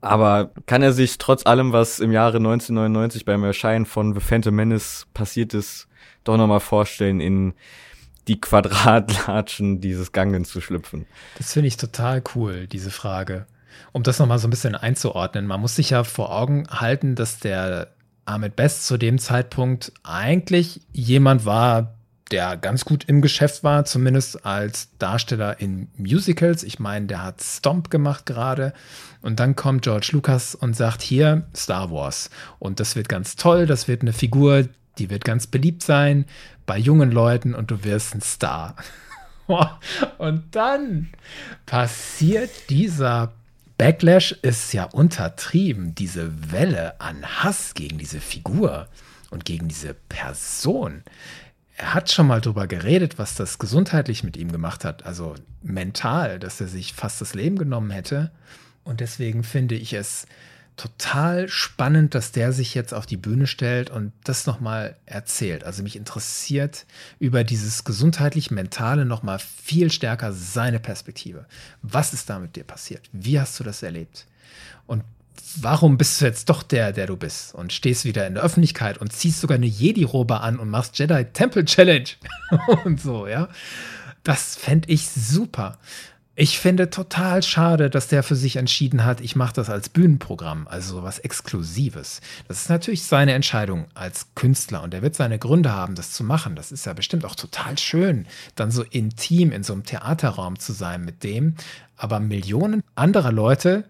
Aber 0.00 0.50
kann 0.66 0.82
er 0.82 0.92
sich 0.92 1.18
trotz 1.18 1.44
allem, 1.44 1.72
was 1.72 2.00
im 2.00 2.12
Jahre 2.12 2.38
1999 2.38 3.24
beim 3.24 3.44
Erscheinen 3.44 3.86
von 3.86 4.14
The 4.14 4.20
Phantom 4.20 4.54
Menace 4.54 5.06
passiert 5.12 5.52
ist, 5.52 5.88
doch 6.24 6.36
nochmal 6.36 6.60
vorstellen, 6.60 7.20
in 7.20 7.54
die 8.28 8.40
Quadratlatschen 8.40 9.80
dieses 9.80 10.12
Gangen 10.12 10.44
zu 10.44 10.60
schlüpfen? 10.60 11.06
Das 11.36 11.52
finde 11.52 11.68
ich 11.68 11.76
total 11.76 12.22
cool, 12.34 12.66
diese 12.66 12.90
Frage. 12.90 13.46
Um 13.92 14.02
das 14.02 14.18
nochmal 14.18 14.38
so 14.38 14.46
ein 14.46 14.50
bisschen 14.50 14.74
einzuordnen, 14.74 15.46
man 15.46 15.60
muss 15.60 15.76
sich 15.76 15.90
ja 15.90 16.04
vor 16.04 16.34
Augen 16.34 16.66
halten, 16.70 17.14
dass 17.14 17.38
der 17.38 17.88
Ahmed 18.24 18.56
Best 18.56 18.86
zu 18.86 18.96
dem 18.96 19.18
Zeitpunkt 19.18 19.92
eigentlich 20.02 20.80
jemand 20.92 21.44
war, 21.44 21.94
der 22.30 22.56
ganz 22.56 22.84
gut 22.84 23.04
im 23.04 23.20
Geschäft 23.22 23.64
war, 23.64 23.84
zumindest 23.84 24.44
als 24.46 24.88
Darsteller 24.98 25.60
in 25.60 25.88
Musicals. 25.96 26.62
Ich 26.62 26.78
meine, 26.78 27.06
der 27.06 27.22
hat 27.22 27.42
Stomp 27.42 27.90
gemacht 27.90 28.26
gerade. 28.26 28.72
Und 29.22 29.40
dann 29.40 29.56
kommt 29.56 29.82
George 29.82 30.10
Lucas 30.12 30.54
und 30.54 30.74
sagt, 30.74 31.02
hier 31.02 31.46
Star 31.54 31.90
Wars. 31.90 32.30
Und 32.58 32.80
das 32.80 32.96
wird 32.96 33.08
ganz 33.08 33.36
toll, 33.36 33.66
das 33.66 33.88
wird 33.88 34.02
eine 34.02 34.12
Figur, 34.12 34.68
die 34.98 35.10
wird 35.10 35.24
ganz 35.24 35.46
beliebt 35.46 35.82
sein 35.82 36.26
bei 36.66 36.78
jungen 36.78 37.10
Leuten 37.10 37.54
und 37.54 37.70
du 37.70 37.84
wirst 37.84 38.14
ein 38.14 38.20
Star. 38.20 38.76
und 40.18 40.44
dann 40.52 41.10
passiert 41.66 42.50
dieser 42.70 43.32
Backlash, 43.76 44.32
ist 44.42 44.72
ja 44.72 44.84
untertrieben, 44.84 45.94
diese 45.94 46.52
Welle 46.52 47.00
an 47.00 47.24
Hass 47.24 47.74
gegen 47.74 47.98
diese 47.98 48.20
Figur 48.20 48.88
und 49.30 49.44
gegen 49.44 49.68
diese 49.68 49.94
Person 49.94 51.02
er 51.80 51.94
hat 51.94 52.12
schon 52.12 52.26
mal 52.26 52.42
darüber 52.42 52.66
geredet, 52.66 53.18
was 53.18 53.34
das 53.36 53.58
gesundheitlich 53.58 54.22
mit 54.22 54.36
ihm 54.36 54.52
gemacht 54.52 54.84
hat, 54.84 55.06
also 55.06 55.34
mental, 55.62 56.38
dass 56.38 56.60
er 56.60 56.68
sich 56.68 56.92
fast 56.92 57.22
das 57.22 57.32
Leben 57.32 57.56
genommen 57.56 57.90
hätte. 57.90 58.30
Und 58.84 59.00
deswegen 59.00 59.44
finde 59.44 59.76
ich 59.76 59.94
es 59.94 60.26
total 60.76 61.48
spannend, 61.48 62.14
dass 62.14 62.32
der 62.32 62.52
sich 62.52 62.74
jetzt 62.74 62.92
auf 62.92 63.06
die 63.06 63.16
Bühne 63.16 63.46
stellt 63.46 63.88
und 63.88 64.12
das 64.24 64.46
nochmal 64.46 64.96
erzählt. 65.06 65.64
Also 65.64 65.82
mich 65.82 65.96
interessiert 65.96 66.84
über 67.18 67.44
dieses 67.44 67.84
gesundheitlich-mentale 67.84 69.06
nochmal 69.06 69.38
viel 69.38 69.90
stärker 69.90 70.34
seine 70.34 70.80
Perspektive. 70.80 71.46
Was 71.80 72.12
ist 72.12 72.28
da 72.28 72.38
mit 72.38 72.56
dir 72.56 72.64
passiert? 72.64 73.08
Wie 73.12 73.40
hast 73.40 73.58
du 73.58 73.64
das 73.64 73.82
erlebt? 73.82 74.26
Und 74.86 75.02
warum 75.60 75.98
bist 75.98 76.20
du 76.20 76.24
jetzt 76.24 76.48
doch 76.48 76.62
der, 76.62 76.92
der 76.92 77.06
du 77.06 77.16
bist 77.16 77.54
und 77.54 77.72
stehst 77.72 78.04
wieder 78.04 78.26
in 78.26 78.34
der 78.34 78.42
Öffentlichkeit 78.42 78.98
und 78.98 79.12
ziehst 79.12 79.40
sogar 79.40 79.56
eine 79.56 79.66
Jedi-Robe 79.66 80.40
an 80.40 80.58
und 80.58 80.70
machst 80.70 80.98
Jedi 80.98 81.24
Temple 81.32 81.64
Challenge 81.64 82.08
und 82.84 83.00
so, 83.00 83.26
ja. 83.26 83.48
Das 84.22 84.56
fände 84.56 84.90
ich 84.90 85.08
super. 85.08 85.78
Ich 86.36 86.58
finde 86.58 86.88
total 86.88 87.42
schade, 87.42 87.90
dass 87.90 88.08
der 88.08 88.22
für 88.22 88.34
sich 88.34 88.56
entschieden 88.56 89.04
hat, 89.04 89.20
ich 89.20 89.36
mache 89.36 89.52
das 89.52 89.68
als 89.68 89.90
Bühnenprogramm, 89.90 90.66
also 90.68 91.02
was 91.02 91.18
Exklusives. 91.18 92.22
Das 92.48 92.62
ist 92.62 92.70
natürlich 92.70 93.02
seine 93.02 93.34
Entscheidung 93.34 93.88
als 93.92 94.28
Künstler 94.34 94.82
und 94.82 94.94
er 94.94 95.02
wird 95.02 95.14
seine 95.14 95.38
Gründe 95.38 95.72
haben, 95.72 95.96
das 95.96 96.12
zu 96.12 96.24
machen. 96.24 96.56
Das 96.56 96.72
ist 96.72 96.86
ja 96.86 96.94
bestimmt 96.94 97.26
auch 97.26 97.34
total 97.34 97.76
schön, 97.76 98.26
dann 98.54 98.70
so 98.70 98.82
intim 98.84 99.52
in 99.52 99.64
so 99.64 99.74
einem 99.74 99.84
Theaterraum 99.84 100.58
zu 100.58 100.72
sein 100.72 101.04
mit 101.04 101.24
dem. 101.24 101.56
Aber 101.96 102.20
Millionen 102.20 102.82
anderer 102.94 103.32
Leute, 103.32 103.84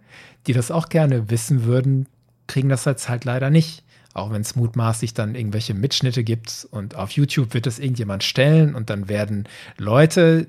die 0.47 0.53
das 0.53 0.71
auch 0.71 0.89
gerne 0.89 1.31
wissen 1.31 1.65
würden, 1.65 2.07
kriegen 2.47 2.69
das 2.69 2.85
jetzt 2.85 3.09
halt 3.09 3.25
leider 3.25 3.51
nicht. 3.51 3.85
Auch 4.13 4.33
wenn 4.33 4.41
es 4.41 4.57
mutmaßlich 4.57 5.15
dann 5.15 5.37
irgendwelche 5.37 5.73
Mitschnitte 5.73 6.25
gibt 6.25 6.67
und 6.73 6.97
auf 6.97 7.13
YouTube 7.13 7.55
wird 7.55 7.67
das 7.67 7.79
irgendjemand 7.79 8.25
stellen 8.25 8.75
und 8.75 8.91
dann 8.91 9.09
werden 9.09 9.49
Leute, 9.77 10.49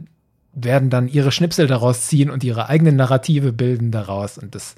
werden 0.53 0.89
dann 0.89 1.07
ihre 1.07 1.31
Schnipsel 1.31 1.67
daraus 1.67 2.07
ziehen 2.07 2.31
und 2.31 2.43
ihre 2.43 2.69
eigenen 2.69 2.95
Narrative 2.95 3.53
bilden 3.53 3.91
daraus. 3.91 4.39
Und 4.39 4.55
das 4.55 4.75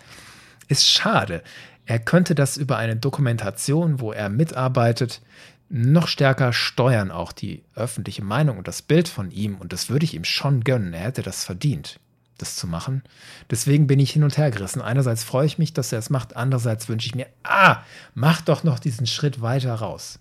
ist 0.67 0.87
schade. 0.87 1.43
Er 1.85 1.99
könnte 1.99 2.35
das 2.35 2.57
über 2.57 2.77
eine 2.77 2.97
Dokumentation, 2.97 4.01
wo 4.01 4.11
er 4.11 4.29
mitarbeitet, 4.29 5.21
noch 5.69 6.07
stärker 6.07 6.53
steuern, 6.53 7.09
auch 7.09 7.31
die 7.31 7.63
öffentliche 7.75 8.23
Meinung 8.23 8.57
und 8.57 8.67
das 8.67 8.81
Bild 8.81 9.07
von 9.07 9.31
ihm. 9.31 9.55
Und 9.55 9.73
das 9.73 9.89
würde 9.89 10.03
ich 10.03 10.13
ihm 10.13 10.23
schon 10.23 10.63
gönnen. 10.63 10.93
Er 10.93 11.05
hätte 11.05 11.23
das 11.23 11.45
verdient, 11.45 11.99
das 12.43 12.55
zu 12.55 12.67
machen. 12.67 13.03
Deswegen 13.49 13.87
bin 13.87 13.99
ich 13.99 14.11
hin 14.11 14.23
und 14.23 14.37
her 14.37 14.51
gerissen. 14.51 14.81
Einerseits 14.81 15.23
freue 15.23 15.45
ich 15.45 15.57
mich, 15.57 15.73
dass 15.73 15.91
er 15.91 15.99
es 15.99 16.09
macht. 16.09 16.35
Andererseits 16.35 16.89
wünsche 16.89 17.07
ich 17.07 17.15
mir, 17.15 17.27
ah, 17.43 17.83
mach 18.13 18.41
doch 18.41 18.63
noch 18.63 18.79
diesen 18.79 19.07
Schritt 19.07 19.41
weiter 19.41 19.73
raus. 19.73 20.19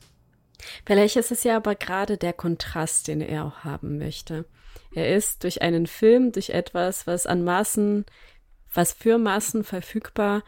Vielleicht 0.86 1.16
ist 1.16 1.32
es 1.32 1.44
ja 1.44 1.56
aber 1.56 1.74
gerade 1.74 2.16
der 2.16 2.32
Kontrast, 2.32 3.08
den 3.08 3.20
er 3.20 3.44
auch 3.44 3.64
haben 3.64 3.98
möchte. 3.98 4.44
Er 4.94 5.14
ist 5.14 5.42
durch 5.42 5.62
einen 5.62 5.86
Film, 5.86 6.32
durch 6.32 6.50
etwas, 6.50 7.06
was 7.06 7.26
an 7.26 7.42
Maßen, 7.44 8.04
was 8.72 8.92
für 8.92 9.18
Maßen 9.18 9.64
verfügbar 9.64 10.42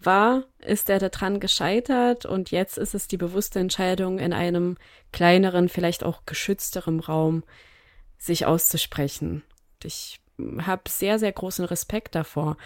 war, 0.00 0.44
ist 0.60 0.88
er 0.90 0.98
daran 0.98 1.40
gescheitert 1.40 2.24
und 2.24 2.50
jetzt 2.50 2.78
ist 2.78 2.94
es 2.94 3.08
die 3.08 3.16
bewusste 3.16 3.58
Entscheidung, 3.58 4.18
in 4.18 4.32
einem 4.32 4.76
kleineren, 5.12 5.68
vielleicht 5.68 6.04
auch 6.04 6.22
geschützteren 6.24 7.00
Raum 7.00 7.42
sich 8.16 8.46
auszusprechen. 8.46 9.42
Ich 9.82 10.20
habe 10.60 10.82
sehr, 10.88 11.18
sehr 11.18 11.32
großen 11.32 11.64
Respekt 11.64 12.14
davor, 12.14 12.56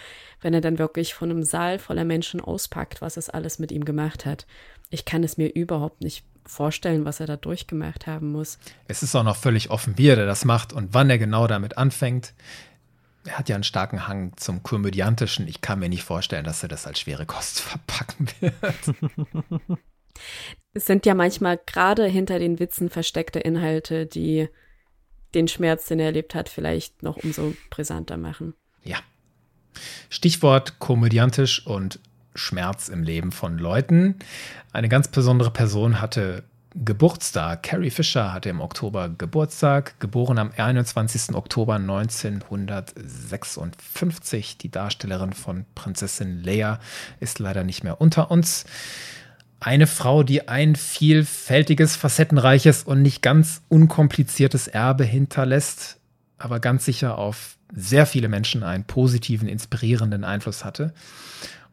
wenn 0.41 0.53
er 0.53 0.61
dann 0.61 0.79
wirklich 0.79 1.13
von 1.13 1.31
einem 1.31 1.43
Saal 1.43 1.79
voller 1.79 2.05
Menschen 2.05 2.39
auspackt, 2.39 3.01
was 3.01 3.17
es 3.17 3.29
alles 3.29 3.59
mit 3.59 3.71
ihm 3.71 3.85
gemacht 3.85 4.25
hat. 4.25 4.45
Ich 4.89 5.05
kann 5.05 5.23
es 5.23 5.37
mir 5.37 5.47
überhaupt 5.47 6.01
nicht 6.01 6.25
vorstellen, 6.45 7.05
was 7.05 7.19
er 7.19 7.25
da 7.25 7.37
durchgemacht 7.37 8.05
haben 8.05 8.31
muss. 8.31 8.59
Es 8.87 9.01
ist 9.01 9.15
auch 9.15 9.23
noch 9.23 9.37
völlig 9.37 9.69
offen, 9.69 9.97
wie 9.97 10.09
er 10.09 10.25
das 10.25 10.45
macht 10.45 10.73
und 10.73 10.93
wann 10.93 11.09
er 11.09 11.17
genau 11.17 11.47
damit 11.47 11.77
anfängt. 11.77 12.33
Er 13.25 13.37
hat 13.39 13.47
ja 13.47 13.55
einen 13.55 13.63
starken 13.63 14.07
Hang 14.07 14.33
zum 14.35 14.63
Komödiantischen. 14.63 15.47
Ich 15.47 15.61
kann 15.61 15.79
mir 15.79 15.89
nicht 15.89 16.03
vorstellen, 16.03 16.43
dass 16.43 16.61
er 16.61 16.69
das 16.69 16.85
als 16.85 16.99
schwere 16.99 17.25
Kost 17.25 17.59
verpacken 17.61 18.27
wird. 18.41 19.73
es 20.73 20.85
sind 20.85 21.05
ja 21.05 21.15
manchmal 21.15 21.59
gerade 21.65 22.05
hinter 22.05 22.37
den 22.37 22.59
Witzen 22.59 22.89
versteckte 22.89 23.39
Inhalte, 23.39 24.05
die 24.05 24.49
den 25.35 25.47
Schmerz, 25.47 25.87
den 25.87 25.99
er 25.99 26.07
erlebt 26.07 26.35
hat, 26.35 26.49
vielleicht 26.49 27.03
noch 27.03 27.17
umso 27.17 27.55
brisanter 27.69 28.17
machen. 28.17 28.53
Ja. 28.83 28.97
Stichwort 30.09 30.79
komödiantisch 30.79 31.65
und 31.65 31.99
Schmerz 32.35 32.89
im 32.89 33.03
Leben 33.03 33.31
von 33.31 33.57
Leuten. 33.57 34.19
Eine 34.71 34.89
ganz 34.89 35.07
besondere 35.07 35.51
Person 35.51 36.01
hatte 36.01 36.43
Geburtstag. 36.75 37.61
Carrie 37.63 37.91
Fisher 37.91 38.33
hatte 38.33 38.49
im 38.49 38.59
Oktober 38.59 39.07
Geburtstag, 39.09 39.99
geboren 39.99 40.39
am 40.39 40.51
21. 40.55 41.35
Oktober 41.35 41.75
1956. 41.75 44.57
Die 44.57 44.71
Darstellerin 44.71 45.33
von 45.33 45.65
Prinzessin 45.75 46.41
Leia 46.43 46.79
ist 47.19 47.37
leider 47.37 47.63
nicht 47.63 47.83
mehr 47.83 48.01
unter 48.01 48.31
uns. 48.31 48.65
Eine 49.65 49.87
Frau, 49.87 50.23
die 50.23 50.49
ein 50.49 50.75
vielfältiges, 50.75 51.95
facettenreiches 51.95 52.83
und 52.83 53.01
nicht 53.01 53.21
ganz 53.21 53.61
unkompliziertes 53.69 54.67
Erbe 54.67 55.05
hinterlässt, 55.05 56.01
aber 56.37 56.59
ganz 56.59 56.83
sicher 56.83 57.17
auf 57.17 57.55
sehr 57.73 58.05
viele 58.05 58.27
Menschen 58.27 58.63
einen 58.63 58.83
positiven, 58.83 59.47
inspirierenden 59.47 60.25
Einfluss 60.25 60.65
hatte. 60.65 60.93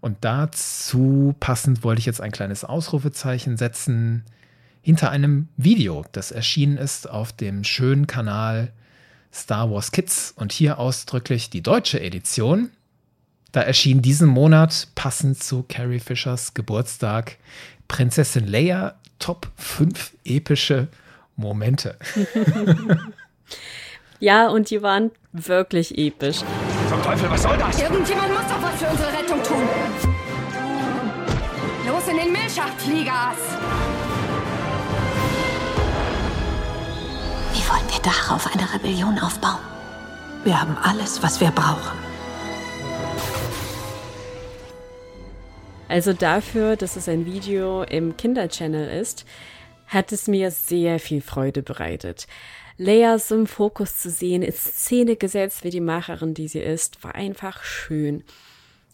Und 0.00 0.18
dazu 0.20 1.34
passend 1.40 1.82
wollte 1.82 1.98
ich 1.98 2.06
jetzt 2.06 2.20
ein 2.20 2.30
kleines 2.30 2.62
Ausrufezeichen 2.62 3.56
setzen 3.56 4.22
hinter 4.82 5.10
einem 5.10 5.48
Video, 5.56 6.04
das 6.12 6.30
erschienen 6.30 6.76
ist 6.76 7.10
auf 7.10 7.32
dem 7.32 7.64
schönen 7.64 8.06
Kanal 8.06 8.70
Star 9.34 9.68
Wars 9.68 9.90
Kids 9.90 10.32
und 10.36 10.52
hier 10.52 10.78
ausdrücklich 10.78 11.50
die 11.50 11.60
deutsche 11.60 12.00
Edition. 12.00 12.70
Da 13.50 13.62
erschien 13.62 14.00
diesen 14.00 14.28
Monat 14.28 14.86
passend 14.94 15.42
zu 15.42 15.64
Carrie 15.68 15.98
Fishers 15.98 16.54
Geburtstag 16.54 17.36
Prinzessin 17.90 18.46
Leia 18.46 18.94
Top 19.18 19.48
5 19.56 20.12
epische 20.24 20.86
Momente. 21.34 21.98
ja, 24.20 24.48
und 24.48 24.70
die 24.70 24.80
waren 24.80 25.10
wirklich 25.32 25.98
episch. 25.98 26.38
Zum 26.88 27.02
Teufel, 27.02 27.28
was 27.28 27.42
soll 27.42 27.58
das? 27.58 27.82
Irgendjemand 27.82 28.28
muss 28.28 28.46
doch 28.46 28.62
was 28.62 28.80
für 28.80 28.86
unsere 28.86 29.08
Rettung 29.08 29.42
tun. 29.42 29.68
Los 31.84 32.06
in 32.08 32.16
den 32.16 32.30
Milchschacht, 32.32 32.80
Fliegas! 32.80 33.38
Wie 37.52 37.68
wollen 37.68 37.88
wir 37.90 38.02
darauf 38.04 38.46
eine 38.54 38.72
Rebellion 38.72 39.18
aufbauen? 39.18 39.58
Wir 40.44 40.60
haben 40.60 40.78
alles, 40.80 41.20
was 41.24 41.40
wir 41.40 41.50
brauchen. 41.50 41.98
Also 45.90 46.12
dafür, 46.12 46.76
dass 46.76 46.94
es 46.94 47.08
ein 47.08 47.26
Video 47.26 47.82
im 47.82 48.16
Kinderchannel 48.16 48.88
ist, 49.00 49.24
hat 49.88 50.12
es 50.12 50.28
mir 50.28 50.52
sehr 50.52 51.00
viel 51.00 51.20
Freude 51.20 51.64
bereitet. 51.64 52.28
Layers 52.76 53.32
im 53.32 53.48
Fokus 53.48 53.98
zu 53.98 54.08
sehen, 54.08 54.42
in 54.42 54.52
Szene 54.52 55.16
gesetzt, 55.16 55.64
wie 55.64 55.70
die 55.70 55.80
Macherin, 55.80 56.32
die 56.32 56.46
sie 56.46 56.60
ist, 56.60 57.02
war 57.02 57.16
einfach 57.16 57.64
schön. 57.64 58.22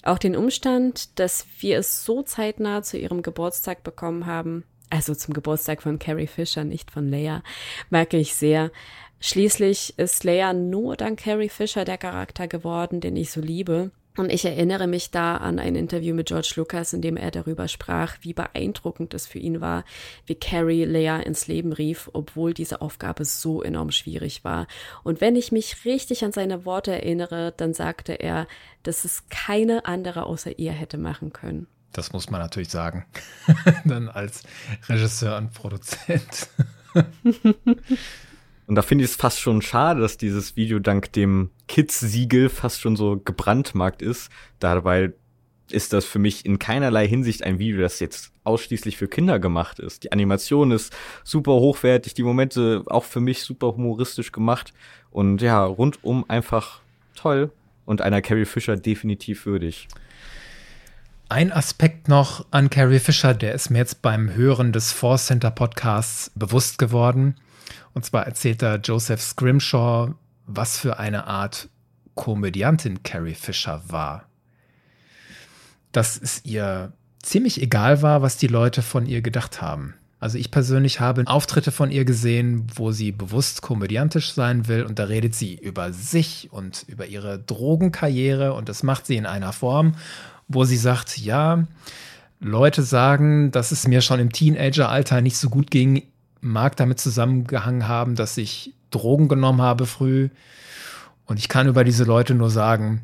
Auch 0.04 0.16
den 0.16 0.34
Umstand, 0.34 1.18
dass 1.18 1.44
wir 1.60 1.76
es 1.76 2.06
so 2.06 2.22
zeitnah 2.22 2.82
zu 2.82 2.96
ihrem 2.96 3.20
Geburtstag 3.20 3.82
bekommen 3.82 4.24
haben, 4.24 4.64
also 4.88 5.14
zum 5.14 5.34
Geburtstag 5.34 5.82
von 5.82 5.98
Carrie 5.98 6.26
Fisher, 6.26 6.64
nicht 6.64 6.90
von 6.90 7.10
Leia, 7.10 7.42
merke 7.90 8.16
ich 8.16 8.34
sehr. 8.34 8.70
Schließlich 9.20 9.98
ist 9.98 10.24
Leia 10.24 10.54
nur 10.54 10.96
dank 10.96 11.18
Carrie 11.18 11.50
Fisher 11.50 11.84
der 11.84 11.98
Charakter 11.98 12.48
geworden, 12.48 13.02
den 13.02 13.16
ich 13.16 13.32
so 13.32 13.42
liebe. 13.42 13.90
Und 14.16 14.32
ich 14.32 14.44
erinnere 14.44 14.86
mich 14.86 15.10
da 15.10 15.36
an 15.36 15.58
ein 15.58 15.76
Interview 15.76 16.14
mit 16.14 16.28
George 16.28 16.54
Lucas, 16.56 16.92
in 16.92 17.02
dem 17.02 17.16
er 17.16 17.30
darüber 17.30 17.68
sprach, 17.68 18.16
wie 18.22 18.32
beeindruckend 18.32 19.12
es 19.14 19.26
für 19.26 19.38
ihn 19.38 19.60
war, 19.60 19.84
wie 20.24 20.34
Carrie 20.34 20.84
Leia 20.84 21.18
ins 21.18 21.46
Leben 21.46 21.72
rief, 21.72 22.08
obwohl 22.12 22.54
diese 22.54 22.80
Aufgabe 22.80 23.24
so 23.24 23.62
enorm 23.62 23.90
schwierig 23.90 24.42
war. 24.44 24.66
Und 25.02 25.20
wenn 25.20 25.36
ich 25.36 25.52
mich 25.52 25.84
richtig 25.84 26.24
an 26.24 26.32
seine 26.32 26.64
Worte 26.64 26.92
erinnere, 26.92 27.52
dann 27.56 27.74
sagte 27.74 28.14
er, 28.14 28.46
dass 28.82 29.04
es 29.04 29.28
keine 29.28 29.84
andere 29.84 30.24
außer 30.24 30.58
ihr 30.58 30.72
hätte 30.72 30.96
machen 30.98 31.32
können. 31.32 31.66
Das 31.92 32.12
muss 32.12 32.30
man 32.30 32.40
natürlich 32.40 32.70
sagen. 32.70 33.04
dann 33.84 34.08
als 34.08 34.42
Regisseur 34.88 35.36
und 35.36 35.52
Produzent. 35.52 36.48
Und 38.66 38.74
da 38.74 38.82
finde 38.82 39.04
ich 39.04 39.10
es 39.10 39.16
fast 39.16 39.40
schon 39.40 39.62
schade, 39.62 40.00
dass 40.00 40.18
dieses 40.18 40.56
Video 40.56 40.78
dank 40.78 41.12
dem 41.12 41.50
Kids-Siegel 41.68 42.48
fast 42.48 42.80
schon 42.80 42.96
so 42.96 43.16
gebrandmarkt 43.16 44.02
ist. 44.02 44.30
Dabei 44.58 45.12
ist 45.70 45.92
das 45.92 46.04
für 46.04 46.18
mich 46.18 46.44
in 46.44 46.58
keinerlei 46.58 47.06
Hinsicht 47.06 47.42
ein 47.42 47.58
Video, 47.58 47.80
das 47.80 48.00
jetzt 48.00 48.32
ausschließlich 48.44 48.96
für 48.96 49.08
Kinder 49.08 49.38
gemacht 49.38 49.78
ist. 49.78 50.04
Die 50.04 50.12
Animation 50.12 50.70
ist 50.70 50.94
super 51.24 51.52
hochwertig, 51.52 52.14
die 52.14 52.22
Momente 52.22 52.82
auch 52.86 53.04
für 53.04 53.20
mich 53.20 53.42
super 53.42 53.68
humoristisch 53.68 54.32
gemacht 54.32 54.72
und 55.10 55.42
ja, 55.42 55.64
rundum 55.64 56.24
einfach 56.28 56.80
toll 57.14 57.50
und 57.84 58.00
einer 58.00 58.22
Carrie 58.22 58.44
Fisher 58.44 58.76
definitiv 58.76 59.46
würdig. 59.46 59.88
Ein 61.28 61.50
Aspekt 61.50 62.08
noch 62.08 62.46
an 62.52 62.70
Carrie 62.70 63.00
Fisher, 63.00 63.34
der 63.34 63.52
ist 63.52 63.70
mir 63.70 63.78
jetzt 63.78 64.02
beim 64.02 64.34
Hören 64.34 64.72
des 64.72 64.92
Force 64.92 65.26
Center 65.26 65.50
Podcasts 65.50 66.30
bewusst 66.36 66.78
geworden. 66.78 67.34
Und 67.94 68.04
zwar 68.04 68.26
erzählt 68.26 68.62
da 68.62 68.76
Joseph 68.76 69.22
Scrimshaw, 69.22 70.14
was 70.46 70.78
für 70.78 70.98
eine 70.98 71.26
Art 71.26 71.68
Komödiantin 72.14 73.02
Carrie 73.02 73.34
Fisher 73.34 73.82
war. 73.88 74.28
Dass 75.92 76.20
es 76.20 76.44
ihr 76.44 76.92
ziemlich 77.22 77.60
egal 77.60 78.02
war, 78.02 78.22
was 78.22 78.36
die 78.36 78.46
Leute 78.46 78.82
von 78.82 79.06
ihr 79.06 79.22
gedacht 79.22 79.60
haben. 79.60 79.94
Also 80.18 80.38
ich 80.38 80.50
persönlich 80.50 81.00
habe 81.00 81.24
Auftritte 81.26 81.72
von 81.72 81.90
ihr 81.90 82.04
gesehen, 82.04 82.66
wo 82.74 82.90
sie 82.90 83.12
bewusst 83.12 83.60
komödiantisch 83.60 84.32
sein 84.32 84.66
will 84.66 84.84
und 84.84 84.98
da 84.98 85.04
redet 85.04 85.34
sie 85.34 85.54
über 85.54 85.92
sich 85.92 86.48
und 86.50 86.84
über 86.88 87.06
ihre 87.06 87.38
Drogenkarriere 87.38 88.54
und 88.54 88.68
das 88.68 88.82
macht 88.82 89.06
sie 89.06 89.16
in 89.16 89.26
einer 89.26 89.52
Form 89.52 89.94
wo 90.48 90.64
sie 90.64 90.76
sagt, 90.76 91.18
ja, 91.18 91.64
Leute 92.40 92.82
sagen, 92.82 93.50
dass 93.50 93.72
es 93.72 93.88
mir 93.88 94.00
schon 94.00 94.20
im 94.20 94.32
Teenageralter 94.32 95.20
nicht 95.20 95.36
so 95.36 95.48
gut 95.48 95.70
ging, 95.70 96.02
mag 96.46 96.76
damit 96.76 97.00
zusammengehangen 97.00 97.88
haben, 97.88 98.14
dass 98.14 98.36
ich 98.36 98.74
Drogen 98.90 99.28
genommen 99.28 99.62
habe 99.62 99.86
früh. 99.86 100.30
Und 101.26 101.38
ich 101.38 101.48
kann 101.48 101.66
über 101.66 101.84
diese 101.84 102.04
Leute 102.04 102.34
nur 102.34 102.50
sagen, 102.50 103.02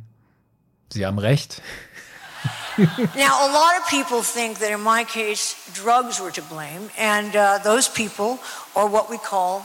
sie 0.91 1.05
haben 1.05 1.19
recht. 1.19 1.61
now, 2.79 3.35
a 3.39 3.53
lot 3.53 3.75
of 3.81 3.89
people 3.91 4.23
think 4.23 4.59
that 4.61 4.71
in 4.71 4.83
my 4.83 5.05
case, 5.05 5.55
drugs 5.75 6.21
were 6.21 6.33
to 6.33 6.43
blame, 6.43 6.91
and 6.99 7.35
uh, 7.35 7.59
those 7.63 7.91
people 7.91 8.39
are 8.75 8.91
what 8.91 9.11
we 9.11 9.19
call 9.19 9.63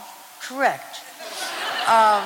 correct. 0.47 1.01
Um, 1.87 2.23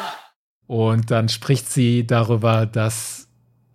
und 0.67 1.11
dann 1.11 1.29
spricht 1.29 1.71
sie 1.71 2.07
darüber, 2.07 2.65
dass 2.65 3.27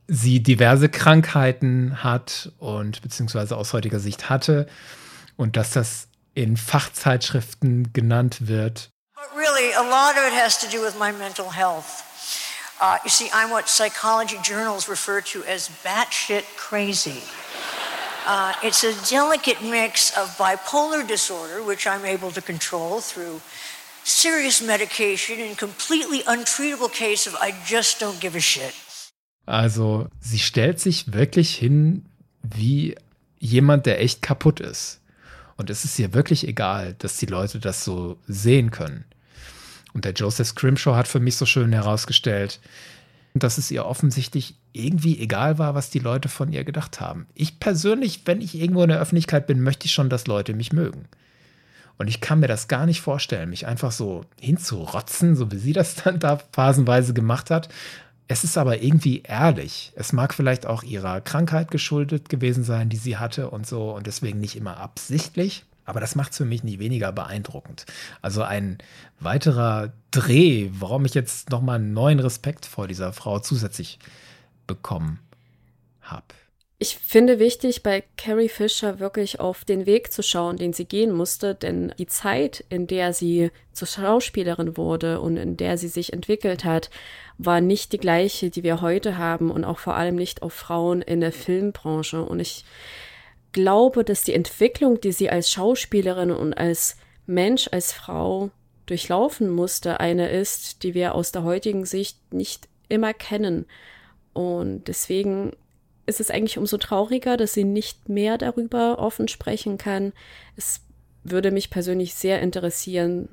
sie 0.09 0.43
diverse 0.43 0.89
Krankheiten 0.89 2.03
hat 2.03 2.53
und 2.59 3.03
beziehungsweise 3.03 3.57
aus 3.57 3.73
heutiger 3.73 4.01
Sicht 4.01 4.31
hatte 4.31 4.67
und 5.37 5.57
dass 5.57 5.73
das 5.73 6.06
in 6.37 6.57
Fachzeitschriften 6.57 7.93
genannt 7.93 8.47
wird. 8.47 8.91
But 9.15 9.35
really, 9.35 9.73
a 9.73 9.83
lot 9.83 10.17
of 10.17 10.25
it 10.27 10.35
has 10.35 10.59
to 10.59 10.69
do 10.69 10.83
with 10.83 10.97
my 10.99 11.11
mental 11.11 11.51
health. 11.51 12.05
Uh, 12.81 12.99
you 13.03 13.11
see, 13.11 13.31
I'm 13.33 13.51
what 13.51 13.69
psychology 13.69 14.37
journals 14.43 14.87
refer 14.87 15.23
to 15.33 15.43
as 15.45 15.71
batshit 15.83 16.45
crazy. 16.57 17.23
Uh, 18.27 18.53
it's 18.63 18.85
a 18.85 18.93
delicate 19.09 19.63
mix 19.63 20.17
of 20.17 20.29
bipolar 20.37 21.07
disorder, 21.07 21.63
which 21.63 21.87
I'm 21.87 22.05
able 22.05 22.31
to 22.33 22.43
control 22.43 23.01
through 23.01 23.41
serious 24.05 24.61
medication, 24.61 25.41
and 25.41 25.57
completely 25.57 26.23
untreatable 26.25 26.93
case 26.93 27.27
of 27.27 27.35
I 27.41 27.55
just 27.65 27.99
don't 27.99 28.21
give 28.21 28.37
a 28.37 28.41
shit. 28.41 28.75
Also, 29.47 30.09
sie 30.21 30.39
stellt 30.39 30.81
sich 30.81 31.13
wirklich 31.15 31.55
hin 31.55 32.05
wie 32.43 32.97
jemand, 33.39 33.87
der 33.87 34.01
echt 34.01 34.21
kaputt 34.21 34.61
ist. 34.61 35.01
Und 35.57 35.71
es 35.71 35.85
ist 35.85 35.99
ihr 35.99 36.13
wirklich 36.15 36.47
egal, 36.47 36.95
dass 36.99 37.17
die 37.17 37.27
Leute 37.27 37.59
das 37.59 37.85
so 37.85 38.19
sehen 38.27 38.71
können. 38.71 39.05
Und 39.93 40.05
der 40.05 40.13
Joseph 40.13 40.49
Scrimshaw 40.49 40.95
hat 40.95 41.09
für 41.09 41.21
mich 41.21 41.37
so 41.37 41.47
schön 41.47 41.73
herausgestellt, 41.73 42.61
dass 43.35 43.59
es 43.59 43.71
ihr 43.71 43.87
offensichtlich 43.87 44.55
irgendwie 44.73 45.19
egal 45.19 45.59
war, 45.59 45.75
was 45.75 45.91
die 45.91 45.99
Leute 45.99 46.29
von 46.29 46.53
ihr 46.53 46.65
gedacht 46.65 47.01
haben. 47.01 47.27
Ich 47.35 47.59
persönlich, 47.61 48.23
wenn 48.27 48.41
ich 48.41 48.55
irgendwo 48.55 48.83
in 48.83 48.91
der 48.91 49.01
Öffentlichkeit 49.01 49.47
bin, 49.47 49.63
möchte 49.63 49.87
ich 49.87 49.93
schon, 49.93 50.11
dass 50.11 50.27
Leute 50.27 50.55
mich 50.55 50.73
mögen. 50.73 51.07
Und 51.99 52.09
ich 52.09 52.21
kann 52.21 52.41
mir 52.41 52.49
das 52.49 52.69
gar 52.69 52.85
nicht 52.85 53.01
vorstellen, 53.01 53.49
mich 53.49 53.67
einfach 53.67 53.91
so 53.91 54.27
hinzurotzen, 54.39 55.35
so 55.35 55.51
wie 55.51 55.57
sie 55.57 55.73
das 55.73 55.95
dann 55.95 56.19
da 56.19 56.39
phasenweise 56.53 57.15
gemacht 57.15 57.51
hat. 57.51 57.69
Es 58.29 58.43
ist 58.43 58.59
aber 58.59 58.83
irgendwie 58.83 59.23
ehrlich. 59.23 59.93
Es 59.95 60.13
mag 60.13 60.35
vielleicht 60.35 60.67
auch 60.67 60.83
ihrer 60.83 61.21
Krankheit 61.21 61.71
geschuldet 61.71 62.29
gewesen 62.29 62.65
sein, 62.65 62.89
die 62.89 62.97
sie 62.97 63.19
hatte 63.19 63.51
und 63.51 63.67
so 63.67 63.95
und 63.95 64.07
deswegen 64.07 64.41
nicht 64.41 64.57
immer 64.57 64.79
absichtlich. 64.79 65.65
Aber 65.85 66.01
das 66.01 66.17
macht 66.17 66.33
es 66.33 66.39
für 66.39 66.45
mich 66.45 66.65
nicht 66.65 66.81
weniger 66.81 67.13
beeindruckend. 67.13 67.87
Also 68.21 68.43
ein 68.43 68.79
weiterer 69.21 69.93
Dreh, 70.11 70.69
warum 70.73 71.05
ich 71.05 71.15
jetzt 71.15 71.51
nochmal 71.51 71.77
einen 71.77 71.93
neuen 71.93 72.19
Respekt 72.19 72.67
vor 72.67 72.89
dieser 72.89 73.13
Frau 73.13 73.39
zusätzlich 73.39 74.01
bekommen 74.67 75.21
habe. 76.03 76.25
Ich 76.79 76.99
finde 76.99 77.39
wichtig, 77.39 77.83
bei 77.83 78.05
Carrie 78.19 78.51
Fisher 78.51 78.99
wirklich 78.99 79.41
auf 79.41 79.65
den 79.65 79.87
Weg 79.87 80.13
zu 80.13 80.23
schauen, 80.23 80.59
den 80.59 80.75
sie 80.75 80.85
gehen 80.85 81.11
musste, 81.11 81.55
denn 81.55 81.95
die 81.99 82.07
Zeit, 82.07 82.63
in 82.69 82.87
der 82.87 83.15
sie 83.15 83.51
zur 83.73 83.89
Schauspielerin 83.89 84.77
wurde 84.77 85.23
und 85.23 85.39
in 85.39 85.57
der 85.57 85.79
sie 85.79 85.89
sich 85.89 86.13
entwickelt 86.13 86.67
hat, 86.67 86.91
war 87.39 87.63
nicht 87.63 87.93
die 87.93 87.99
gleiche, 87.99 88.51
die 88.51 88.63
wir 88.63 88.83
heute 88.83 89.17
haben 89.17 89.51
und 89.51 89.65
auch 89.65 89.79
vor 89.79 89.95
allem 89.95 90.17
nicht 90.17 90.43
auf 90.43 90.53
Frauen 90.53 91.01
in 91.01 91.21
der 91.21 91.33
Filmbranche. 91.33 92.23
Und 92.23 92.41
ich 92.41 92.67
glaube, 93.53 94.05
dass 94.05 94.23
die 94.23 94.35
Entwicklung, 94.35 95.01
die 95.01 95.13
sie 95.13 95.31
als 95.31 95.51
Schauspielerin 95.51 96.31
und 96.31 96.53
als 96.53 96.99
Mensch, 97.25 97.69
als 97.73 97.95
Frau 97.95 98.51
durchlaufen 98.85 99.49
musste, 99.49 99.99
eine 99.99 100.29
ist, 100.29 100.83
die 100.83 100.93
wir 100.93 101.15
aus 101.15 101.33
der 101.33 101.43
heutigen 101.43 101.87
Sicht 101.87 102.35
nicht 102.35 102.69
immer 102.91 103.15
kennen. 103.15 103.65
Und 104.35 104.89
deswegen 104.89 105.53
ist 106.07 106.21
es 106.21 106.31
eigentlich 106.31 106.59
umso 106.59 106.79
trauriger, 106.79 107.37
dass 107.37 107.53
sie 107.53 107.65
nicht 107.65 108.09
mehr 108.09 108.39
darüber 108.39 108.99
offen 108.99 109.29
sprechen 109.29 109.77
kann. 109.79 110.13
Es 110.57 110.81
würde 111.25 111.51
mich 111.51 111.71
persönlich 111.71 112.15
sehr 112.15 112.41
interessieren, 112.41 113.29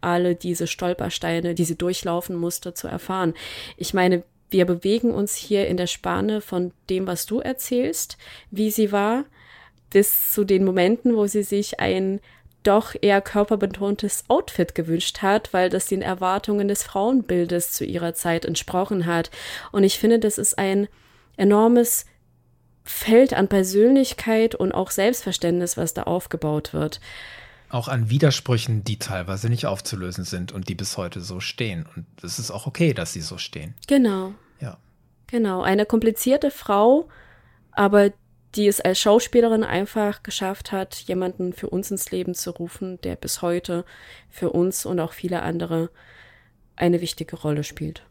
alle 0.00 0.34
diese 0.34 0.66
Stolpersteine, 0.66 1.54
die 1.54 1.64
sie 1.64 1.76
durchlaufen 1.76 2.36
musste, 2.36 2.74
zu 2.74 2.88
erfahren. 2.88 3.34
Ich 3.76 3.94
meine, 3.94 4.24
wir 4.50 4.66
bewegen 4.66 5.12
uns 5.12 5.34
hier 5.34 5.66
in 5.68 5.76
der 5.76 5.86
Spanne 5.86 6.40
von 6.40 6.72
dem, 6.90 7.06
was 7.06 7.26
du 7.26 7.40
erzählst, 7.40 8.18
wie 8.50 8.70
sie 8.70 8.92
war, 8.92 9.24
bis 9.90 10.32
zu 10.32 10.44
den 10.44 10.64
Momenten, 10.64 11.16
wo 11.16 11.26
sie 11.26 11.42
sich 11.42 11.80
ein 11.80 12.20
doch 12.62 12.94
eher 13.00 13.20
körperbetontes 13.20 14.24
Outfit 14.28 14.74
gewünscht 14.74 15.20
hat, 15.20 15.52
weil 15.52 15.68
das 15.68 15.86
den 15.86 16.02
Erwartungen 16.02 16.68
des 16.68 16.82
Frauenbildes 16.84 17.72
zu 17.72 17.84
ihrer 17.84 18.14
Zeit 18.14 18.44
entsprochen 18.44 19.06
hat. 19.06 19.30
Und 19.72 19.82
ich 19.84 19.98
finde, 19.98 20.18
das 20.20 20.38
ist 20.38 20.58
ein 20.58 20.86
enormes 21.36 22.06
Feld 22.84 23.34
an 23.34 23.48
Persönlichkeit 23.48 24.54
und 24.54 24.72
auch 24.72 24.90
Selbstverständnis, 24.90 25.76
was 25.76 25.94
da 25.94 26.04
aufgebaut 26.04 26.74
wird. 26.74 27.00
Auch 27.68 27.88
an 27.88 28.10
Widersprüchen, 28.10 28.84
die 28.84 28.98
teilweise 28.98 29.48
nicht 29.48 29.66
aufzulösen 29.66 30.24
sind 30.24 30.52
und 30.52 30.68
die 30.68 30.74
bis 30.74 30.96
heute 30.96 31.20
so 31.20 31.40
stehen. 31.40 31.86
Und 31.96 32.06
es 32.22 32.38
ist 32.38 32.50
auch 32.50 32.66
okay, 32.66 32.92
dass 32.92 33.12
sie 33.12 33.22
so 33.22 33.38
stehen. 33.38 33.74
Genau. 33.86 34.34
Ja. 34.60 34.78
Genau. 35.28 35.62
Eine 35.62 35.86
komplizierte 35.86 36.50
Frau, 36.50 37.08
aber 37.70 38.10
die 38.54 38.66
es 38.66 38.80
als 38.80 39.00
Schauspielerin 39.00 39.64
einfach 39.64 40.22
geschafft 40.22 40.72
hat, 40.72 40.94
jemanden 40.96 41.52
für 41.52 41.70
uns 41.70 41.90
ins 41.90 42.10
Leben 42.10 42.34
zu 42.34 42.50
rufen, 42.50 43.00
der 43.00 43.16
bis 43.16 43.40
heute 43.40 43.84
für 44.28 44.50
uns 44.50 44.84
und 44.84 45.00
auch 45.00 45.12
viele 45.12 45.42
andere 45.42 45.88
eine 46.76 47.00
wichtige 47.00 47.36
Rolle 47.36 47.64
spielt. 47.64 48.02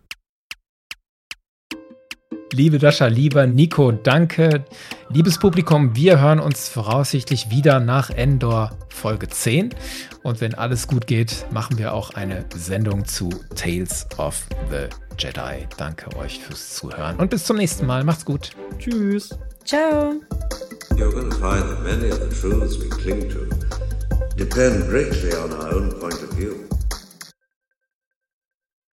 Liebe 2.53 2.79
Dascha, 2.79 3.07
lieber 3.07 3.47
Nico, 3.47 3.93
danke. 3.93 4.65
Liebes 5.09 5.39
Publikum, 5.39 5.95
wir 5.95 6.19
hören 6.19 6.41
uns 6.41 6.67
voraussichtlich 6.67 7.49
wieder 7.49 7.79
nach 7.79 8.09
Endor 8.09 8.77
Folge 8.89 9.29
10. 9.29 9.73
Und 10.21 10.41
wenn 10.41 10.53
alles 10.55 10.87
gut 10.87 11.07
geht, 11.07 11.45
machen 11.51 11.77
wir 11.77 11.93
auch 11.93 12.09
eine 12.13 12.43
Sendung 12.53 13.05
zu 13.05 13.29
Tales 13.55 14.05
of 14.17 14.45
the 14.69 14.87
Jedi. 15.17 15.65
Danke 15.77 16.13
euch 16.17 16.39
fürs 16.39 16.75
Zuhören 16.75 17.15
und 17.17 17.29
bis 17.29 17.45
zum 17.45 17.55
nächsten 17.55 17.85
Mal. 17.85 18.03
Macht's 18.03 18.25
gut. 18.25 18.51
Tschüss. 18.79 19.29
Ciao. 19.63 20.15
You're 20.97 21.09
going 21.09 21.29
to 21.29 21.37
find 21.37 21.63
that 21.69 21.81
many 21.83 22.11
of 22.11 22.19
the 22.19 22.35
truths 22.35 22.77
we 22.77 22.89
cling 22.89 23.29
to 23.29 23.47
depend 24.35 24.89
greatly 24.89 25.33
on 25.35 25.53
our 25.53 25.73
own 25.73 25.89
point 26.01 26.21
of 26.21 26.35
view. 26.35 26.70